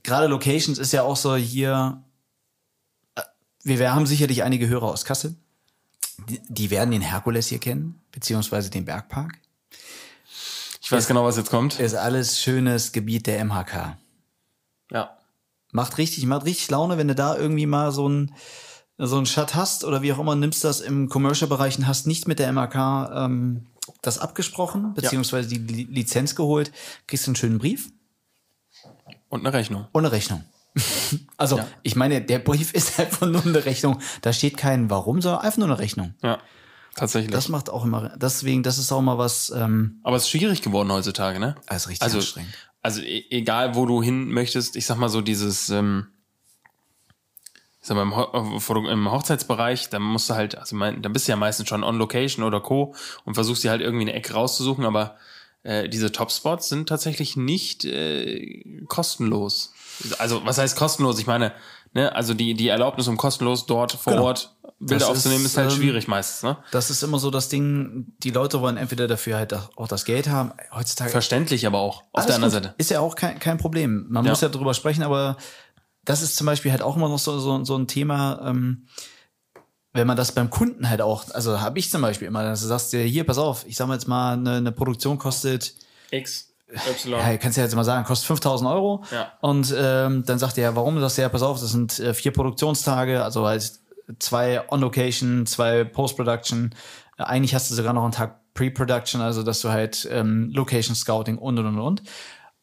Gerade 0.04 0.28
Locations 0.28 0.78
ist 0.80 0.92
ja 0.94 1.04
auch 1.04 1.16
so 1.18 1.36
hier. 1.36 2.02
äh, 3.16 3.22
Wir, 3.64 3.80
wir 3.80 3.94
haben 3.94 4.06
sicherlich 4.06 4.44
einige 4.44 4.68
Hörer 4.68 4.88
aus 4.88 5.06
Kassel. 5.06 5.36
Die, 6.30 6.42
die 6.50 6.70
werden 6.72 6.92
den 6.92 7.02
Herkules 7.02 7.48
hier 7.48 7.60
kennen, 7.60 8.02
beziehungsweise 8.12 8.70
den 8.72 8.86
Bergpark. 8.86 9.34
Ich 10.82 10.92
weiß 10.92 11.08
genau, 11.08 11.24
was 11.26 11.38
jetzt 11.38 11.50
kommt. 11.50 11.80
Ist 11.80 11.96
alles 11.96 12.40
schönes 12.40 12.92
Gebiet 12.92 13.28
der 13.28 13.44
MHK. 13.44 13.98
Ja. 14.92 15.18
Macht 15.72 15.98
richtig, 15.98 16.26
macht 16.26 16.46
richtig 16.46 16.70
Laune, 16.72 16.98
wenn 16.98 17.10
du 17.10 17.14
da 17.16 17.36
irgendwie 17.38 17.66
mal 17.66 17.92
so 17.92 18.08
ein 18.08 18.34
so 18.98 19.18
ein 19.18 19.26
Shut 19.26 19.54
hast 19.56 19.84
oder 19.86 20.02
wie 20.02 20.12
auch 20.14 20.20
immer, 20.20 20.36
nimmst 20.36 20.64
das 20.64 20.82
im 20.82 21.08
Commercial-Bereich 21.10 21.78
und 21.78 21.88
hast 21.88 22.08
nicht 22.08 22.28
mit 22.28 22.40
der 22.40 22.52
MHK 22.52 23.10
ähm, 23.14 23.68
das 24.02 24.18
abgesprochen, 24.20 24.94
beziehungsweise 24.96 25.48
die 25.50 25.58
Li 25.60 25.84
Lizenz 25.90 26.36
geholt, 26.36 26.72
kriegst 27.08 27.26
du 27.28 27.30
einen 27.32 27.36
schönen 27.36 27.58
Brief 27.60 27.90
Und 29.30 29.42
eine 29.46 29.54
Rechnung. 29.54 29.88
und 29.92 30.06
eine 30.06 30.12
Rechnung. 30.12 30.44
Also, 31.38 31.58
Ja. 31.58 31.68
ich 31.84 31.96
meine, 31.96 32.22
der 32.22 32.40
Brief 32.40 32.72
ist 32.80 33.00
einfach 33.00 33.28
nur 33.28 33.46
eine 33.46 33.66
Rechnung. 33.66 34.00
Da 34.22 34.34
steht 34.34 34.58
kein 34.58 34.90
Warum, 34.90 35.22
sondern 35.22 35.42
einfach 35.42 35.58
nur 35.60 35.68
eine 35.68 35.80
Rechnung. 35.80 36.16
Ja. 36.24 36.40
Tatsächlich. 36.96 37.32
Das 37.32 37.48
macht 37.50 37.70
auch 37.70 37.86
immer, 37.86 38.18
deswegen, 38.18 38.64
das 38.64 38.80
ist 38.80 38.92
auch 38.92 39.02
mal 39.02 39.20
was, 39.20 39.52
ähm, 39.56 40.00
Aber 40.04 40.16
es 40.18 40.24
ist 40.24 40.30
schwierig 40.32 40.64
geworden 40.64 40.92
heutzutage, 40.92 41.40
ne? 41.40 41.56
ist 41.70 41.88
richtig 41.90 42.02
Also, 42.02 42.18
anstrengend. 42.18 42.52
also 42.82 43.02
e 43.02 43.24
egal, 43.30 43.76
wo 43.76 43.86
du 43.86 44.02
hin 44.02 44.30
möchtest, 44.32 44.76
ich 44.76 44.88
sag 44.88 44.98
mal 44.98 45.08
so 45.10 45.22
dieses, 45.22 45.70
ähm, 45.70 46.08
sag 47.88 47.96
mal, 47.98 48.28
im, 48.34 48.86
im 48.86 49.12
Hochzeitsbereich, 49.12 49.90
da 49.90 50.00
musst 50.00 50.30
du 50.30 50.36
halt, 50.36 50.58
also 50.58 50.76
mein, 50.76 51.02
da 51.02 51.10
bist 51.10 51.28
du 51.28 51.32
ja 51.32 51.36
meistens 51.36 51.68
schon 51.70 51.84
on 51.84 51.98
Location 51.98 52.46
oder 52.46 52.60
Co. 52.60 52.94
und 53.26 53.34
versuchst 53.34 53.64
dir 53.64 53.72
halt 53.72 53.82
irgendwie 53.82 54.04
eine 54.04 54.14
Ecke 54.14 54.34
rauszusuchen, 54.34 54.86
aber 54.86 55.16
äh, 55.64 55.90
diese 55.90 56.12
Topspots 56.12 56.70
sind 56.70 56.88
tatsächlich 56.90 57.36
nicht 57.36 57.86
äh, 57.86 58.84
kostenlos. 58.88 59.74
Also, 60.20 60.46
was 60.46 60.58
heißt 60.60 60.78
kostenlos? 60.78 61.20
Ich 61.20 61.28
meine, 61.28 61.52
ne, 61.94 62.14
also 62.16 62.34
die, 62.34 62.54
die 62.54 62.68
Erlaubnis, 62.68 63.08
um 63.08 63.18
kostenlos 63.18 63.66
dort 63.66 63.94
vor 63.94 64.14
Genau. 64.14 64.26
Ort 64.26 64.54
Bilder 64.80 65.00
Das 65.00 65.10
aufzunehmen, 65.10 65.44
ist, 65.44 65.54
ist, 65.54 65.58
halt 65.58 65.72
ähm, 65.72 65.78
schwierig 65.78 66.08
meistens, 66.08 66.44
ne? 66.44 66.58
Das 66.72 66.92
ist 66.92 67.02
immer 67.02 67.18
so 67.18 67.32
das 67.32 67.50
Ding, 67.50 68.14
die 68.22 68.30
Leute 68.30 68.62
wollen 68.62 68.78
entweder 68.78 69.08
dafür 69.08 69.38
halt 69.38 69.52
auch 69.76 69.88
das 69.88 70.06
Geld 70.06 70.30
haben. 70.30 70.52
Heutzutage 70.72 71.10
Verständlich 71.10 71.66
aber 71.66 71.80
auch, 71.80 72.04
auf 72.12 72.28
der 72.28 72.36
anderen. 72.36 72.52
Seite. 72.54 72.76
Ist 72.78 72.92
ja 72.92 73.00
auch 73.00 73.16
kein, 73.16 73.40
kein 73.40 73.58
Problem. 73.58 74.06
Man 74.10 74.24
Ja. 74.24 74.32
muss 74.32 74.42
ja 74.42 74.50
drüber 74.50 74.76
sprechen, 74.76 75.02
aber 75.02 75.38
das 76.08 76.22
ist 76.22 76.38
zum 76.38 76.48
Beispiel 76.48 76.72
halt 76.72 76.82
auch 76.82 76.96
immer 76.96 77.10
noch 77.10 77.20
so, 77.20 77.38
so, 77.38 77.64
so 77.66 77.76
ein 77.76 77.88
Thema, 77.88 78.42
ähm, 78.46 78.88
wenn 79.92 80.08
man 80.08 80.16
das 80.16 80.32
beim 80.32 80.50
Kunden 80.50 80.90
halt 80.90 81.02
auch, 81.02 81.26
also 81.32 81.60
habe 81.60 81.80
ich 81.80 81.92
zum 81.92 82.02
Beispiel 82.02 82.30
immer, 82.30 82.44
dass 82.44 82.62
du 82.62 82.68
sagst 82.68 82.94
dir, 82.94 83.02
hier, 83.02 83.26
pass 83.26 83.38
auf, 83.38 83.66
ich 83.68 83.76
sag 83.76 83.88
mal 83.88 83.96
jetzt 83.96 84.08
mal, 84.08 84.34
eine, 84.34 84.54
eine 84.56 84.72
Produktion 84.72 85.18
kostet, 85.18 85.76
X, 86.12 86.54
Y. 86.70 87.20
ja, 87.20 87.38
kannst 87.38 87.58
du 87.58 87.62
ja 87.62 87.66
jetzt 87.66 87.76
mal 87.76 87.84
sagen, 87.84 88.06
kostet 88.06 88.28
5000 88.28 88.70
Euro. 88.70 89.04
Ja. 89.12 89.34
Und 89.42 89.74
ähm, 89.78 90.24
dann 90.26 90.40
sagt 90.40 90.58
er, 90.58 90.64
ja, 90.64 90.76
warum? 90.78 90.96
Du 90.96 91.02
sagst 91.02 91.18
ja, 91.18 91.28
pass 91.28 91.42
auf, 91.42 91.60
das 91.60 91.72
sind 91.72 92.00
äh, 92.00 92.14
vier 92.14 92.32
Produktionstage, 92.32 93.22
also 93.22 93.46
halt 93.46 93.70
zwei 94.20 94.64
On-Location, 94.70 95.46
zwei 95.46 95.84
Post-Production. 95.84 96.74
Äh, 97.18 97.24
eigentlich 97.24 97.54
hast 97.54 97.70
du 97.70 97.76
sogar 97.76 97.92
noch 97.92 98.04
einen 98.04 98.14
Tag 98.14 98.54
Pre-Production, 98.54 99.20
also 99.20 99.44
dass 99.44 99.60
du 99.60 99.70
halt 99.70 100.08
ähm, 100.10 100.52
Location 100.54 100.96
Scouting 100.96 101.38
und 101.38 101.60
und 101.60 101.66
und 101.66 101.80
und. 101.80 102.04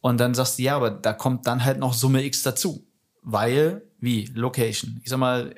Und 0.00 0.18
dann 0.18 0.34
sagst 0.34 0.58
du, 0.58 0.62
ja, 0.62 0.76
aber 0.76 0.90
da 0.90 1.12
kommt 1.12 1.46
dann 1.46 1.62
halt 1.62 1.78
noch 1.78 1.92
Summe 1.92 2.24
X 2.24 2.42
dazu. 2.42 2.86
Weil, 3.24 3.82
wie? 4.00 4.26
Location. 4.34 5.00
Ich 5.02 5.08
sag 5.10 5.18
mal, 5.18 5.54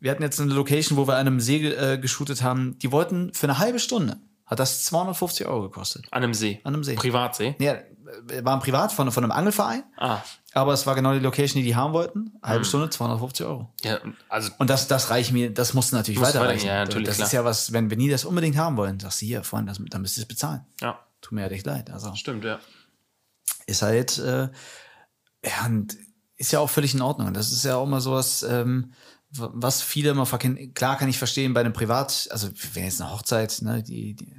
wir 0.00 0.10
hatten 0.10 0.22
jetzt 0.22 0.40
eine 0.40 0.52
Location, 0.52 0.98
wo 0.98 1.06
wir 1.06 1.14
an 1.14 1.26
einem 1.26 1.40
See 1.40 1.64
äh, 1.68 1.98
geshootet 1.98 2.42
haben, 2.42 2.78
die 2.80 2.90
wollten 2.92 3.32
für 3.32 3.46
eine 3.46 3.58
halbe 3.58 3.78
Stunde, 3.78 4.18
hat 4.46 4.58
das 4.58 4.84
250 4.84 5.46
Euro 5.46 5.62
gekostet. 5.62 6.06
An 6.10 6.22
einem 6.24 6.34
See. 6.34 6.60
An 6.64 6.74
einem 6.74 6.82
See. 6.84 6.94
Privatsee. 6.96 7.54
Ja, 7.60 7.74
äh, 7.74 8.44
war 8.44 8.54
ein 8.54 8.60
Privat 8.60 8.92
von, 8.92 9.10
von 9.12 9.22
einem 9.22 9.30
Angelverein, 9.30 9.84
Ah. 9.96 10.18
aber 10.52 10.72
es 10.72 10.84
war 10.86 10.96
genau 10.96 11.12
die 11.14 11.20
Location, 11.20 11.62
die 11.62 11.68
die 11.68 11.76
haben 11.76 11.92
wollten. 11.92 12.32
Halbe 12.42 12.64
Stunde, 12.64 12.90
250 12.90 13.46
Euro. 13.46 13.72
Ja, 13.84 14.00
also 14.28 14.50
Und 14.58 14.68
das, 14.68 14.88
das 14.88 15.10
reicht 15.10 15.30
mir, 15.32 15.54
das 15.54 15.72
musst 15.74 15.92
du 15.92 15.96
natürlich 15.96 16.18
Muss 16.18 16.28
weiterreichen. 16.30 16.64
weiter- 16.64 16.74
ja, 16.74 16.84
natürlich, 16.84 17.06
das 17.06 17.16
klar. 17.16 17.26
ist 17.28 17.32
ja 17.32 17.44
was, 17.44 17.72
wenn 17.72 17.88
wir 17.88 17.96
nie 17.96 18.10
das 18.10 18.24
unbedingt 18.24 18.56
haben 18.56 18.76
wollen, 18.76 18.98
sagst 18.98 19.22
du 19.22 19.26
hier, 19.26 19.44
Freund, 19.44 19.68
das, 19.68 19.78
dann 19.88 20.02
müsst 20.02 20.18
ihr 20.18 20.22
es 20.22 20.28
bezahlen. 20.28 20.66
ja, 20.80 20.98
Tut 21.20 21.32
mir 21.32 21.42
ja 21.42 21.46
echt 21.46 21.66
leid. 21.66 21.88
Also 21.90 22.12
stimmt, 22.16 22.44
ja. 22.44 22.58
ist 23.66 23.82
halt, 23.82 24.18
äh, 24.18 24.48
ja, 25.44 25.66
und 25.66 25.96
ist 26.42 26.52
ja 26.52 26.58
auch 26.58 26.70
völlig 26.70 26.92
in 26.92 27.00
Ordnung. 27.02 27.32
Das 27.32 27.52
ist 27.52 27.64
ja 27.64 27.76
auch 27.76 27.86
mal 27.86 28.00
sowas, 28.00 28.42
ähm, 28.42 28.92
was 29.30 29.80
viele 29.80 30.10
immer 30.10 30.26
verkennen. 30.26 30.74
Klar 30.74 30.98
kann 30.98 31.08
ich 31.08 31.16
verstehen 31.16 31.54
bei 31.54 31.60
einem 31.60 31.72
Privat, 31.72 32.28
also 32.30 32.48
wenn 32.74 32.84
jetzt 32.84 33.00
eine 33.00 33.12
Hochzeit, 33.12 33.62
ne, 33.62 33.82
die, 33.82 34.14
die 34.14 34.34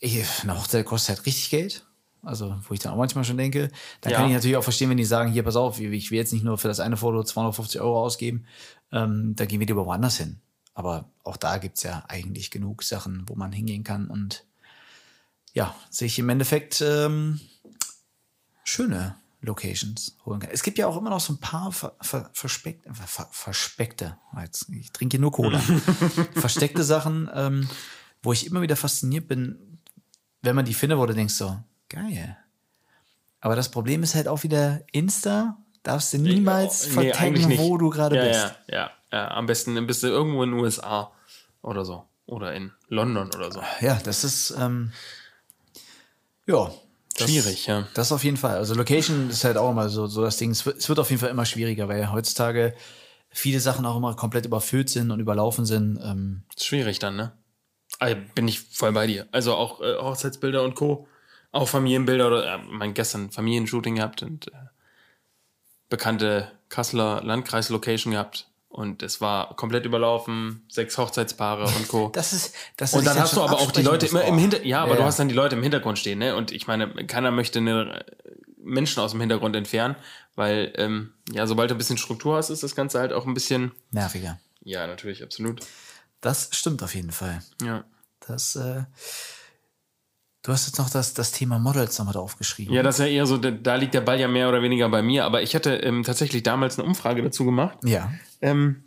ich, 0.00 0.42
eine 0.42 0.58
Hochzeit 0.58 0.84
kostet 0.84 1.16
halt 1.16 1.26
richtig 1.26 1.50
Geld. 1.50 1.86
Also, 2.22 2.56
wo 2.68 2.74
ich 2.74 2.80
dann 2.80 2.92
auch 2.92 2.96
manchmal 2.98 3.24
schon 3.24 3.36
denke, 3.36 3.70
dann 4.00 4.10
Ja. 4.12 4.18
kann 4.18 4.26
ich 4.26 4.34
natürlich 4.34 4.56
auch 4.56 4.64
verstehen, 4.64 4.90
wenn 4.90 4.96
die 4.96 5.04
sagen, 5.04 5.30
hier, 5.30 5.44
pass 5.44 5.54
auf, 5.54 5.78
ich 5.78 6.10
will 6.10 6.18
jetzt 6.18 6.32
nicht 6.32 6.44
nur 6.44 6.58
für 6.58 6.66
das 6.66 6.80
eine 6.80 6.96
Foto 6.96 7.22
250 7.22 7.80
Euro 7.80 8.02
ausgeben, 8.02 8.46
ähm, 8.90 9.34
da 9.36 9.46
gehen 9.46 9.60
wir 9.60 9.66
lieber 9.68 9.86
woanders 9.86 10.16
hin. 10.16 10.40
Aber 10.74 11.08
auch 11.22 11.36
da 11.36 11.58
gibt's 11.58 11.84
ja 11.84 12.04
eigentlich 12.08 12.50
genug 12.50 12.82
Sachen, 12.82 13.22
wo 13.28 13.36
man 13.36 13.52
hingehen 13.52 13.84
kann 13.84 14.08
und 14.08 14.44
ja, 15.54 15.74
sich 15.88 16.18
im 16.18 16.28
Endeffekt 16.28 16.80
ähm, 16.80 17.40
schöne 18.64 19.14
Locations 19.46 20.16
holen 20.26 20.40
kann. 20.40 20.50
Es 20.52 20.62
gibt 20.62 20.76
ja 20.76 20.86
auch 20.86 20.96
immer 20.96 21.10
noch 21.10 21.20
so 21.20 21.32
ein 21.32 21.38
paar 21.38 21.72
ver, 21.72 21.96
ver, 22.00 22.28
verspeckt, 22.32 22.84
ver, 22.84 23.06
ver, 23.06 23.28
verspeckte, 23.30 24.18
jetzt, 24.40 24.68
ich 24.68 24.92
trinke 24.92 25.18
nur 25.18 25.32
Cola, 25.32 25.58
versteckte 26.34 26.84
Sachen, 26.84 27.30
ähm, 27.32 27.68
wo 28.22 28.32
ich 28.32 28.46
immer 28.46 28.60
wieder 28.60 28.76
fasziniert 28.76 29.28
bin, 29.28 29.78
wenn 30.42 30.56
man 30.56 30.64
die 30.64 30.74
findet, 30.74 30.98
wo 30.98 31.06
du 31.06 31.14
denkst 31.14 31.34
so, 31.34 31.58
geil. 31.88 32.36
Aber 33.40 33.56
das 33.56 33.70
Problem 33.70 34.02
ist 34.02 34.14
halt 34.14 34.28
auch 34.28 34.42
wieder 34.42 34.82
Insta, 34.92 35.56
darfst 35.82 36.12
du 36.12 36.18
niemals 36.18 36.88
Nee, 36.88 36.92
vertaggen, 36.92 37.46
nicht. 37.48 37.60
wo 37.60 37.78
du 37.78 37.90
gerade 37.90 38.16
ja, 38.16 38.24
bist. 38.24 38.56
Ja, 38.68 38.76
ja, 38.76 38.90
ja. 39.12 39.30
Am 39.30 39.46
besten 39.46 39.86
bist 39.86 40.02
du 40.02 40.08
irgendwo 40.08 40.42
in 40.42 40.50
den 40.50 40.60
USA 40.60 41.12
oder 41.62 41.84
so. 41.84 42.04
Oder 42.26 42.54
in 42.54 42.72
London 42.88 43.28
oder 43.28 43.52
so. 43.52 43.62
Ja, 43.80 44.00
das 44.02 44.24
ist 44.24 44.50
ähm, 44.58 44.90
ja 46.46 46.72
das, 47.16 47.30
Schwierig, 47.30 47.66
ja. 47.66 47.88
Das 47.94 48.12
auf 48.12 48.24
jeden 48.24 48.36
Fall. 48.36 48.56
Also 48.56 48.74
Location 48.74 49.30
ist 49.30 49.44
halt 49.44 49.56
auch 49.56 49.70
immer 49.70 49.88
so, 49.88 50.06
so 50.06 50.22
das 50.22 50.36
Ding. 50.36 50.50
Es 50.50 50.66
wird, 50.66 50.78
es 50.78 50.88
wird 50.88 50.98
auf 50.98 51.10
jeden 51.10 51.20
Fall 51.20 51.30
immer 51.30 51.46
schwieriger, 51.46 51.88
weil 51.88 52.12
heutzutage 52.12 52.74
viele 53.30 53.60
Sachen 53.60 53.86
auch 53.86 53.96
immer 53.96 54.14
komplett 54.14 54.46
überfüllt 54.46 54.90
sind 54.90 55.10
und 55.10 55.20
überlaufen 55.20 55.66
sind. 55.66 55.98
Ähm, 56.02 56.42
schwierig 56.58 56.98
dann, 56.98 57.16
ne? 57.16 57.32
Also 57.98 58.16
bin 58.34 58.48
ich 58.48 58.60
voll 58.60 58.92
bei 58.92 59.06
dir. 59.06 59.26
Also 59.32 59.54
auch 59.54 59.80
äh, 59.80 59.96
Hochzeitsbilder 59.96 60.62
und 60.62 60.74
Co. 60.74 61.08
Auch 61.52 61.68
Familienbilder 61.68 62.26
oder 62.26 62.54
äh, 62.54 62.58
mein 62.58 62.92
gestern 62.92 63.30
Familienshooting 63.30 63.96
gehabt 63.96 64.22
und 64.22 64.48
äh, 64.48 64.56
bekannte 65.88 66.52
Kasseler 66.68 67.22
Landkreis-Location 67.22 68.12
gehabt. 68.12 68.48
Und 68.68 69.02
es 69.02 69.20
war 69.20 69.56
komplett 69.56 69.86
überlaufen, 69.86 70.64
sechs 70.68 70.98
Hochzeitspaare 70.98 71.64
und 71.64 71.88
Co. 71.88 72.08
das 72.12 72.32
ist, 72.32 72.54
das 72.76 72.92
Und 72.92 73.00
ist 73.00 73.06
dann 73.06 73.16
ja 73.16 73.22
hast 73.22 73.36
du 73.36 73.42
aber 73.42 73.58
auch 73.58 73.70
die 73.70 73.82
Leute 73.82 74.06
immer 74.06 74.24
im. 74.24 74.36
Hintergrund. 74.36 74.68
Ja, 74.68 74.82
aber 74.82 74.92
Ja, 74.92 74.96
du 74.98 75.04
hast 75.04 75.18
dann 75.18 75.28
die 75.28 75.34
Leute 75.34 75.56
im 75.56 75.62
Hintergrund 75.62 75.98
stehen, 75.98 76.18
ne? 76.18 76.36
Und 76.36 76.52
ich 76.52 76.66
meine, 76.66 76.88
keiner 77.06 77.30
möchte 77.30 77.58
eine 77.60 78.04
äh, 78.04 78.04
Menschen 78.58 79.00
aus 79.00 79.12
dem 79.12 79.20
Hintergrund 79.20 79.56
entfernen, 79.56 79.96
weil 80.34 80.72
ähm, 80.76 81.14
ja, 81.32 81.46
sobald 81.46 81.70
du 81.70 81.74
ein 81.74 81.78
bisschen 81.78 81.96
Struktur 81.96 82.36
hast, 82.36 82.50
ist 82.50 82.62
das 82.62 82.74
Ganze 82.74 82.98
halt 82.98 83.12
auch 83.12 83.26
ein 83.26 83.32
bisschen. 83.34 83.72
nerviger. 83.92 84.38
Ja, 84.62 84.86
natürlich, 84.86 85.22
absolut. 85.22 85.60
Das 86.20 86.48
stimmt 86.52 86.82
auf 86.82 86.94
jeden 86.94 87.12
Fall. 87.12 87.40
Ja. 87.62 87.84
Das, 88.26 88.56
äh, 88.56 88.82
du 90.42 90.52
hast 90.52 90.66
jetzt 90.66 90.78
noch 90.78 90.90
das, 90.90 91.14
das 91.14 91.30
Thema 91.30 91.58
Models 91.60 91.96
nochmal 91.98 92.14
draufgeschrieben. 92.14 92.74
Ja, 92.74 92.82
das 92.82 92.98
ist 92.98 93.06
ja 93.06 93.10
eher 93.12 93.26
so, 93.26 93.36
da, 93.36 93.52
da 93.52 93.76
liegt 93.76 93.94
der 93.94 94.00
Ball 94.00 94.18
ja 94.18 94.26
mehr 94.26 94.48
oder 94.48 94.62
weniger 94.62 94.88
bei 94.88 95.02
mir. 95.02 95.24
Aber 95.24 95.42
ich 95.42 95.54
hatte 95.54 95.76
ähm, 95.76 96.02
tatsächlich 96.02 96.42
damals 96.42 96.78
eine 96.78 96.88
Umfrage 96.88 97.22
dazu 97.22 97.44
gemacht. 97.44 97.78
ja. 97.84 98.12
Ähm, 98.40 98.82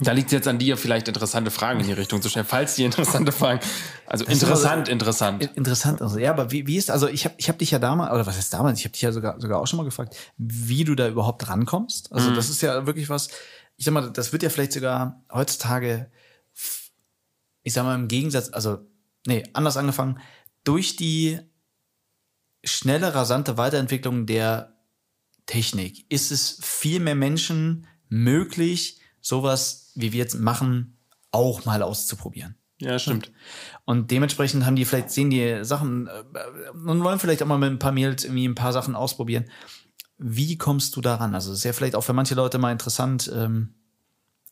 da 0.00 0.10
liegt 0.12 0.26
es 0.26 0.32
jetzt 0.32 0.48
an 0.48 0.58
dir, 0.58 0.76
vielleicht 0.76 1.06
interessante 1.06 1.52
Fragen 1.52 1.78
in 1.80 1.86
die 1.86 1.92
Richtung 1.92 2.20
zu 2.20 2.28
stellen, 2.28 2.46
falls 2.46 2.74
die 2.74 2.84
interessante 2.84 3.30
Fragen. 3.30 3.60
Also 4.06 4.24
ist 4.24 4.32
interessant, 4.32 4.88
interessant. 4.88 5.44
Interessant. 5.54 6.02
Also, 6.02 6.18
ja, 6.18 6.30
aber 6.30 6.50
wie, 6.50 6.66
wie 6.66 6.76
ist, 6.76 6.90
also 6.90 7.06
ich 7.08 7.24
habe 7.24 7.36
ich 7.38 7.48
hab 7.48 7.58
dich 7.58 7.70
ja 7.70 7.78
damals, 7.78 8.12
oder 8.12 8.26
was 8.26 8.36
heißt 8.36 8.52
damals, 8.52 8.80
ich 8.80 8.84
habe 8.86 8.92
dich 8.92 9.02
ja 9.02 9.12
sogar, 9.12 9.40
sogar 9.40 9.60
auch 9.60 9.66
schon 9.66 9.76
mal 9.76 9.84
gefragt, 9.84 10.16
wie 10.36 10.82
du 10.82 10.96
da 10.96 11.06
überhaupt 11.06 11.48
rankommst. 11.48 12.12
Also 12.12 12.30
Mhm. 12.30 12.34
das 12.34 12.48
ist 12.48 12.60
ja 12.60 12.86
wirklich 12.86 13.08
was, 13.08 13.28
ich 13.76 13.84
sag 13.84 13.94
mal, 13.94 14.10
das 14.10 14.32
wird 14.32 14.42
ja 14.42 14.50
vielleicht 14.50 14.72
sogar 14.72 15.22
heutzutage, 15.32 16.10
ich 17.62 17.72
sag 17.72 17.84
mal 17.84 17.94
im 17.94 18.08
Gegensatz, 18.08 18.50
also, 18.52 18.78
nee, 19.26 19.44
anders 19.52 19.76
angefangen, 19.76 20.18
durch 20.64 20.96
die 20.96 21.38
schnelle, 22.64 23.14
rasante 23.14 23.58
Weiterentwicklung 23.58 24.26
der 24.26 24.74
Technik 25.46 26.06
ist 26.10 26.32
es 26.32 26.58
viel 26.62 26.98
mehr 26.98 27.14
Menschen 27.14 27.86
möglich, 28.08 29.00
sowas, 29.20 29.92
wie 29.94 30.12
wir 30.12 30.18
jetzt 30.18 30.38
machen, 30.38 30.98
auch 31.30 31.64
mal 31.64 31.82
auszuprobieren. 31.82 32.56
Ja, 32.80 32.98
stimmt. 32.98 33.32
Und 33.84 34.10
dementsprechend 34.10 34.66
haben 34.66 34.76
die 34.76 34.84
vielleicht, 34.84 35.10
sehen 35.10 35.30
die 35.30 35.64
Sachen 35.64 36.08
äh, 36.08 36.70
und 36.72 37.04
wollen 37.04 37.18
vielleicht 37.18 37.42
auch 37.42 37.46
mal 37.46 37.58
mit 37.58 37.70
ein 37.70 37.78
paar 37.78 37.92
Mails 37.92 38.24
irgendwie 38.24 38.46
ein 38.46 38.54
paar 38.54 38.72
Sachen 38.72 38.94
ausprobieren. 38.94 39.44
Wie 40.18 40.58
kommst 40.58 40.94
du 40.96 41.00
daran? 41.00 41.34
Also, 41.34 41.50
das 41.50 41.58
ist 41.58 41.64
ja 41.64 41.72
vielleicht 41.72 41.94
auch 41.94 42.02
für 42.02 42.12
manche 42.12 42.34
Leute 42.34 42.58
mal 42.58 42.72
interessant. 42.72 43.30
Ähm, 43.34 43.74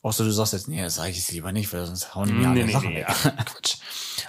außer 0.03 0.25
du 0.25 0.31
sagst 0.31 0.53
jetzt, 0.53 0.69
nee, 0.69 0.87
sage 0.89 1.11
ich 1.11 1.17
jetzt 1.19 1.33
lieber 1.33 1.53
nicht, 1.53 1.73
weil 1.73 1.85
sonst 1.87 2.15
hauen 2.15 2.29
die 2.29 2.35
mir 2.35 2.49
alle 2.49 2.71
Sachen 2.71 2.95
weg. 2.95 3.07
ach, 3.09 3.23
Quatsch. 3.47 3.77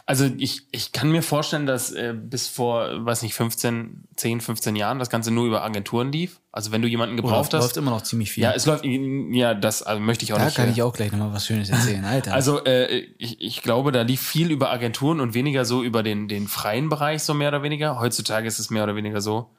Also 0.05 0.29
ich, 0.37 0.63
ich 0.71 0.91
kann 0.91 1.11
mir 1.11 1.21
vorstellen, 1.21 1.65
dass 1.65 1.91
äh, 1.91 2.13
bis 2.13 2.49
vor, 2.49 3.05
weiß 3.05 3.21
nicht, 3.21 3.35
15, 3.35 4.03
10, 4.17 4.41
15 4.41 4.75
Jahren 4.75 4.99
das 4.99 5.09
Ganze 5.09 5.31
nur 5.31 5.45
über 5.45 5.63
Agenturen 5.63 6.11
lief. 6.11 6.41
Also 6.51 6.73
wenn 6.73 6.81
du 6.81 6.89
jemanden 6.89 7.15
gebraucht 7.15 7.53
läuft, 7.53 7.53
hast. 7.53 7.63
läuft 7.63 7.77
immer 7.77 7.91
noch 7.91 8.01
ziemlich 8.01 8.31
viel. 8.31 8.43
ja, 8.43 8.51
es 8.51 8.65
läuft, 8.65 8.83
ja, 8.83 9.53
das 9.53 9.81
also 9.81 10.01
möchte 10.01 10.25
ich 10.25 10.33
auch 10.33 10.37
da 10.37 10.45
nicht. 10.45 10.57
kann 10.57 10.67
äh, 10.67 10.71
ich 10.71 10.81
auch 10.81 10.91
gleich 10.91 11.13
nochmal 11.13 11.31
was 11.31 11.45
Schönes 11.45 11.69
erzählen, 11.69 12.03
Alter. 12.03 12.33
Also 12.33 12.65
äh, 12.65 13.07
ich, 13.17 13.39
ich 13.39 13.61
glaube, 13.61 13.93
da 13.93 14.01
lief 14.01 14.21
viel 14.21 14.51
über 14.51 14.71
Agenturen 14.71 15.21
und 15.21 15.33
weniger 15.35 15.63
so 15.63 15.83
über 15.83 16.03
den, 16.03 16.27
den 16.27 16.49
freien 16.49 16.89
Bereich, 16.89 17.23
so 17.23 17.33
mehr 17.33 17.47
oder 17.47 17.63
weniger. 17.63 17.99
Heutzutage 17.99 18.45
ist 18.45 18.59
es 18.59 18.69
mehr 18.69 18.83
oder 18.83 18.97
weniger 18.97 19.21
so, 19.21 19.51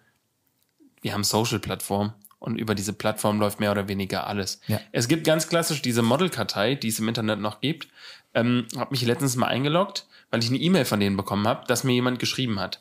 wir 1.01 1.15
haben 1.15 1.25
Social-Plattformen 1.25 2.13
und 2.39 2.59
über 2.59 2.75
diese 2.75 2.93
Plattform 2.93 3.41
läuft 3.41 3.61
mehr 3.61 3.71
oder 3.71 3.89
weniger 3.89 4.27
alles. 4.27 4.61
Ja. 4.67 4.79
Es 4.93 5.09
gibt 5.09 5.25
ganz 5.25 5.49
klassisch 5.49 5.81
diese 5.81 6.03
Model-Kartei, 6.03 6.75
die 6.75 6.89
es 6.89 6.99
im 6.99 7.09
Internet 7.09 7.41
noch 7.41 7.63
gibt. 7.63 7.89
Ähm, 8.35 8.67
habe 8.77 8.91
mich 8.91 9.03
letztens 9.03 9.37
mal 9.37 9.47
eingeloggt, 9.47 10.07
weil 10.35 10.43
ich 10.43 10.49
eine 10.51 10.59
E-Mail 10.59 10.85
von 10.85 10.99
denen 10.99 11.17
bekommen 11.17 11.47
habe, 11.47 11.65
dass 11.69 11.85
mir 11.85 11.93
jemand 11.93 12.19
geschrieben 12.19 12.59
hat. 12.59 12.81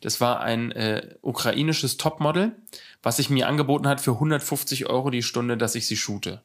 Das 0.00 0.20
war 0.20 0.40
ein 0.40 0.70
äh, 0.70 1.16
ukrainisches 1.20 1.96
Topmodel, 1.96 2.52
was 3.02 3.16
sich 3.16 3.28
mir 3.28 3.48
angeboten 3.48 3.88
hat 3.88 4.00
für 4.00 4.12
150 4.12 4.86
Euro 4.88 5.10
die 5.10 5.24
Stunde, 5.24 5.56
dass 5.56 5.74
ich 5.74 5.88
sie 5.88 5.96
shoote. 5.96 6.42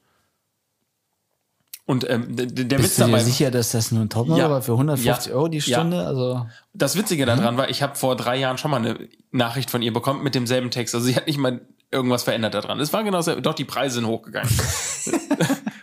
Und 1.85 2.09
ähm, 2.09 2.35
der, 2.35 2.47
der 2.47 2.79
Witz 2.79 2.87
Bist 2.87 2.97
du 2.97 3.03
dir 3.03 3.11
dabei, 3.11 3.23
sicher, 3.23 3.51
dass 3.51 3.71
das 3.71 3.91
nur 3.91 4.01
ein 4.01 4.09
Topmodel 4.09 4.43
Ja. 4.45 4.49
war 4.49 4.63
für 4.63 4.71
150 4.71 5.27
Ja. 5.31 5.37
Euro 5.37 5.47
die 5.47 5.59
Ja. 5.59 5.77
Stunde? 5.77 6.07
Also 6.07 6.47
das 6.73 6.97
Witzige 6.97 7.27
daran 7.27 7.55
war, 7.57 7.69
ich 7.69 7.83
habe 7.83 7.95
vor 7.95 8.15
drei 8.15 8.37
Jahren 8.37 8.57
schon 8.57 8.71
mal 8.71 8.77
eine 8.77 9.07
Nachricht 9.31 9.69
von 9.69 9.83
ihr 9.83 9.93
bekommen 9.93 10.23
mit 10.23 10.33
demselben 10.33 10.71
Text. 10.71 10.95
Also 10.95 11.05
sie 11.05 11.15
hat 11.15 11.27
nicht 11.27 11.37
mal 11.37 11.61
irgendwas 11.91 12.23
verändert 12.23 12.55
daran. 12.55 12.79
Es 12.79 12.91
war 12.93 13.03
genau 13.03 13.21
so, 13.21 13.39
doch 13.39 13.53
die 13.53 13.63
Preise 13.63 13.95
sind 13.95 14.07
hochgegangen. 14.07 14.49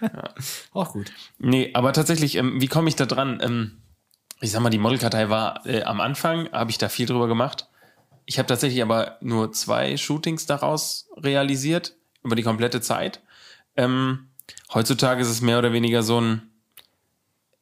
auch 0.73 0.93
gut. 0.93 1.13
nee, 1.39 1.71
aber 1.75 1.93
tatsächlich, 1.93 2.35
ähm, 2.35 2.61
wie 2.61 2.67
komme 2.67 2.89
ich 2.89 2.97
da 2.97 3.07
dran? 3.07 3.39
Ähm, 3.41 3.79
ich 4.45 4.51
sag 4.51 4.61
mal, 4.61 4.69
die 4.69 4.79
Modelkartei 4.79 5.31
war 5.31 5.65
äh, 5.65 5.85
am 5.85 6.03
Anfang, 6.03 6.53
habe 6.53 6.71
ich 6.71 6.77
da 6.77 6.91
viel 6.91 7.07
drüber 7.07 7.29
gemacht. 7.29 7.67
Ich 8.27 8.39
habe 8.39 8.47
tatsächlich 8.47 8.83
aber 8.83 9.17
nur 9.23 9.53
zwei 9.53 9.97
Shootings 9.97 10.45
daraus 10.45 11.09
realisiert, 11.17 11.97
über 12.23 12.37
die 12.37 12.43
komplette 12.43 12.83
Zeit. 12.83 13.23
Ähm, 13.75 14.29
heutzutage 14.73 15.23
ist 15.23 15.31
es 15.31 15.41
mehr 15.41 15.59
oder 15.59 15.73
weniger 15.73 16.03
so 16.03 16.21
ein, 16.21 16.43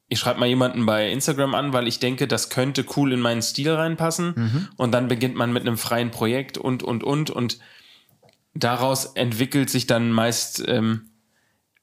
ich 0.08 0.18
schreibe 0.18 0.40
mal 0.40 0.46
jemanden 0.46 0.84
bei 0.84 1.08
Instagram 1.08 1.54
an, 1.54 1.72
weil 1.72 1.86
ich 1.86 2.00
denke, 2.00 2.26
das 2.26 2.50
könnte 2.50 2.84
cool 2.96 3.12
in 3.12 3.20
meinen 3.20 3.42
Stil 3.42 3.72
reinpassen. 3.72 4.34
Und 4.76 4.90
dann 4.90 5.06
beginnt 5.06 5.36
man 5.36 5.52
mit 5.52 5.62
einem 5.62 5.78
freien 5.78 6.10
Projekt 6.10 6.58
und, 6.58 6.82
und, 6.82 7.04
und. 7.04 7.30
Und 7.30 7.60
daraus 8.54 9.04
entwickelt 9.04 9.70
sich 9.70 9.86
dann 9.86 10.10
meist 10.10 10.64
ähm, 10.66 11.10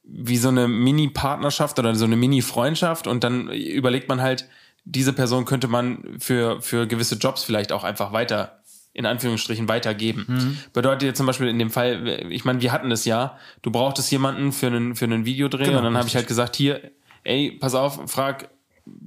wie 0.04 0.36
so 0.36 0.48
eine 0.48 0.68
Mini-Partnerschaft 0.68 1.78
oder 1.78 1.94
so 1.94 2.04
eine 2.04 2.16
Mini-Freundschaft 2.16 3.06
und 3.06 3.24
dann 3.24 3.48
überlegt 3.48 4.10
man 4.10 4.20
halt, 4.20 4.46
diese 4.90 5.12
Person 5.12 5.44
könnte 5.44 5.68
man 5.68 6.16
für, 6.18 6.60
für 6.60 6.86
gewisse 6.86 7.16
Jobs 7.16 7.44
vielleicht 7.44 7.72
auch 7.72 7.84
einfach 7.84 8.12
weiter 8.12 8.60
in 8.92 9.06
Anführungsstrichen 9.06 9.68
weitergeben. 9.68 10.24
Mhm. 10.26 10.58
Bedeutet 10.72 11.04
jetzt 11.04 11.16
zum 11.18 11.26
Beispiel 11.26 11.46
in 11.46 11.58
dem 11.58 11.70
Fall, 11.70 12.26
ich 12.30 12.44
meine, 12.44 12.60
wir 12.60 12.72
hatten 12.72 12.90
das 12.90 13.04
ja, 13.04 13.38
du 13.62 13.70
brauchtest 13.70 14.10
jemanden 14.10 14.52
für 14.52 14.66
einen, 14.66 14.96
für 14.96 15.04
einen 15.04 15.24
Videodreh 15.24 15.64
genau, 15.64 15.78
und 15.78 15.84
dann 15.84 15.96
habe 15.96 16.08
ich 16.08 16.16
halt 16.16 16.26
gesagt, 16.26 16.56
hier, 16.56 16.90
ey, 17.22 17.52
pass 17.52 17.74
auf, 17.74 18.10
frag 18.10 18.50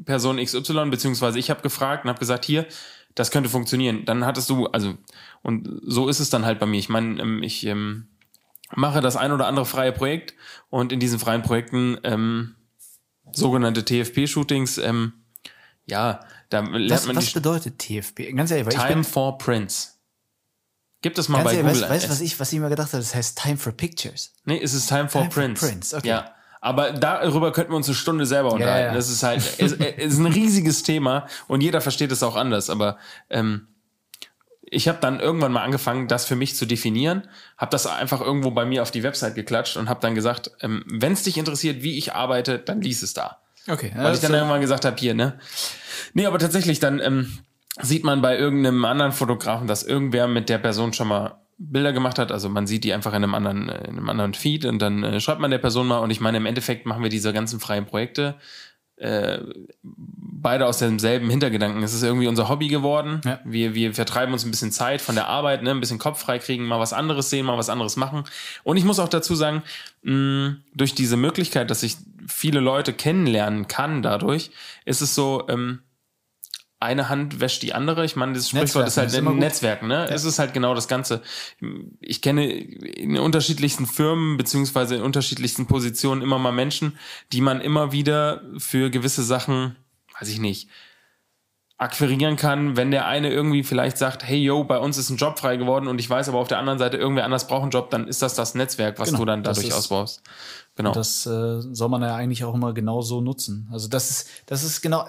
Person 0.06 0.38
XY, 0.38 0.90
beziehungsweise 0.90 1.38
ich 1.38 1.50
habe 1.50 1.62
gefragt 1.62 2.06
und 2.06 2.10
habe 2.10 2.20
gesagt, 2.20 2.46
hier, 2.46 2.66
das 3.14 3.30
könnte 3.30 3.50
funktionieren. 3.50 4.06
Dann 4.06 4.26
hattest 4.26 4.50
du, 4.50 4.68
also, 4.68 4.96
und 5.42 5.70
so 5.84 6.08
ist 6.08 6.22
es 6.22 6.30
dann 6.30 6.46
halt 6.46 6.60
bei 6.60 6.66
mir. 6.66 6.80
Ich 6.80 6.90
meine, 6.90 7.22
ähm, 7.22 7.44
ich 7.44 7.66
ähm, 7.66 8.08
mache 8.74 9.02
das 9.02 9.18
ein 9.18 9.34
oder 9.34 9.48
andere 9.48 9.66
freie 9.66 9.92
Projekt 9.92 10.34
und 10.70 10.94
in 10.94 11.02
diesen 11.02 11.20
freien 11.20 11.42
Projekten 11.42 11.98
ähm, 12.04 12.56
sogenannte 13.34 13.84
TFP-Shootings, 13.84 14.78
ähm, 14.78 15.14
ja, 15.86 16.22
da 16.50 16.60
lernt 16.62 16.92
was, 16.92 17.06
man 17.08 17.16
was 17.16 17.32
bedeutet 17.32 17.80
TFP? 17.80 18.34
Ganz 18.34 18.52
ehrlich, 18.52 18.68
weil 18.68 18.74
Time 18.74 18.88
ich 18.88 18.94
bin, 18.96 19.04
for 19.04 19.38
Prints. 19.38 20.00
Gibt 21.02 21.18
es 21.18 21.28
mal 21.28 21.44
bei 21.44 21.56
ehrlich, 21.56 21.74
Google. 21.74 21.90
Weißt 21.90 22.06
du, 22.06 22.10
was 22.10 22.22
ich, 22.22 22.40
was 22.40 22.52
ich 22.52 22.58
immer 22.58 22.70
gedacht 22.70 22.94
habe? 22.94 23.04
Das 23.04 23.14
heißt 23.14 23.38
Time 23.38 23.58
for 23.58 23.74
Pictures. 23.74 24.34
Nee, 24.46 24.62
es 24.62 24.74
ist 24.74 24.88
Time 24.88 25.10
for 25.10 25.22
Time 25.22 25.32
for 25.32 25.44
Prints. 25.44 25.62
Prints, 25.62 25.94
okay. 25.94 26.08
Ja. 26.08 26.34
Aber 26.62 26.94
darüber 26.94 27.52
könnten 27.52 27.74
wir 27.74 27.76
uns 27.76 27.88
eine 27.88 27.96
Stunde 27.96 28.26
selber 28.26 28.54
unterhalten. 28.54 28.92
ja. 28.92 28.94
Das 28.94 29.10
ist 29.10 29.22
halt, 29.22 29.42
es, 29.58 29.74
es 29.74 30.14
ist 30.14 30.20
ein 30.20 30.28
riesiges 30.28 30.84
Thema 30.84 31.28
und 31.50 31.60
jeder 31.60 31.82
versteht 31.82 32.10
es 32.14 32.24
auch 32.24 32.38
anders. 32.38 32.70
Aber 32.70 32.98
ähm, 33.30 33.68
ich 34.62 34.88
habe 34.88 35.00
dann 35.02 35.20
irgendwann 35.20 35.52
mal 35.52 35.64
angefangen, 35.64 36.08
das 36.08 36.26
für 36.26 36.38
mich 36.38 36.56
zu 36.56 36.66
definieren, 36.66 37.28
habe 37.58 37.72
das 37.72 37.86
einfach 37.86 38.22
irgendwo 38.22 38.52
bei 38.52 38.64
mir 38.64 38.82
auf 38.82 38.92
die 38.92 39.04
Website 39.04 39.36
geklatscht 39.36 39.76
und 39.76 39.90
habe 39.90 40.00
dann 40.00 40.16
gesagt, 40.16 40.52
ähm, 40.62 40.86
wenn 40.88 41.12
es 41.12 41.24
dich 41.24 41.38
interessiert, 41.38 41.84
wie 41.84 41.98
ich 41.98 42.14
arbeite, 42.14 42.60
dann 42.60 42.82
lies 42.82 43.04
es 43.04 43.14
da. 43.14 43.43
Okay. 43.68 43.92
Weil 43.96 44.14
ich 44.14 44.20
dann 44.20 44.34
irgendwann 44.34 44.62
gesagt 44.62 44.86
habe, 44.86 44.96
hier, 44.98 45.14
ne? 45.14 45.40
Nee, 46.14 46.26
aber 46.26 46.40
tatsächlich, 46.40 46.80
dann 46.80 47.00
ähm, 47.00 47.40
sieht 47.82 48.04
man 48.04 48.22
bei 48.22 48.38
irgendeinem 48.38 48.84
anderen 48.86 49.12
Fotografen, 49.12 49.68
dass 49.68 49.84
irgendwer 49.84 50.28
mit 50.28 50.50
der 50.50 50.58
Person 50.58 50.94
schon 50.94 51.08
mal 51.08 51.40
Bilder 51.58 51.94
gemacht 51.94 52.20
hat. 52.20 52.32
Also 52.32 52.50
man 52.50 52.68
sieht 52.68 52.84
die 52.84 52.94
einfach 52.94 53.12
in 53.12 53.24
einem 53.24 53.36
anderen, 53.36 53.70
äh, 53.70 53.88
in 53.88 53.98
einem 53.98 54.10
anderen 54.10 54.34
Feed 54.34 54.66
und 54.66 54.80
dann 54.80 55.04
äh, 55.04 55.20
schreibt 55.20 55.40
man 55.40 55.52
der 55.52 55.60
Person 55.60 55.88
mal. 55.88 56.00
Und 56.00 56.10
ich 56.10 56.20
meine, 56.20 56.38
im 56.38 56.46
Endeffekt 56.46 56.86
machen 56.86 57.04
wir 57.04 57.10
diese 57.10 57.32
ganzen 57.34 57.60
freien 57.60 57.86
Projekte 57.86 58.36
äh, 58.98 59.40
beide 59.82 60.68
aus 60.68 60.80
demselben 60.80 61.30
Hintergedanken. 61.30 61.82
Es 61.84 61.94
ist 61.94 62.04
irgendwie 62.04 62.28
unser 62.28 62.50
Hobby 62.50 62.68
geworden. 62.68 63.22
Ja. 63.26 63.40
Wir, 63.44 63.74
wir 63.74 63.94
vertreiben 63.94 64.34
uns 64.34 64.46
ein 64.46 64.52
bisschen 64.52 64.72
Zeit 64.72 65.02
von 65.02 65.16
der 65.16 65.28
Arbeit, 65.28 65.64
ne? 65.64 65.72
ein 65.72 65.80
bisschen 65.80 66.00
Kopf 66.00 66.20
frei 66.22 66.40
kriegen, 66.40 66.66
mal 66.66 66.80
was 66.80 66.94
anderes 66.94 67.30
sehen, 67.30 67.46
mal 67.46 67.58
was 67.58 67.70
anderes 67.70 67.96
machen. 67.96 68.24
Und 68.64 68.78
ich 68.78 68.84
muss 68.84 69.00
auch 69.00 69.10
dazu 69.10 69.36
sagen, 69.36 69.64
mh, 70.04 70.58
durch 70.76 70.94
diese 70.94 71.18
Möglichkeit, 71.18 71.72
dass 71.72 71.84
ich 71.84 71.98
viele 72.28 72.60
Leute 72.60 72.94
kennenlernen 72.94 73.68
kann 73.68 74.02
dadurch, 74.02 74.52
ist 74.86 75.02
es 75.02 75.16
so, 75.16 75.46
ähm, 75.50 75.80
eine 76.84 77.10
Hand 77.10 77.40
wäscht 77.40 77.64
die 77.64 77.74
andere. 77.74 78.06
Ich 78.06 78.16
meine, 78.16 78.34
das 78.34 78.50
Sprichwort 78.50 78.88
ist 78.88 78.98
Netzwerken 78.98 79.28
halt 79.28 79.36
ist 79.36 79.36
ein. 79.36 79.40
Netzwerk, 79.40 79.84
ne? 79.84 80.08
Es 80.10 80.24
ist 80.26 80.40
halt 80.40 80.54
genau 80.54 80.76
das 80.76 80.88
Ganze. 80.88 81.22
Ich 82.00 82.22
kenne 82.22 82.46
in 82.48 83.18
unterschiedlichsten 83.18 83.88
Firmen 83.88 84.38
beziehungsweise 84.38 84.96
in 84.96 85.02
unterschiedlichsten 85.02 85.66
Positionen 85.66 86.22
immer 86.22 86.38
mal 86.38 86.52
Menschen, 86.52 86.98
die 87.32 87.42
man 87.42 87.62
immer 87.62 87.92
wieder 87.92 88.42
für 88.58 88.90
gewisse 88.90 89.24
Sachen, 89.24 89.76
weiß 90.20 90.30
ich 90.30 90.40
nicht, 90.40 90.70
akquirieren 91.78 92.36
kann, 92.38 92.78
wenn 92.78 92.92
der 92.92 93.08
eine 93.08 93.32
irgendwie 93.32 93.64
vielleicht 93.64 93.98
sagt, 93.98 94.24
hey 94.24 94.38
yo, 94.38 94.64
bei 94.64 94.78
uns 94.78 94.98
ist 94.98 95.10
ein 95.10 95.18
Job 95.18 95.40
frei 95.40 95.58
geworden 95.58 95.88
und 95.88 96.00
ich 96.00 96.10
weiß 96.10 96.30
aber 96.30 96.38
auf 96.38 96.48
der 96.48 96.60
anderen 96.60 96.80
Seite 96.80 96.98
irgendwer 96.98 97.26
anders 97.26 97.48
braucht 97.48 97.64
einen 97.64 97.72
Job, 97.72 97.90
dann 97.90 98.08
ist 98.08 98.22
das 98.22 98.36
das 98.36 98.56
Netzwerk, 98.56 99.00
was 99.00 99.10
Genau, 99.10 99.20
du 99.20 99.26
dann 99.26 99.44
dadurch 99.44 99.74
ausbaust. 99.74 100.22
Genau. 100.76 100.94
Das 100.94 101.26
äh, 101.26 101.62
soll 101.62 101.90
man 101.90 102.02
ja 102.02 102.16
eigentlich 102.16 102.46
auch 102.46 102.56
immer 102.56 102.74
genau 102.74 103.02
so 103.02 103.22
nutzen. 103.22 103.68
Also 103.72 103.88
das 103.90 104.10
ist, 104.10 104.30
das 104.46 104.64
ist 104.64 104.82
genau, 104.82 105.06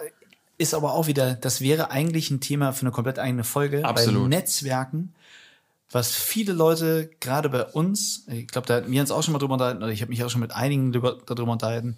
ist 0.59 0.75
aber 0.75 0.95
auch 0.95 1.07
wieder, 1.07 1.35
das 1.35 1.61
wäre 1.61 1.91
eigentlich 1.91 2.31
ein 2.31 2.41
Thema 2.41 2.73
für 2.73 2.83
eine 2.83 2.91
komplett 2.91 3.19
eigene 3.19 3.45
Folge. 3.45 3.85
Absolut. 3.85 4.23
Bei 4.23 4.29
Netzwerken, 4.29 5.15
was 5.91 6.13
viele 6.13 6.53
Leute, 6.53 7.11
gerade 7.21 7.49
bei 7.49 7.65
uns, 7.65 8.27
ich 8.29 8.49
glaube, 8.49 8.67
da 8.67 8.77
hatten 8.77 8.91
wir 8.91 9.01
uns 9.01 9.11
auch 9.11 9.23
schon 9.23 9.33
mal 9.33 9.39
drüber 9.39 9.55
unterhalten, 9.55 9.83
oder 9.83 9.93
ich 9.93 10.01
habe 10.01 10.11
mich 10.11 10.25
auch 10.25 10.31
schon 10.31 10.41
mit 10.41 10.53
einigen 10.53 10.93
drüber, 10.93 11.19
darüber 11.27 11.53
unterhalten, 11.53 11.97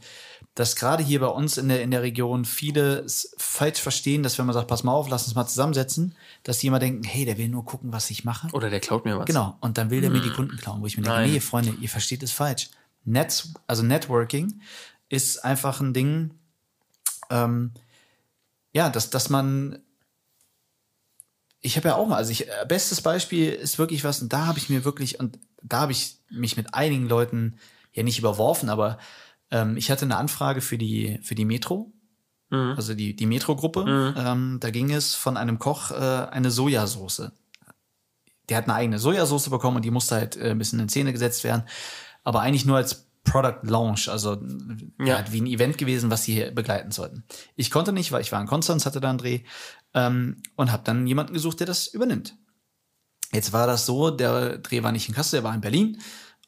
dass 0.54 0.76
gerade 0.76 1.02
hier 1.02 1.20
bei 1.20 1.28
uns 1.28 1.56
in 1.56 1.68
der, 1.68 1.82
in 1.82 1.90
der 1.90 2.02
Region 2.02 2.44
viele 2.44 3.00
es 3.00 3.34
falsch 3.38 3.80
verstehen, 3.80 4.22
dass 4.22 4.38
wenn 4.38 4.46
man 4.46 4.54
sagt, 4.54 4.68
pass 4.68 4.84
mal 4.84 4.92
auf, 4.92 5.08
lass 5.08 5.24
uns 5.26 5.34
mal 5.34 5.46
zusammensetzen, 5.46 6.14
dass 6.42 6.58
die 6.58 6.66
immer 6.66 6.78
denken, 6.78 7.04
hey, 7.04 7.24
der 7.24 7.38
will 7.38 7.48
nur 7.48 7.64
gucken, 7.64 7.92
was 7.92 8.10
ich 8.10 8.24
mache. 8.24 8.48
Oder 8.52 8.70
der 8.70 8.80
klaut 8.80 9.04
mir 9.04 9.18
was. 9.18 9.26
Genau. 9.26 9.56
Und 9.60 9.78
dann 9.78 9.90
will 9.90 10.00
der 10.00 10.10
mir 10.10 10.20
die 10.20 10.30
Kunden 10.30 10.56
klauen, 10.56 10.82
wo 10.82 10.86
ich 10.86 10.96
mir 10.96 11.02
denke, 11.02 11.18
Nein. 11.20 11.30
nee, 11.30 11.40
Freunde, 11.40 11.74
ihr 11.80 11.88
versteht 11.88 12.22
es 12.22 12.32
falsch. 12.32 12.70
Netz, 13.04 13.52
also 13.66 13.82
Networking 13.82 14.60
ist 15.08 15.44
einfach 15.44 15.80
ein 15.80 15.94
Ding, 15.94 16.32
ähm, 17.30 17.72
ja, 18.76 18.90
dass, 18.90 19.08
dass 19.08 19.30
man, 19.30 19.78
ich 21.60 21.78
habe 21.78 21.88
ja 21.88 21.94
auch 21.96 22.06
mal, 22.06 22.16
also 22.16 22.30
ich, 22.30 22.46
äh, 22.46 22.66
bestes 22.68 23.00
Beispiel 23.00 23.50
ist 23.50 23.78
wirklich 23.78 24.04
was, 24.04 24.20
und 24.20 24.34
da 24.34 24.44
habe 24.44 24.58
ich 24.58 24.68
mir 24.68 24.84
wirklich, 24.84 25.18
und 25.18 25.38
da 25.62 25.80
habe 25.80 25.92
ich 25.92 26.18
mich 26.28 26.58
mit 26.58 26.74
einigen 26.74 27.08
Leuten 27.08 27.58
ja 27.94 28.02
nicht 28.02 28.18
überworfen, 28.18 28.68
aber 28.68 28.98
ähm, 29.50 29.78
ich 29.78 29.90
hatte 29.90 30.04
eine 30.04 30.18
Anfrage 30.18 30.60
für 30.60 30.76
die, 30.76 31.18
für 31.22 31.34
die 31.34 31.46
Metro, 31.46 31.90
also 32.76 32.94
die, 32.94 33.16
die 33.16 33.26
Metro-Gruppe. 33.26 33.84
Ähm, 34.16 34.58
da 34.60 34.70
ging 34.70 34.92
es 34.92 35.14
von 35.14 35.38
einem 35.38 35.58
Koch 35.58 35.90
äh, 35.90 35.94
eine 35.94 36.50
Sojasauce 36.50 37.32
der 38.48 38.58
hat 38.58 38.64
eine 38.64 38.74
eigene 38.74 38.98
Sojasauce 39.00 39.50
bekommen 39.50 39.76
und 39.76 39.84
die 39.84 39.90
musste 39.90 40.14
halt 40.14 40.36
äh, 40.36 40.50
ein 40.50 40.58
bisschen 40.58 40.78
in 40.78 40.88
Szene 40.88 41.12
gesetzt 41.12 41.42
werden. 41.42 41.64
Aber 42.22 42.42
eigentlich 42.42 42.64
nur 42.64 42.76
als 42.76 43.05
Product 43.26 43.60
Launch, 43.62 44.08
also 44.08 44.40
ja. 44.98 45.18
Ja. 45.18 45.24
wie 45.30 45.40
ein 45.40 45.46
Event 45.46 45.78
gewesen, 45.78 46.10
was 46.10 46.24
sie 46.24 46.34
hier 46.34 46.50
begleiten 46.52 46.90
sollten. 46.90 47.24
Ich 47.54 47.70
konnte 47.70 47.92
nicht, 47.92 48.12
weil 48.12 48.22
ich 48.22 48.32
war 48.32 48.40
in 48.40 48.46
Konstanz, 48.46 48.86
hatte 48.86 49.00
da 49.00 49.10
einen 49.10 49.18
Dreh 49.18 49.40
ähm, 49.94 50.42
und 50.56 50.72
habe 50.72 50.84
dann 50.84 51.06
jemanden 51.06 51.34
gesucht, 51.34 51.60
der 51.60 51.66
das 51.66 51.88
übernimmt. 51.88 52.36
Jetzt 53.32 53.52
war 53.52 53.66
das 53.66 53.86
so, 53.86 54.10
der 54.10 54.58
Dreh 54.58 54.82
war 54.82 54.92
nicht 54.92 55.08
in 55.08 55.14
Kassel, 55.14 55.38
der 55.38 55.44
war 55.44 55.54
in 55.54 55.60
Berlin. 55.60 56.00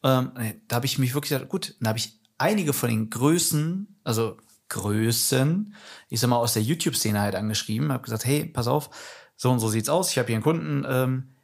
Ähm, 0.03 0.33
da 0.69 0.77
habe 0.77 0.87
ich 0.87 0.99
mich 0.99 1.15
wirklich 1.15 1.31
gedacht, 1.31 1.49
gut, 1.49 1.77
da 1.81 1.89
habe 1.89 1.99
ich 1.99 2.21
einige 2.39 2.73
von 2.73 2.89
den 2.89 3.11
Größen, 3.11 4.01
also 4.05 4.37
Größen, 4.69 5.75
ich 6.09 6.21
sag 6.21 6.31
mal 6.31 6.37
aus 6.37 6.53
der 6.53 6.63
YouTube-Szene 6.63 7.21
halt 7.21 7.35
angeschrieben, 7.35 7.93
habe 7.93 8.05
gesagt, 8.05 8.25
hey, 8.25 8.45
pass 8.45 8.69
auf, 8.69 8.91
so 9.37 9.51
und 9.51 9.59
so 9.59 9.69
sieht's 9.69 9.89
aus, 9.89 10.11
ich 10.11 10.19
habe 10.19 10.29
hier 10.29 10.37
einen 10.37 10.45
Kunden, 10.45 10.87
ähm, 10.89 11.35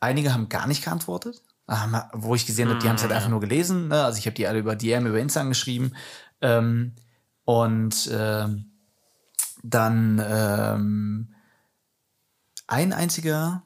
Einige 0.00 0.32
haben 0.32 0.48
gar 0.48 0.66
nicht 0.66 0.84
geantwortet, 0.84 1.42
wo 2.12 2.34
ich 2.34 2.46
gesehen 2.46 2.68
habe, 2.68 2.78
die 2.78 2.88
haben 2.88 2.96
es 2.96 3.02
halt 3.02 3.12
einfach 3.12 3.28
nur 3.28 3.40
gelesen. 3.40 3.88
Ne? 3.88 4.02
Also 4.02 4.18
ich 4.18 4.26
habe 4.26 4.34
die 4.34 4.46
alle 4.46 4.58
über 4.58 4.74
DM, 4.74 5.06
über 5.06 5.18
Insta 5.18 5.40
angeschrieben. 5.40 5.94
Ähm, 6.40 6.94
und 7.44 8.10
ähm, 8.12 8.72
dann 9.62 10.22
ähm, 10.26 11.34
ein 12.66 12.92
einziger, 12.92 13.62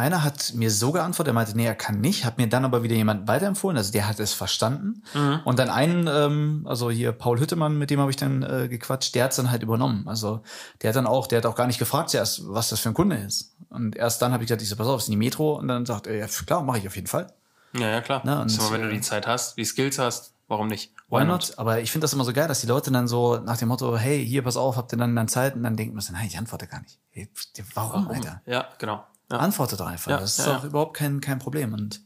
einer 0.00 0.24
hat 0.24 0.52
mir 0.54 0.70
so 0.70 0.92
geantwortet, 0.92 1.30
er 1.30 1.34
meinte, 1.34 1.56
nee, 1.56 1.66
er 1.66 1.74
kann 1.74 2.00
nicht, 2.00 2.24
hat 2.24 2.38
mir 2.38 2.48
dann 2.48 2.64
aber 2.64 2.82
wieder 2.82 2.96
jemand 2.96 3.28
weiterempfohlen, 3.28 3.76
also 3.76 3.92
der 3.92 4.08
hat 4.08 4.18
es 4.18 4.32
verstanden. 4.32 5.02
Und 5.44 5.58
dann 5.58 5.70
einen, 5.70 6.08
ähm, 6.08 6.66
also 6.68 6.90
hier 6.90 7.12
Paul 7.12 7.38
Hüttemann, 7.38 7.78
mit 7.78 7.90
dem 7.90 8.00
habe 8.00 8.10
ich 8.10 8.16
dann 8.16 8.42
äh, 8.42 8.68
gequatscht, 8.68 9.14
der 9.14 9.24
hat 9.24 9.30
es 9.30 9.36
dann 9.36 9.50
halt 9.50 9.62
übernommen. 9.62 10.08
Also 10.08 10.42
der 10.82 10.88
hat 10.88 10.96
dann 10.96 11.06
auch, 11.06 11.26
der 11.26 11.38
hat 11.38 11.46
auch 11.46 11.54
gar 11.54 11.66
nicht 11.66 11.78
gefragt 11.78 12.10
zuerst, 12.10 12.42
was 12.48 12.70
das 12.70 12.80
für 12.80 12.88
ein 12.88 12.94
Kunde 12.94 13.16
ist. 13.16 13.54
Und 13.68 13.96
erst 13.96 14.20
dann 14.20 14.32
habe 14.32 14.42
ich 14.42 14.48
gesagt, 14.48 14.62
ich 14.62 14.68
so, 14.68 14.76
pass 14.76 14.86
auf, 14.86 15.00
ist 15.00 15.08
in 15.08 15.12
die 15.12 15.16
Metro. 15.16 15.54
Und 15.58 15.68
dann 15.68 15.86
sagt 15.86 16.06
er, 16.06 16.16
ja 16.16 16.26
klar, 16.26 16.62
mache 16.62 16.78
ich 16.78 16.86
auf 16.86 16.96
jeden 16.96 17.06
Fall. 17.06 17.32
Ja, 17.72 17.88
ja, 17.88 18.00
klar. 18.00 18.22
Na, 18.24 18.42
und, 18.42 18.56
mal, 18.58 18.72
wenn 18.72 18.82
du 18.82 18.88
äh, 18.88 18.94
die 18.94 19.00
Zeit 19.00 19.26
hast, 19.26 19.56
die 19.56 19.64
Skills 19.64 19.98
hast, 19.98 20.34
warum 20.48 20.66
nicht? 20.66 20.92
Why 21.08 21.24
not? 21.24 21.54
Aber 21.56 21.80
ich 21.80 21.92
finde 21.92 22.04
das 22.04 22.12
immer 22.12 22.24
so 22.24 22.32
geil, 22.32 22.48
dass 22.48 22.60
die 22.60 22.66
Leute 22.66 22.90
dann 22.90 23.06
so 23.06 23.36
nach 23.38 23.56
dem 23.56 23.68
Motto, 23.68 23.96
hey, 23.96 24.24
hier, 24.24 24.42
pass 24.42 24.56
auf, 24.56 24.76
habt 24.76 24.92
ihr 24.92 24.98
dann, 24.98 25.14
dann 25.14 25.28
Zeit? 25.28 25.54
Und 25.54 25.62
dann 25.62 25.76
denken 25.76 25.94
wir 25.94 26.02
so, 26.02 26.12
nein, 26.12 26.26
ich 26.26 26.36
antworte 26.36 26.66
gar 26.66 26.80
nicht. 26.80 26.98
Hey, 27.10 27.28
warum, 27.74 28.08
Alter? 28.08 28.42
Ja, 28.46 28.68
genau. 28.78 29.04
Ja. 29.30 29.38
Antworte 29.38 29.76
doch 29.76 29.86
einfach. 29.86 30.10
Ja, 30.10 30.18
das 30.18 30.38
ist 30.38 30.46
ja, 30.46 30.58
ja. 30.58 30.64
überhaupt 30.64 30.96
kein, 30.96 31.20
kein 31.20 31.38
Problem. 31.38 31.72
Und 31.72 32.00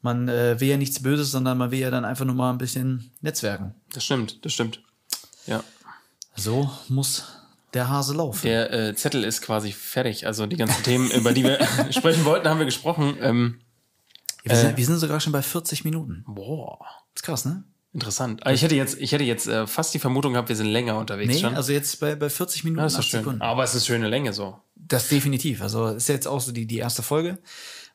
man 0.00 0.28
äh, 0.28 0.58
will 0.60 0.68
ja 0.68 0.76
nichts 0.76 1.02
Böses, 1.02 1.30
sondern 1.30 1.58
man 1.58 1.70
will 1.70 1.80
ja 1.80 1.90
dann 1.90 2.04
einfach 2.04 2.24
nur 2.24 2.34
mal 2.34 2.50
ein 2.50 2.58
bisschen 2.58 3.10
netzwerken. 3.20 3.74
Das 3.92 4.04
stimmt, 4.04 4.44
das 4.44 4.52
stimmt. 4.52 4.82
Ja. 5.46 5.62
So 6.34 6.70
muss 6.88 7.24
der 7.74 7.88
Hase 7.88 8.14
laufen. 8.14 8.46
Der 8.46 8.72
äh, 8.72 8.94
Zettel 8.94 9.24
ist 9.24 9.42
quasi 9.42 9.72
fertig. 9.72 10.26
Also 10.26 10.46
die 10.46 10.56
ganzen 10.56 10.82
Themen, 10.82 11.10
über 11.10 11.32
die 11.32 11.44
wir 11.44 11.58
sprechen 11.90 12.24
wollten, 12.24 12.48
haben 12.48 12.58
wir 12.58 12.66
gesprochen. 12.66 13.16
Ähm, 13.20 13.60
wir, 14.42 14.56
sind, 14.56 14.76
wir 14.76 14.86
sind 14.86 14.98
sogar 14.98 15.20
schon 15.20 15.32
bei 15.32 15.42
40 15.42 15.84
Minuten. 15.84 16.24
boah, 16.26 16.78
ist 17.14 17.22
krass, 17.22 17.44
ne? 17.44 17.64
Interessant. 17.96 18.42
Aber 18.42 18.52
ich 18.52 18.62
hätte 18.62 18.74
jetzt, 18.74 18.98
ich 19.00 19.12
hätte 19.12 19.24
jetzt 19.24 19.46
äh, 19.48 19.66
fast 19.66 19.94
die 19.94 19.98
Vermutung 19.98 20.34
gehabt, 20.34 20.50
wir 20.50 20.56
sind 20.56 20.66
länger 20.66 20.98
unterwegs 20.98 21.32
Nee, 21.34 21.40
schon. 21.40 21.54
also 21.54 21.72
jetzt 21.72 21.98
bei, 21.98 22.14
bei 22.14 22.28
40 22.28 22.64
Minuten, 22.64 22.80
ja, 22.80 22.86
ist 22.86 22.94
doch 22.94 23.00
8 23.00 23.08
schön. 23.08 23.20
Sekunden. 23.20 23.42
Aber 23.42 23.64
es 23.64 23.74
ist 23.74 23.86
schöne 23.86 24.08
Länge 24.08 24.32
so. 24.34 24.60
Das 24.74 25.08
definitiv. 25.08 25.62
Also 25.62 25.88
ist 25.88 26.08
jetzt 26.08 26.28
auch 26.28 26.40
so 26.40 26.52
die, 26.52 26.66
die 26.66 26.76
erste 26.76 27.02
Folge. 27.02 27.38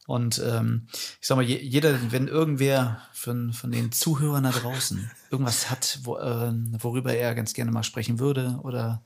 Und 0.08 0.42
ähm, 0.44 0.88
ich 1.22 1.28
sag 1.28 1.36
mal, 1.36 1.46
je, 1.46 1.60
jeder, 1.60 2.12
wenn 2.12 2.28
irgendwer 2.28 3.02
von, 3.14 3.54
von 3.54 3.72
den 3.72 3.92
Zuhörern 3.92 4.44
da 4.44 4.52
draußen 4.52 5.10
irgendwas 5.30 5.70
hat, 5.70 6.00
wo, 6.04 6.18
äh, 6.18 6.52
worüber 6.80 7.14
er 7.14 7.36
ganz 7.36 7.54
gerne 7.54 7.72
mal 7.72 7.84
sprechen 7.84 8.18
würde 8.20 8.60
oder 8.64 9.04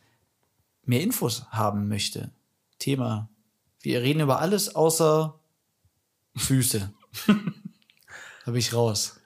mehr 0.85 1.01
Infos 1.01 1.45
haben 1.49 1.89
möchte, 1.89 2.31
Thema. 2.79 3.29
Wir 3.81 4.01
reden 4.01 4.21
über 4.21 4.39
alles 4.39 4.73
außer 4.75 5.37
Füße. 6.37 6.91
da 7.27 8.51
bin 8.51 8.55
ich 8.55 8.73
raus. 8.73 9.19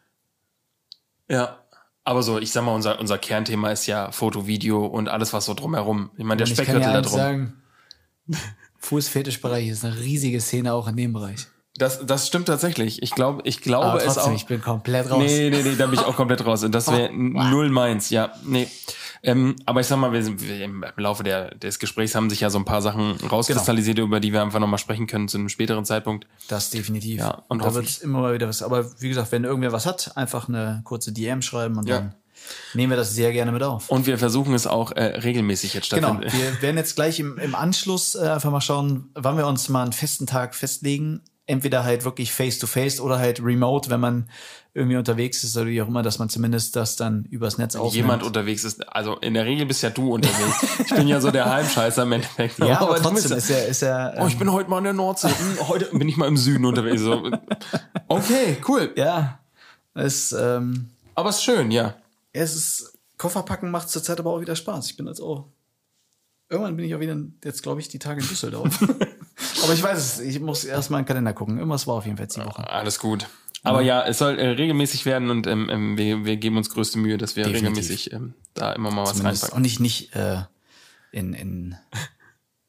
Ja. 1.30 1.59
Aber 2.03 2.23
so, 2.23 2.39
ich 2.39 2.51
sag 2.51 2.63
mal, 2.63 2.73
unser, 2.73 2.99
unser 2.99 3.17
Kernthema 3.17 3.71
ist 3.71 3.86
ja 3.86 4.11
Foto, 4.11 4.47
Video 4.47 4.86
und 4.86 5.09
alles, 5.09 5.32
was 5.32 5.45
so 5.45 5.53
drumherum. 5.53 6.09
Ich 6.17 6.23
meine, 6.23 6.38
der 6.39 6.47
Speckgürtel 6.47 6.82
ja 6.82 6.93
da 6.93 7.01
drum. 7.01 7.13
sagen, 7.13 7.61
Fußfetischbereich 8.80 9.67
ist 9.67 9.86
eine 9.86 9.97
riesige 9.99 10.41
Szene 10.41 10.73
auch 10.73 10.88
in 10.88 10.95
dem 10.95 11.13
Bereich. 11.13 11.47
Das, 11.75 12.05
das 12.05 12.27
stimmt 12.27 12.47
tatsächlich. 12.47 13.01
Ich 13.03 13.11
glaube, 13.11 13.41
ich 13.45 13.61
glaube 13.61 13.88
Aber 13.88 13.97
es 13.99 14.05
trotzdem, 14.05 14.34
auch. 14.34 14.36
ich 14.36 14.45
bin 14.45 14.61
komplett 14.61 15.09
raus. 15.09 15.23
Nee, 15.23 15.49
nee, 15.49 15.61
nee, 15.61 15.75
da 15.75 15.86
bin 15.86 15.99
ich 15.99 16.05
auch 16.05 16.15
komplett 16.15 16.45
raus. 16.45 16.63
Und 16.63 16.73
das 16.73 16.91
wäre 16.91 17.09
null 17.13 17.69
meins. 17.69 18.09
Ja, 18.09 18.34
nee. 18.43 18.67
Ähm, 19.22 19.55
aber 19.65 19.82
ich 19.82 19.88
sag 19.88 19.97
mal, 19.97 20.13
wir 20.13 20.24
sind, 20.24 20.41
wir 20.41 20.63
im 20.63 20.86
Laufe 20.95 21.24
der, 21.24 21.53
des 21.55 21.80
Gesprächs 21.80 22.15
haben 22.15 22.30
sich 22.30 22.39
ja 22.39 22.49
so 22.49 22.57
ein 22.57 22.65
paar 22.65 22.82
Sachen 22.82 23.17
rauskristallisiert, 23.30 23.97
Genau. 23.97 24.07
über 24.07 24.20
die 24.20 24.32
wir 24.34 24.41
einfach 24.41 24.59
nochmal 24.59 24.80
sprechen 24.80 25.07
können 25.07 25.28
zu 25.28 25.38
einem 25.38 25.49
späteren 25.49 25.84
Zeitpunkt. 25.86 26.26
Das 26.47 26.70
definitiv. 26.70 27.20
Ja, 27.20 27.43
und 27.49 27.63
da 27.63 27.74
wird 27.74 27.86
es 27.86 27.97
immer 27.99 28.20
mal 28.22 28.34
wieder 28.34 28.47
was. 28.47 28.63
Aber 28.63 28.86
wie 29.01 29.09
gesagt, 29.09 29.32
wenn 29.32 29.43
irgendwer 29.43 29.72
was 29.72 29.86
hat, 29.86 30.15
einfach 30.15 30.47
eine 30.47 30.82
kurze 30.86 31.11
DM 31.11 31.41
schreiben 31.41 31.78
und 31.78 31.88
Ja. 31.89 31.97
dann 31.99 32.13
nehmen 32.74 32.91
wir 32.91 32.97
das 32.97 33.13
sehr 33.13 33.34
gerne 33.34 33.51
mit 33.51 33.61
auf. 33.63 33.89
Und 33.89 34.07
wir 34.07 34.17
versuchen 34.17 34.53
es 34.53 34.65
auch 34.65 34.91
äh, 34.93 35.03
regelmäßig 35.03 35.74
jetzt 35.74 35.89
Genau, 35.89 36.13
stattfinden. 36.13 36.38
wir 36.38 36.61
werden 36.61 36.78
jetzt 36.78 36.95
gleich 36.95 37.20
im, 37.20 37.38
im 37.38 37.53
Anschluss 37.55 38.15
äh, 38.15 38.20
einfach 38.30 38.51
mal 38.51 38.61
schauen, 38.61 39.09
wann 39.15 39.36
wir 39.38 39.45
uns 39.47 39.67
mal 39.67 39.84
einen 39.84 39.91
festen 39.93 40.26
Tag 40.28 40.55
festlegen. 40.55 41.22
Entweder 41.50 41.84
halt 41.84 42.06
wirklich 42.06 42.32
face-to-face 42.32 43.02
oder 43.02 43.18
halt 43.18 43.43
remote, 43.43 43.89
wenn 43.89 44.00
man 44.00 44.30
irgendwie 44.76 44.97
unterwegs 44.97 45.43
ist 45.43 45.58
oder 45.58 45.66
wie 45.66 45.82
auch 45.82 45.88
immer, 45.88 46.04
dass 46.04 46.20
man 46.20 46.30
zumindest 46.30 46.76
das 46.76 46.95
dann 46.95 47.26
übers 47.26 47.58
Netz 47.58 47.76
aufnimmt. 47.76 47.95
Jemand 47.95 48.24
unterwegs 48.24 48.64
ist, 48.64 48.88
also 48.88 49.18
in 49.18 49.34
der 49.34 49.45
Regel 49.45 49.66
bist 49.66 49.82
ja 49.82 49.89
du 49.89 50.14
unterwegs. 50.14 50.80
ich 50.86 50.95
bin 50.95 51.08
ja 51.08 51.20
so 51.20 51.32
der 51.32 51.50
Heimscheißer 51.50 52.04
im 52.04 52.12
Endeffekt. 52.12 52.60
ja, 52.60 52.80
aber, 52.80 52.93
bist 52.93 53.04
trotzdem 53.04 53.38
ist 53.38 53.50
ja, 53.50 53.58
ist 53.58 53.82
ja, 53.82 54.14
Oh, 54.20 54.28
ich 54.28 54.38
bin 54.38 54.52
heute 54.52 54.70
mal 54.70 54.78
in 54.78 54.84
der 54.84 54.93
Nordsee. 54.93 55.30
Hm, 55.30 55.68
Heute 55.68 55.86
bin 55.86 56.08
ich 56.08 56.18
mal 56.18 56.28
im 56.28 56.38
Süden 56.38 56.66
unterwegs. 56.66 57.02
So. 57.02 57.32
Okay, 58.08 58.58
cool. 58.68 58.93
ja, 58.95 59.39
es, 59.95 60.32
ähm, 60.32 60.91
Aber 61.16 61.30
es 61.30 61.38
ist 61.38 61.43
schön, 61.43 61.72
ja. 61.72 61.95
es 62.32 62.56
ist, 62.56 62.93
Kofferpacken 63.18 63.72
macht 63.72 63.89
zurzeit 63.89 64.20
aber 64.20 64.32
auch 64.32 64.41
wieder 64.41 64.56
Spaß. 64.56 64.86
Ich 64.86 64.97
bin 64.97 65.08
jetzt 65.08 65.20
auch, 65.20 65.47
irgendwann 66.47 66.78
bin 66.78 66.86
ich 66.86 66.93
auch 66.93 67.00
wieder, 67.00 67.18
jetzt 67.43 67.64
glaube 67.64 67.82
ich, 67.82 67.89
die 67.89 68.00
Tage 68.00 68.22
in 68.22 68.28
Düsseldorf. 68.28 68.80
aber 69.64 69.74
ich 69.74 69.84
weiß 69.84 69.97
es, 69.97 70.20
ich 70.20 70.39
muss 70.39 70.64
erst 70.64 70.89
mal 70.91 70.99
in 70.99 71.03
den 71.03 71.07
Kalender 71.07 71.34
gucken. 71.34 71.57
Irgendwas 71.57 71.88
war 71.88 71.95
auf 71.95 72.05
jeden 72.05 72.18
Fall 72.18 72.28
die 72.28 72.45
Woche. 72.45 72.70
Alles 72.70 72.99
gut. 72.99 73.28
Aber 73.64 73.82
ja, 73.82 74.05
es 74.05 74.18
soll 74.20 74.39
äh, 74.39 74.47
regelmäßig 74.51 75.05
werden 75.05 75.30
und 75.30 75.45
ähm, 75.45 75.70
ähm, 75.70 75.97
wir, 75.97 76.24
wir 76.24 76.38
geben 76.38 76.55
uns 76.57 76.70
größte 76.70 76.97
Mühe, 76.97 77.18
dass 77.18 77.36
wir 77.36 77.43
Definitiv. 77.43 77.70
regelmäßig 77.78 78.14
ähm, 78.14 78.34
da 78.53 78.72
immer 78.74 78.89
mal 78.91 79.03
was 79.03 79.18
Zumindest 79.18 79.43
reinpacken. 79.43 79.55
und 79.57 79.62
nicht, 79.64 79.80
nicht 79.82 80.16
äh, 80.16 80.43
in, 81.12 81.34
in 81.34 81.76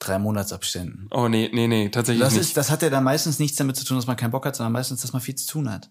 drei 0.00 0.18
Monatsabständen. 0.18 1.08
Oh 1.12 1.28
nee, 1.28 1.48
nee, 1.52 1.68
nee, 1.68 1.88
tatsächlich 1.90 2.24
Das, 2.24 2.32
nicht. 2.32 2.42
ist, 2.42 2.56
das 2.56 2.70
hat 2.70 2.82
ja 2.82 2.90
dann 2.90 3.04
meistens 3.04 3.38
nichts 3.38 3.56
damit 3.56 3.76
zu 3.76 3.84
tun, 3.84 3.98
dass 3.98 4.06
man 4.08 4.16
keinen 4.16 4.32
Bock 4.32 4.46
hat, 4.46 4.56
sondern 4.56 4.72
meistens, 4.72 5.00
dass 5.02 5.12
man 5.12 5.22
viel 5.22 5.34
zu 5.36 5.46
tun 5.46 5.70
hat. 5.70 5.88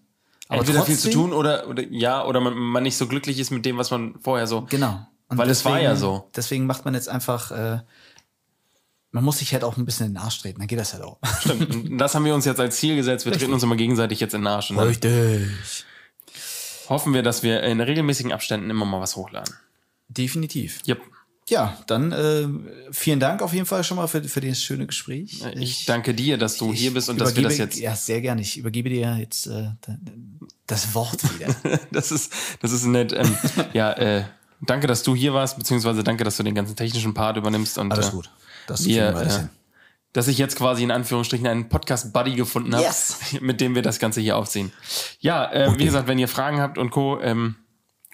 Aber 0.48 0.58
Entweder 0.60 0.82
viel 0.82 0.96
zu 0.96 1.04
trotzdem- 1.08 1.12
tun 1.22 1.32
oder, 1.32 1.68
oder 1.68 1.82
ja, 1.90 2.24
oder 2.26 2.40
man, 2.40 2.54
man 2.54 2.82
nicht 2.82 2.96
so 2.98 3.06
glücklich 3.06 3.38
ist 3.38 3.50
mit 3.52 3.64
dem, 3.64 3.78
was 3.78 3.90
man 3.90 4.16
vorher 4.20 4.46
so. 4.46 4.66
Genau. 4.68 5.06
Und 5.28 5.38
Weil 5.38 5.48
es 5.48 5.64
war 5.64 5.80
ja 5.80 5.94
so. 5.94 6.28
Deswegen 6.34 6.66
macht 6.66 6.84
man 6.84 6.92
jetzt 6.94 7.08
einfach, 7.08 7.52
äh, 7.52 7.78
man 9.12 9.24
muss 9.24 9.38
sich 9.38 9.52
halt 9.52 9.64
auch 9.64 9.76
ein 9.76 9.84
bisschen 9.84 10.06
in 10.06 10.14
den 10.14 10.22
Arsch 10.22 10.40
treten, 10.40 10.58
dann 10.58 10.68
geht 10.68 10.78
das 10.78 10.92
halt 10.92 11.02
auch. 11.02 11.18
Stimmt. 11.40 12.00
Das 12.00 12.14
haben 12.14 12.24
wir 12.24 12.34
uns 12.34 12.44
jetzt 12.44 12.60
als 12.60 12.76
Ziel 12.76 12.96
gesetzt. 12.96 13.24
Wir 13.24 13.32
treten 13.32 13.52
uns 13.52 13.62
immer 13.62 13.76
gegenseitig 13.76 14.20
jetzt 14.20 14.34
in 14.34 14.42
den 14.42 14.46
Arsch. 14.46 14.68
Dann 14.68 14.78
Richtig. 14.78 15.48
hoffen 16.88 17.12
wir, 17.14 17.22
dass 17.22 17.42
wir 17.42 17.62
in 17.62 17.80
regelmäßigen 17.80 18.32
Abständen 18.32 18.70
immer 18.70 18.84
mal 18.84 19.00
was 19.00 19.16
hochladen. 19.16 19.54
Definitiv. 20.08 20.80
Yep. 20.86 21.00
Ja, 21.48 21.76
dann 21.88 22.12
äh, 22.12 22.46
vielen 22.92 23.18
Dank 23.18 23.42
auf 23.42 23.52
jeden 23.52 23.66
Fall 23.66 23.82
schon 23.82 23.96
mal 23.96 24.06
für, 24.06 24.22
für 24.22 24.40
das 24.40 24.62
schöne 24.62 24.86
Gespräch. 24.86 25.42
Ich 25.56 25.84
danke 25.84 26.14
dir, 26.14 26.38
dass 26.38 26.56
du 26.56 26.72
hier 26.72 26.94
bist 26.94 27.08
und 27.10 27.20
dass 27.20 27.34
wir 27.34 27.42
das 27.42 27.58
jetzt. 27.58 27.76
Ja, 27.76 27.96
sehr 27.96 28.20
gerne. 28.20 28.40
Ich 28.40 28.56
übergebe 28.56 28.88
dir 28.88 29.16
jetzt 29.18 29.48
äh, 29.48 29.70
das 30.68 30.94
Wort 30.94 31.22
wieder. 31.34 31.54
Das 31.90 32.12
ist, 32.12 32.32
das 32.60 32.70
ist 32.70 32.84
nett. 32.84 33.12
Ähm, 33.12 33.36
ja, 33.72 33.92
äh, 33.94 34.24
danke, 34.60 34.86
dass 34.86 35.02
du 35.02 35.16
hier 35.16 35.34
warst, 35.34 35.58
beziehungsweise 35.58 36.04
danke, 36.04 36.22
dass 36.22 36.36
du 36.36 36.44
den 36.44 36.54
ganzen 36.54 36.76
technischen 36.76 37.14
Part 37.14 37.36
übernimmst. 37.36 37.78
Und, 37.78 37.90
Alles 37.90 38.10
äh, 38.10 38.12
gut. 38.12 38.30
Das 38.70 38.84
Wir, 38.84 39.14
wir 39.14 39.22
äh, 39.22 39.48
dass 40.12 40.26
ich 40.28 40.38
jetzt 40.38 40.56
quasi 40.56 40.82
in 40.82 40.90
Anführungsstrichen 40.90 41.46
einen 41.46 41.68
Podcast-Buddy 41.68 42.34
gefunden 42.34 42.74
habe, 42.74 42.84
Yes. 42.84 43.18
mit 43.40 43.60
dem 43.60 43.74
wir 43.74 43.82
das 43.82 43.98
Ganze 43.98 44.20
hier 44.20 44.36
aufziehen. 44.36 44.72
Ja, 45.20 45.50
äh, 45.52 45.78
wie 45.78 45.84
gesagt, 45.84 46.08
wenn 46.08 46.18
ihr 46.18 46.28
Fragen 46.28 46.60
habt 46.60 46.78
und 46.78 46.90
Co., 46.90 47.20
ähm, 47.20 47.56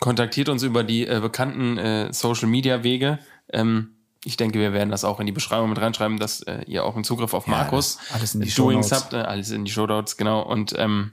kontaktiert 0.00 0.48
uns 0.50 0.62
über 0.62 0.84
die 0.84 1.06
äh, 1.06 1.20
bekannten 1.20 1.78
äh, 1.78 2.12
Social-Media-Wege. 2.12 3.18
Ähm, 3.52 3.92
ich 4.24 4.36
denke, 4.36 4.58
wir 4.58 4.72
werden 4.72 4.90
das 4.90 5.04
auch 5.04 5.20
in 5.20 5.26
die 5.26 5.32
Beschreibung 5.32 5.70
mit 5.70 5.80
reinschreiben, 5.80 6.18
dass 6.18 6.42
äh, 6.42 6.62
ihr 6.66 6.84
auch 6.84 6.96
einen 6.96 7.04
Zugriff 7.04 7.32
auf 7.32 7.46
Markus 7.46 7.98
alles 8.12 8.34
in 8.34 8.40
die 8.42 8.50
Doings 8.50 8.92
habt, 8.92 9.12
äh, 9.14 9.18
alles 9.18 9.50
in 9.50 9.64
die 9.64 9.70
Shownotes, 9.70 10.16
genau. 10.16 10.42
Und 10.42 10.74
ähm, 10.76 11.12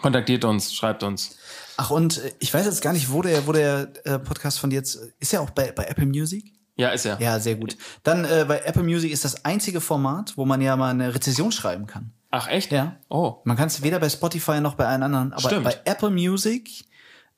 kontaktiert 0.00 0.44
uns, 0.44 0.72
schreibt 0.72 1.02
uns. 1.02 1.36
Ach, 1.76 1.90
und 1.90 2.18
äh, 2.18 2.32
ich 2.38 2.54
weiß 2.54 2.64
jetzt 2.64 2.80
gar 2.80 2.92
nicht, 2.92 3.10
wo 3.12 3.22
der, 3.22 3.46
wo 3.46 3.52
der 3.52 3.92
äh, 4.04 4.18
Podcast 4.18 4.58
von 4.60 4.70
dir 4.70 4.76
jetzt, 4.76 4.98
ist 5.18 5.34
er 5.34 5.42
auch 5.42 5.50
bei, 5.50 5.72
bei 5.72 5.84
Apple 5.84 6.06
Music? 6.06 6.52
Ja, 6.78 6.90
ist 6.90 7.04
er. 7.04 7.20
Ja, 7.20 7.40
sehr 7.40 7.56
gut. 7.56 7.76
Dann 8.04 8.24
äh, 8.24 8.44
bei 8.46 8.60
Apple 8.60 8.84
Music 8.84 9.12
ist 9.12 9.24
das 9.24 9.44
einzige 9.44 9.80
Format, 9.80 10.36
wo 10.36 10.44
man 10.44 10.60
ja 10.60 10.76
mal 10.76 10.90
eine 10.90 11.14
Rezession 11.14 11.50
schreiben 11.52 11.86
kann. 11.86 12.12
Ach, 12.30 12.48
echt? 12.48 12.70
Ja. 12.70 12.96
Oh. 13.08 13.36
Man 13.44 13.56
kann 13.56 13.66
es 13.66 13.82
weder 13.82 13.98
bei 13.98 14.08
Spotify 14.08 14.60
noch 14.60 14.74
bei 14.74 14.86
allen 14.86 15.02
anderen, 15.02 15.32
aber 15.32 15.42
Stimmt. 15.42 15.64
bei 15.64 15.76
Apple 15.84 16.10
Music 16.10 16.84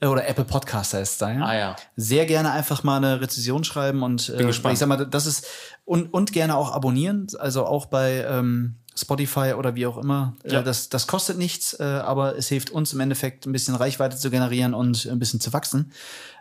äh, 0.00 0.06
oder 0.06 0.28
Apple 0.28 0.44
Podcast 0.44 0.92
heißt 0.92 1.12
es 1.12 1.18
da, 1.18 1.32
ja? 1.32 1.44
Ah, 1.44 1.56
ja. 1.56 1.76
Sehr 1.96 2.26
gerne 2.26 2.52
einfach 2.52 2.82
mal 2.82 2.98
eine 2.98 3.20
Rezession 3.20 3.64
schreiben 3.64 4.02
und 4.02 4.28
äh, 4.28 4.44
gespannt. 4.44 4.74
ich 4.74 4.78
sag 4.78 4.88
mal, 4.88 5.06
das 5.06 5.26
ist 5.26 5.46
und, 5.84 6.12
und 6.12 6.32
gerne 6.32 6.56
auch 6.56 6.72
abonnieren, 6.72 7.26
also 7.38 7.64
auch 7.64 7.86
bei 7.86 8.24
ähm, 8.28 8.76
Spotify 8.96 9.54
oder 9.56 9.74
wie 9.74 9.86
auch 9.86 9.98
immer. 9.98 10.34
Ja. 10.44 10.60
Äh, 10.60 10.64
das, 10.64 10.88
das 10.88 11.06
kostet 11.06 11.38
nichts, 11.38 11.78
äh, 11.78 11.84
aber 11.84 12.36
es 12.36 12.48
hilft 12.48 12.70
uns 12.70 12.92
im 12.92 13.00
Endeffekt 13.00 13.46
ein 13.46 13.52
bisschen 13.52 13.74
Reichweite 13.74 14.16
zu 14.16 14.30
generieren 14.30 14.74
und 14.74 15.06
ein 15.06 15.18
bisschen 15.18 15.40
zu 15.40 15.52
wachsen. 15.52 15.92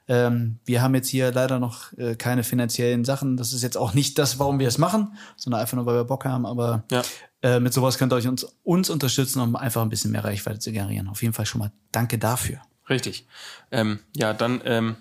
Ähm, 0.10 0.60
wir 0.66 0.82
haben 0.82 0.96
jetzt 0.96 1.08
hier 1.08 1.32
leider 1.32 1.60
noch 1.60 1.94
äh, 1.98 2.16
keine 2.16 2.44
finanziellen 2.44 3.06
Sachen. 3.06 3.38
Das 3.38 3.54
ist 3.54 3.64
jetzt 3.64 3.78
auch 3.78 3.94
nicht 3.94 4.18
das, 4.20 4.40
warum 4.40 4.60
wir 4.60 4.68
es 4.68 4.78
machen, 4.80 5.14
sondern 5.38 5.62
einfach 5.62 5.76
nur, 5.78 5.86
weil 5.86 5.96
wir 5.96 6.04
Bock 6.04 6.26
haben. 6.26 6.46
Aber 6.46 6.84
Ja. 6.92 7.04
äh, 7.44 7.60
mit 7.60 7.74
sowas 7.74 7.98
könnt 7.98 8.12
ihr 8.12 8.16
euch 8.18 8.28
uns, 8.28 8.44
uns 8.64 8.90
unterstützen, 8.90 9.40
um 9.40 9.56
einfach 9.56 9.82
ein 9.84 9.90
bisschen 9.90 10.12
mehr 10.12 10.26
Reichweite 10.26 10.60
zu 10.60 10.72
generieren. 10.72 11.08
Auf 11.08 11.22
jeden 11.22 11.34
Fall 11.34 11.46
schon 11.46 11.60
mal 11.60 11.72
danke 11.92 12.18
dafür. 12.18 12.58
Richtig. 12.90 13.28
Ähm, 13.72 14.00
ja, 14.18 14.34
dann 14.34 14.62
ähm, 14.66 14.96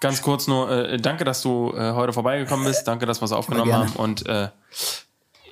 ganz 0.00 0.22
kurz 0.22 0.46
nur, 0.46 0.70
äh, 0.70 0.96
danke, 0.96 1.24
dass 1.24 1.42
du 1.42 1.72
äh, 1.76 1.92
heute 1.92 2.12
vorbeigekommen 2.12 2.64
bist. 2.64 2.86
Danke, 2.86 3.04
dass 3.04 3.20
wir 3.20 3.24
es 3.24 3.32
aufgenommen 3.32 3.72
haben. 3.72 3.92
Und 3.94 4.26
äh, 4.26 4.48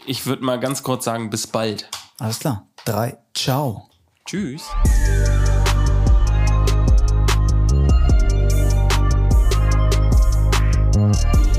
ich 0.07 0.25
würde 0.27 0.45
mal 0.45 0.61
ganz 0.61 0.85
kurz 0.85 1.05
sagen, 1.05 1.31
bis 1.31 1.49
bald. 1.49 1.89
Alles 2.21 2.39
klar. 2.39 2.69
Drei. 2.85 3.19
Ciao. 3.35 3.91
Tschüss. 4.25 4.63
Música 10.97 11.54